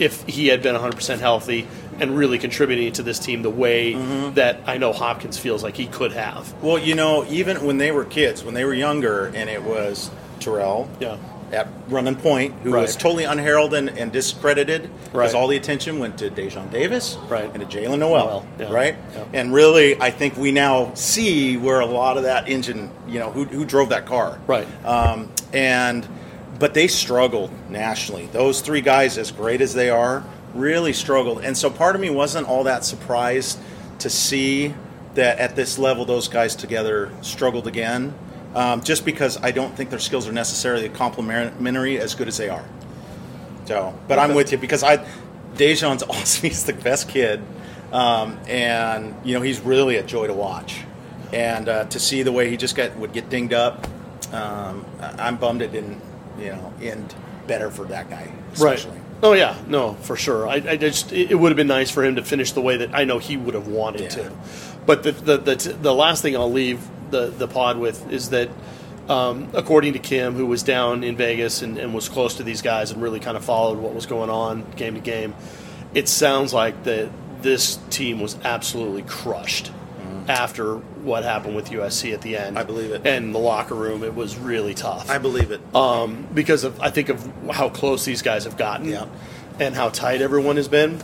if 0.00 0.24
he 0.26 0.48
had 0.48 0.60
been 0.62 0.74
100% 0.74 1.18
healthy 1.20 1.68
and 2.00 2.16
really 2.16 2.36
contributing 2.38 2.92
to 2.94 3.02
this 3.04 3.18
team 3.20 3.42
the 3.42 3.50
way 3.50 3.92
Mm-hmm. 3.92 4.34
that 4.34 4.60
I 4.66 4.78
know 4.78 4.92
Hopkins 4.92 5.38
feels 5.38 5.62
like 5.62 5.76
he 5.76 5.86
could 5.86 6.12
have. 6.12 6.52
well 6.62 6.78
you 6.78 6.94
know 6.94 7.24
even 7.28 7.64
when 7.64 7.78
they 7.78 7.92
were 7.92 8.04
kids 8.04 8.42
when 8.42 8.54
they 8.54 8.64
were 8.64 8.74
younger 8.74 9.26
and 9.26 9.48
it 9.50 9.62
was 9.62 10.10
terrell 10.40 10.88
Yeah. 10.98 11.18
At 11.54 11.68
running 11.88 12.16
point 12.16 12.52
who 12.62 12.72
was 12.72 12.96
totally 12.96 13.24
unheralded 13.24 13.96
and 13.96 14.10
discredited 14.10 14.82
because 15.04 15.14
Right. 15.14 15.34
all 15.34 15.46
the 15.46 15.56
attention 15.56 15.98
went 16.00 16.18
to 16.18 16.28
Daejon 16.30 16.70
Davis 16.70 17.16
Right. 17.28 17.48
and 17.54 17.60
to 17.68 17.78
Jaylen 17.78 17.98
Nowell, 18.00 18.26
Nowell, 18.26 18.46
yeah. 18.58 18.72
right? 18.72 18.96
Yeah. 19.14 19.24
And 19.32 19.52
really, 19.54 20.00
I 20.00 20.10
think 20.10 20.36
we 20.36 20.50
now 20.50 20.90
see 20.94 21.56
where 21.56 21.78
a 21.80 21.86
lot 21.86 22.16
of 22.16 22.24
that 22.24 22.48
engine, 22.48 22.90
you 23.06 23.20
know, 23.20 23.30
who, 23.30 23.44
who 23.44 23.64
drove 23.64 23.90
that 23.90 24.04
car, 24.06 24.38
Right. 24.46 24.66
Um, 24.84 25.30
and 25.52 26.06
but 26.58 26.74
they 26.74 26.86
struggled 26.88 27.50
nationally. 27.70 28.28
Those 28.32 28.60
three 28.60 28.80
guys, 28.80 29.18
as 29.18 29.30
great 29.32 29.60
as 29.60 29.74
they 29.74 29.90
are, 29.90 30.24
really 30.54 30.92
struggled. 30.92 31.42
And 31.44 31.56
so 31.56 31.68
part 31.70 31.94
of 31.96 32.00
me 32.00 32.10
wasn't 32.10 32.48
all 32.48 32.64
that 32.64 32.84
surprised 32.84 33.58
to 33.98 34.08
see 34.10 34.72
that 35.14 35.38
at 35.38 35.56
this 35.56 35.78
level, 35.78 36.04
those 36.04 36.28
guys 36.28 36.54
together 36.56 37.10
struggled 37.22 37.66
again. 37.66 38.14
Um, 38.54 38.82
just 38.82 39.04
because 39.04 39.36
I 39.42 39.50
don't 39.50 39.74
think 39.76 39.90
their 39.90 39.98
skills 39.98 40.28
are 40.28 40.32
necessarily 40.32 40.88
complementary 40.88 41.98
as 41.98 42.14
good 42.14 42.28
as 42.28 42.36
they 42.36 42.48
are. 42.48 42.64
So, 43.66 43.98
but 44.06 44.18
I'm 44.18 44.34
with 44.34 44.52
you 44.52 44.58
because 44.58 44.82
I, 44.84 45.04
Daejon's 45.54 46.02
awesome. 46.08 46.42
He's 46.48 46.64
the 46.64 46.72
best 46.72 47.08
kid, 47.08 47.42
um, 47.92 48.38
and 48.46 49.14
you 49.24 49.34
know 49.34 49.40
he's 49.42 49.60
really 49.60 49.96
a 49.96 50.02
joy 50.02 50.26
to 50.28 50.34
watch. 50.34 50.82
And 51.32 51.68
uh, 51.68 51.84
to 51.86 51.98
see 51.98 52.22
the 52.22 52.30
way 52.30 52.48
he 52.48 52.56
just 52.56 52.76
got 52.76 52.94
would 52.96 53.12
get 53.12 53.28
dinged 53.28 53.52
up, 53.54 53.88
um, 54.32 54.84
I'm 55.00 55.36
bummed 55.36 55.62
it 55.62 55.72
didn't, 55.72 56.00
you 56.38 56.52
know, 56.52 56.72
end 56.80 57.12
better 57.48 57.70
for 57.70 57.86
that 57.86 58.08
guy. 58.08 58.30
Especially. 58.52 58.92
Right. 58.92 59.00
Oh 59.22 59.32
yeah, 59.32 59.56
no, 59.66 59.94
for 59.94 60.14
sure. 60.16 60.46
I, 60.46 60.56
I 60.56 60.76
just 60.76 61.10
it, 61.12 61.30
it 61.32 61.34
would 61.34 61.48
have 61.48 61.56
been 61.56 61.66
nice 61.66 61.90
for 61.90 62.04
him 62.04 62.16
to 62.16 62.22
finish 62.22 62.52
the 62.52 62.60
way 62.60 62.76
that 62.76 62.94
I 62.94 63.02
know 63.04 63.18
he 63.18 63.36
would 63.36 63.54
have 63.54 63.66
wanted 63.66 64.02
Yeah. 64.02 64.08
to. 64.10 64.32
But 64.86 65.02
the 65.02 65.12
the, 65.12 65.36
the 65.38 65.76
the 65.80 65.94
last 65.94 66.22
thing 66.22 66.36
I'll 66.36 66.52
leave 66.52 66.80
the 67.10 67.26
the 67.28 67.48
pod 67.48 67.78
with 67.78 68.10
is 68.12 68.30
that. 68.30 68.48
Um, 69.06 69.50
according 69.52 69.92
to 69.92 69.98
Kim, 69.98 70.32
who 70.32 70.46
was 70.46 70.62
down 70.62 71.04
in 71.04 71.14
Vegas 71.14 71.60
and, 71.60 71.76
and 71.76 71.92
was 71.92 72.08
close 72.08 72.36
to 72.36 72.42
these 72.42 72.62
guys 72.62 72.90
and 72.90 73.02
really 73.02 73.20
kind 73.20 73.36
of 73.36 73.44
followed 73.44 73.76
what 73.76 73.94
was 73.94 74.06
going 74.06 74.30
on 74.30 74.64
game 74.76 74.94
to 74.94 75.00
game, 75.02 75.34
it 75.92 76.08
sounds 76.08 76.54
like 76.54 76.84
that 76.84 77.10
this 77.42 77.78
team 77.90 78.18
was 78.18 78.38
absolutely 78.44 79.02
crushed 79.02 79.70
after 80.26 80.76
what 80.76 81.22
happened 81.22 81.54
with 81.54 81.68
USC 81.68 82.14
at 82.14 82.22
the 82.22 82.34
end. 82.38 82.56
Mm-hmm. 82.56 82.58
I 82.58 82.62
believe 82.62 82.92
it. 82.92 83.06
And 83.06 83.34
the 83.34 83.38
locker 83.38 83.74
room, 83.74 84.02
it 84.02 84.14
was 84.14 84.38
really 84.38 84.72
tough 84.72 85.10
I 85.10 85.18
believe 85.18 85.50
it. 85.50 85.60
um, 85.74 86.26
because 86.32 86.64
of 86.64 86.80
I 86.80 86.88
think 86.88 87.10
of 87.10 87.30
how 87.52 87.68
close 87.68 88.06
these 88.06 88.22
guys 88.22 88.44
have 88.44 88.56
gotten 88.56 88.88
Yeah. 88.88 89.04
and 89.60 89.74
how 89.74 89.90
tight 89.90 90.22
everyone 90.22 90.56
has 90.56 90.68
been, 90.68 90.98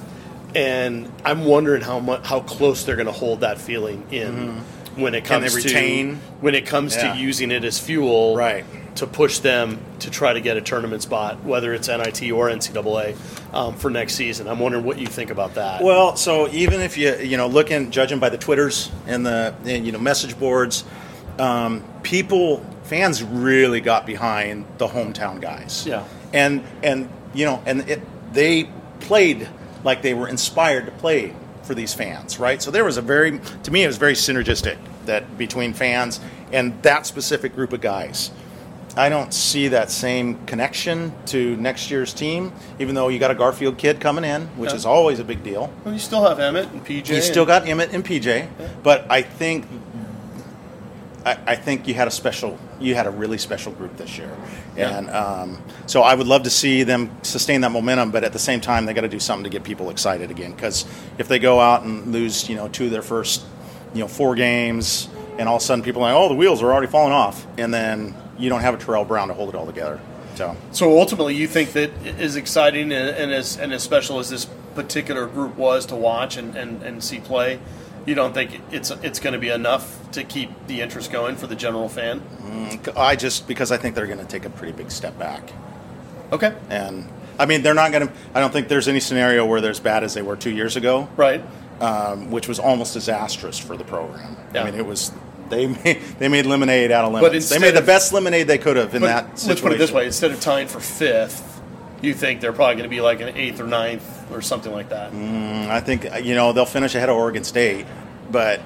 and 0.55 1.13
I'm 1.23 1.45
wondering 1.45 1.83
how 1.83 2.01
much 2.01 2.25
how 2.25 2.41
close 2.41 2.85
they're 2.85 2.97
going 2.97 3.05
to 3.09 3.13
hold 3.13 3.41
that 3.41 3.59
feeling 3.59 4.07
in 4.11 4.63
when 4.97 5.15
it 5.15 5.25
comes 5.25 5.63
to 5.65 6.15
when 6.41 6.55
it 6.55 6.67
comes 6.67 6.97
Yeah. 6.97 7.13
to 7.15 7.19
using 7.19 7.51
it 7.51 7.65
as 7.65 7.79
fuel 7.79 8.37
Right. 8.37 8.65
to 8.97 9.07
push 9.07 9.39
them 9.39 9.79
to 10.01 10.11
try 10.11 10.33
to 10.33 10.41
get 10.41 10.57
a 10.57 10.61
tournament 10.61 11.03
spot, 11.03 11.45
whether 11.45 11.73
it's 11.73 11.89
NIT 11.89 12.31
or 12.33 12.49
NCAA 12.51 13.15
um, 13.53 13.75
for 13.77 13.89
next 13.91 14.15
season. 14.15 14.49
I'm 14.49 14.59
wondering 14.59 14.85
what 14.85 14.99
you 14.99 15.07
think 15.07 15.31
about 15.31 15.55
that. 15.55 15.83
Well, 15.83 16.17
so 16.17 16.49
even 16.51 16.81
if 16.81 16.97
you 16.99 17.15
you 17.17 17.37
know 17.37 17.47
looking 17.47 17.91
judging 17.91 18.19
by 18.19 18.29
the 18.31 18.39
twitters 18.39 18.91
and 19.07 19.25
the 19.25 19.55
and, 19.65 19.87
you 19.87 19.93
know 19.93 19.99
message 19.99 20.39
boards, 20.39 20.85
um, 21.39 21.83
people 22.03 22.65
fans 22.85 23.23
really 23.23 23.81
got 23.81 24.07
behind 24.07 24.65
the 24.79 24.89
hometown 24.89 25.41
guys. 25.41 25.85
Yeah. 25.87 26.03
and 26.33 26.63
and 26.83 27.09
you 27.35 27.45
know 27.45 27.63
and 27.67 27.89
it, 27.89 28.01
they 28.33 28.69
played 29.01 29.49
like 29.85 30.03
they 30.03 30.15
were 30.15 30.29
inspired 30.29 30.87
to 30.87 30.93
play 30.93 31.33
for 31.71 31.77
these 31.77 31.95
fans, 31.95 32.41
right? 32.41 32.61
So 32.61 32.73
there 32.73 32.85
was 32.85 32.97
a 32.97 33.01
very 33.03 33.39
to 33.63 33.71
me 33.71 33.85
it 33.85 33.87
was 33.87 33.97
very 33.97 34.15
synergistic 34.15 34.77
that 35.07 35.39
between 35.39 35.73
fans 35.73 36.19
and 36.51 36.83
that 36.83 37.07
specific 37.07 37.55
group 37.55 37.73
of 37.73 37.81
guys. 37.81 38.33
I 38.97 39.09
don't 39.09 39.33
see 39.33 39.69
that 39.69 39.89
same 39.89 40.45
connection 40.47 41.13
to 41.27 41.57
next 41.59 41.89
year's 41.93 42.13
team, 42.13 42.53
even 42.81 42.97
though 42.97 43.07
you 43.07 43.21
got 43.21 43.31
a 43.31 43.37
Garfield 43.37 43.79
kid 43.79 44.01
coming 44.01 44.25
in, 44.25 44.49
which 44.57 44.71
Yeah. 44.71 44.77
is 44.79 44.85
always 44.85 45.21
a 45.21 45.25
big 45.25 45.45
deal. 45.45 45.71
Well, 45.85 45.95
you 45.95 46.01
still 46.01 46.25
have 46.29 46.41
Emmett 46.41 46.73
and 46.73 46.85
PJ. 46.85 47.15
You 47.15 47.21
still 47.23 47.47
got 47.47 47.69
Emmett 47.69 47.93
and 47.93 48.05
PJ, 48.05 48.49
but 48.83 49.07
I 49.09 49.23
think, 49.23 49.65
I, 51.47 51.57
think 51.57 51.89
you 51.89 51.95
had 51.95 52.09
a 52.09 52.11
special, 52.11 52.59
you 52.81 52.95
had 52.95 53.07
a 53.07 53.11
really 53.11 53.39
special 53.39 53.73
group 53.73 53.97
this 53.97 54.17
year, 54.19 54.31
Yeah. 54.77 54.97
and 54.99 55.11
um, 55.11 55.63
so 55.87 56.03
I 56.03 56.15
would 56.15 56.27
love 56.27 56.45
to 56.45 56.51
see 56.51 56.83
them 56.83 57.11
sustain 57.23 57.61
that 57.63 57.71
momentum. 57.71 58.11
But 58.11 58.25
at 58.25 58.33
the 58.33 58.39
same 58.39 58.61
time, 58.61 58.87
they 58.87 58.95
got 58.95 59.03
to 59.03 59.09
do 59.09 59.21
something 59.21 59.45
to 59.45 59.51
get 59.51 59.65
people 59.65 59.91
excited 59.91 60.31
again. 60.31 60.53
Because 60.53 60.87
if 61.19 61.29
they 61.29 61.39
go 61.39 61.61
out 61.61 61.83
and 61.85 62.13
lose, 62.13 62.49
you 62.49 62.57
know, 62.57 62.69
two 62.69 62.87
of 62.87 62.91
their 62.91 63.03
first, 63.03 63.45
you 63.95 64.01
know, 64.01 64.09
four 64.09 64.35
games, 64.35 65.09
and 65.39 65.49
all 65.49 65.57
of 65.57 65.63
a 65.63 65.65
sudden 65.65 65.85
people 65.85 66.03
are 66.03 66.13
like, 66.13 66.23
oh, 66.23 66.29
the 66.29 66.35
wheels 66.35 66.63
are 66.63 66.73
already 66.73 66.87
falling 66.87 67.13
off, 67.13 67.47
and 67.59 67.73
then 67.73 68.15
you 68.39 68.49
don't 68.49 68.61
have 68.61 68.75
a 68.75 68.79
Terrell 68.79 69.05
Brown 69.05 69.29
to 69.29 69.35
hold 69.35 69.49
it 69.49 69.55
all 69.55 69.67
together. 69.67 70.01
So 70.35 70.57
So 70.73 70.99
ultimately, 70.99 71.35
you 71.35 71.47
think 71.47 71.73
that 71.73 71.91
as 72.19 72.37
exciting 72.37 72.93
and, 72.93 73.09
and 73.11 73.33
as 73.33 73.59
and 73.59 73.73
as 73.73 73.83
special 73.83 74.19
as 74.19 74.31
this 74.31 74.47
particular 74.75 75.27
group 75.27 75.57
was 75.57 75.87
to 75.87 75.97
watch 75.97 76.37
and, 76.37 76.57
and, 76.57 76.83
and 76.83 77.03
see 77.03 77.19
play, 77.19 77.59
you 78.07 78.15
don't 78.15 78.33
think 78.33 78.61
it's 78.71 78.91
it's 78.91 79.21
going 79.21 79.35
to 79.35 79.39
be 79.39 79.49
enough 79.49 80.11
to 80.13 80.25
keep 80.25 80.51
the 80.67 80.81
interest 80.81 81.13
going 81.13 81.37
for 81.37 81.47
the 81.47 81.57
general 81.57 81.89
fan? 81.89 82.23
I 82.97 83.17
just 83.17 83.47
because 83.47 83.71
I 83.73 83.77
think 83.77 83.95
they're 83.95 84.07
going 84.07 84.19
to 84.19 84.25
take 84.25 84.45
a 84.45 84.51
pretty 84.51 84.73
big 84.73 84.91
step 84.91 85.19
back. 85.19 85.53
Okay, 86.33 86.55
And 86.69 87.09
I 87.39 87.47
mean, 87.47 87.63
they're 87.63 87.75
not 87.75 87.91
going 87.91 88.07
to. 88.07 88.15
I 88.35 88.41
don't 88.41 88.53
think 88.53 88.69
there's 88.69 88.87
any 88.87 89.01
scenario 89.01 89.47
where 89.47 89.61
they're 89.61 89.71
as 89.71 89.81
bad 89.81 90.05
as 90.05 90.15
they 90.15 90.23
were 90.23 90.37
two 90.37 90.51
years 90.51 90.77
ago, 90.77 91.09
right. 91.17 91.43
um, 91.81 92.31
which 92.31 92.47
was 92.47 92.59
almost 92.59 92.95
disastrous 92.95 93.59
for 93.59 93.77
the 93.77 93.85
program. 93.85 94.37
Yeah. 94.55 94.63
I 94.63 94.71
mean, 94.71 94.75
it 94.75 94.87
was 94.87 95.11
they 95.49 95.67
made 95.85 96.01
they 96.19 96.29
made 96.29 96.47
lemonade 96.47 96.93
out 96.93 97.05
of 97.05 97.13
lemons. 97.13 97.49
they 97.49 97.59
made 97.59 97.75
the 97.75 97.81
of- 97.81 97.87
best 97.87 98.13
lemonade 98.13 98.47
they 98.47 98.59
could 98.59 98.77
have 98.77 98.95
in 98.95 99.03
that 99.03 99.43
let's 99.47 99.61
put 99.61 99.73
it 99.73 99.79
this 99.79 99.91
way: 99.91 100.07
instead 100.07 100.31
of 100.31 100.41
tying 100.41 100.69
for 100.69 100.81
fifth, 100.81 101.61
you 102.03 102.15
think 102.15 102.41
they're 102.41 102.53
probably 102.53 102.77
going 102.77 102.89
to 102.89 102.95
be 102.95 103.01
like 103.01 103.21
an 103.21 103.37
eighth 103.37 103.61
or 103.61 103.67
ninth 103.67 104.20
or 104.33 104.41
something 104.43 104.73
like 104.73 104.89
that. 104.91 105.13
Mm, 105.13 105.69
I 105.69 105.81
think 105.81 106.07
you 106.25 106.35
know 106.35 106.53
they'll 106.53 106.67
finish 106.67 106.95
ahead 106.95 107.09
of 107.09 107.17
Oregon 107.17 107.45
State, 107.45 107.87
but 108.31 108.61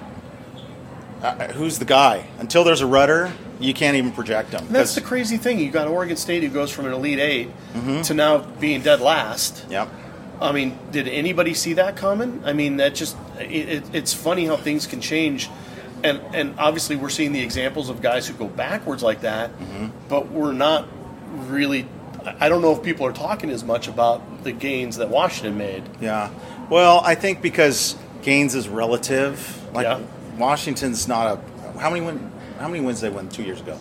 uh, 1.22 1.48
who's 1.52 1.78
the 1.78 1.84
guy? 1.84 2.26
Until 2.38 2.64
there's 2.64 2.80
a 2.80 2.86
rudder, 2.86 3.32
you 3.60 3.72
can't 3.74 3.96
even 3.96 4.12
project 4.12 4.50
them. 4.50 4.66
And 4.66 4.74
that's 4.74 4.94
the 4.94 5.00
crazy 5.00 5.36
thing. 5.36 5.58
You 5.58 5.70
got 5.70 5.88
Oregon 5.88 6.16
State 6.16 6.42
who 6.42 6.48
goes 6.50 6.70
from 6.70 6.86
an 6.86 6.92
elite 6.92 7.18
8 7.18 7.48
Mm-hmm. 7.74 8.02
to 8.02 8.14
now 8.14 8.38
being 8.38 8.82
dead 8.82 9.00
last. 9.00 9.66
Yep. 9.70 9.88
I 10.40 10.52
mean, 10.52 10.78
did 10.90 11.08
anybody 11.08 11.54
see 11.54 11.72
that 11.74 11.96
coming? 11.96 12.42
I 12.44 12.52
mean, 12.52 12.76
that 12.76 12.94
just 12.94 13.16
it, 13.40 13.68
it, 13.68 13.94
it's 13.94 14.12
funny 14.12 14.46
how 14.46 14.56
things 14.56 14.86
can 14.86 15.00
change, 15.00 15.48
and 16.02 16.20
and 16.34 16.54
obviously 16.58 16.96
we're 16.96 17.08
seeing 17.08 17.32
the 17.32 17.40
examples 17.40 17.88
of 17.88 18.02
guys 18.02 18.26
who 18.28 18.34
go 18.34 18.46
backwards 18.48 19.02
like 19.02 19.22
that, 19.22 19.50
Mm-hmm. 19.58 19.86
but 20.08 20.30
we're 20.30 20.52
not 20.52 20.86
really. 21.48 21.86
I 22.40 22.48
don't 22.48 22.62
know 22.62 22.72
if 22.72 22.82
people 22.82 23.06
are 23.06 23.12
talking 23.12 23.50
as 23.50 23.64
much 23.64 23.88
about 23.88 24.44
the 24.44 24.52
gains 24.52 24.96
that 24.96 25.08
Washington 25.08 25.58
made. 25.58 25.82
Yeah. 26.00 26.30
Well, 26.70 27.02
I 27.04 27.14
think 27.14 27.42
because 27.42 27.96
gains 28.22 28.54
is 28.54 28.68
relative. 28.68 29.60
Like 29.74 29.84
Yeah. 29.84 30.00
Washington's 30.38 31.06
not 31.08 31.38
a. 31.38 31.78
How 31.78 31.90
many 31.90 32.04
win? 32.04 32.30
How 32.58 32.68
many 32.68 32.84
wins 32.84 33.00
they 33.00 33.10
win 33.10 33.28
two 33.28 33.42
years 33.42 33.60
ago? 33.60 33.76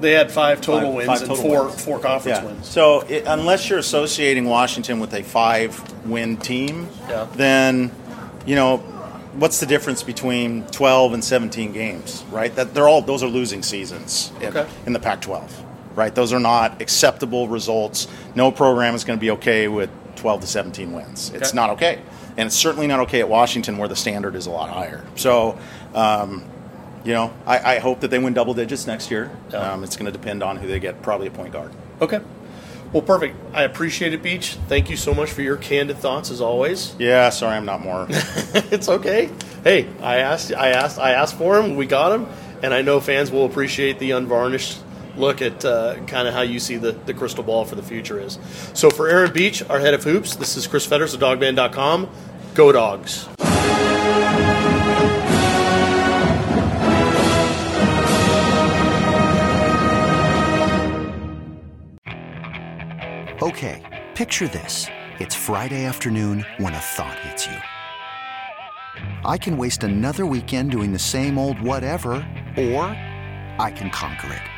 They 0.00 0.12
had 0.12 0.30
five 0.30 0.60
total 0.60 0.90
Five- 0.90 0.94
wins 0.96 1.20
five 1.20 1.28
and 1.30 1.38
four 1.38 1.64
wins. 1.66 1.84
four 1.84 1.98
conference 1.98 2.38
Yeah. 2.38 2.44
wins. 2.44 2.68
So 2.68 3.00
it, 3.08 3.24
unless 3.26 3.68
you're 3.68 3.78
associating 3.80 4.44
Washington 4.44 5.00
with 5.00 5.12
a 5.14 5.22
five-win 5.24 6.36
team, 6.36 6.88
Yeah. 7.08 7.26
then 7.34 7.90
you 8.46 8.54
know 8.54 8.76
what's 9.38 9.58
the 9.60 9.66
difference 9.66 10.02
between 10.02 10.62
12 10.70 11.14
and 11.14 11.22
17 11.24 11.72
games, 11.72 12.24
right? 12.30 12.54
That 12.54 12.74
they're 12.74 12.88
all 12.88 13.02
those 13.02 13.22
are 13.22 13.28
losing 13.28 13.62
seasons 13.62 14.30
in, 14.40 14.48
Okay. 14.48 14.66
in 14.86 14.92
the 14.92 14.98
Pac-12, 15.00 15.50
right? 15.98 16.14
Those 16.14 16.32
are 16.32 16.40
not 16.40 16.80
acceptable 16.80 17.48
results. 17.48 18.08
No 18.34 18.50
program 18.50 18.94
is 18.94 19.04
going 19.04 19.18
to 19.18 19.20
be 19.20 19.32
okay 19.32 19.68
with 19.68 19.90
12 20.16 20.40
to 20.42 20.46
17 20.46 20.92
wins. 20.92 21.30
It's 21.34 21.52
not 21.52 21.70
okay, 21.70 22.00
and 22.38 22.46
it's 22.46 22.56
certainly 22.56 22.86
not 22.86 23.00
okay 23.00 23.20
at 23.20 23.28
Washington 23.28 23.76
where 23.76 23.88
the 23.88 23.96
standard 23.96 24.34
is 24.34 24.46
a 24.46 24.50
lot 24.50 24.70
higher. 24.70 25.04
So. 25.16 25.58
Um, 25.94 26.44
you 27.04 27.14
know, 27.14 27.32
I, 27.46 27.76
I 27.76 27.78
hope 27.78 28.00
that 28.00 28.10
they 28.10 28.18
win 28.18 28.34
double 28.34 28.54
digits 28.54 28.86
next 28.86 29.10
year. 29.10 29.30
Um, 29.54 29.84
it's 29.84 29.96
going 29.96 30.06
to 30.06 30.12
depend 30.12 30.42
on 30.42 30.56
who 30.56 30.66
they 30.66 30.80
get, 30.80 31.00
probably 31.00 31.28
a 31.28 31.30
point 31.30 31.52
guard. 31.52 31.72
Okay. 32.02 32.20
Well, 32.92 33.02
perfect. 33.02 33.36
I 33.52 33.64
appreciate 33.64 34.14
it, 34.14 34.22
Beach. 34.22 34.56
Thank 34.66 34.88
you 34.88 34.96
so 34.96 35.12
much 35.12 35.30
for 35.30 35.42
your 35.42 35.56
candid 35.56 35.98
thoughts, 35.98 36.30
as 36.30 36.40
always. 36.40 36.94
Yeah, 36.98 37.28
sorry, 37.30 37.56
I'm 37.56 37.66
not 37.66 37.82
more. 37.82 38.06
it's 38.10 38.88
okay. 38.88 39.30
Hey, 39.62 39.88
I 40.00 40.18
asked, 40.18 40.52
I 40.54 40.68
asked, 40.70 40.98
I 40.98 41.12
asked 41.12 41.36
for 41.36 41.58
him. 41.58 41.76
We 41.76 41.86
got 41.86 42.12
him, 42.12 42.26
and 42.62 42.72
I 42.72 42.80
know 42.80 43.00
fans 43.00 43.30
will 43.30 43.44
appreciate 43.44 43.98
the 43.98 44.12
unvarnished 44.12 44.78
look 45.18 45.42
at 45.42 45.64
uh, 45.64 45.96
kind 46.06 46.28
of 46.28 46.34
how 46.34 46.42
you 46.42 46.60
see 46.60 46.76
the, 46.76 46.92
the 46.92 47.14
crystal 47.14 47.44
ball 47.44 47.64
for 47.64 47.74
the 47.74 47.82
future 47.82 48.18
is. 48.20 48.38
So 48.74 48.90
for 48.90 49.08
Aaron 49.08 49.32
Beach, 49.32 49.62
our 49.68 49.78
head 49.78 49.94
of 49.94 50.04
hoops, 50.04 50.36
this 50.36 50.56
is 50.56 50.66
Chris 50.66 50.86
Fetters 50.86 51.14
of 51.14 51.20
Dawgman.com. 51.20 52.08
Go 52.54 52.72
Dogs. 52.72 53.28
Okay, 63.40 64.04
picture 64.14 64.48
this. 64.48 64.86
It's 65.20 65.34
Friday 65.34 65.84
afternoon 65.84 66.44
when 66.56 66.74
a 66.74 66.78
thought 66.78 67.18
hits 67.20 67.46
you. 67.46 67.56
I 69.24 69.38
can 69.38 69.56
waste 69.56 69.84
another 69.84 70.26
weekend 70.26 70.72
doing 70.72 70.92
the 70.92 70.98
same 70.98 71.38
old 71.38 71.60
whatever, 71.60 72.14
or 72.56 72.84
I 73.60 73.72
can 73.74 73.90
conquer 73.90 74.32
it. 74.32 74.57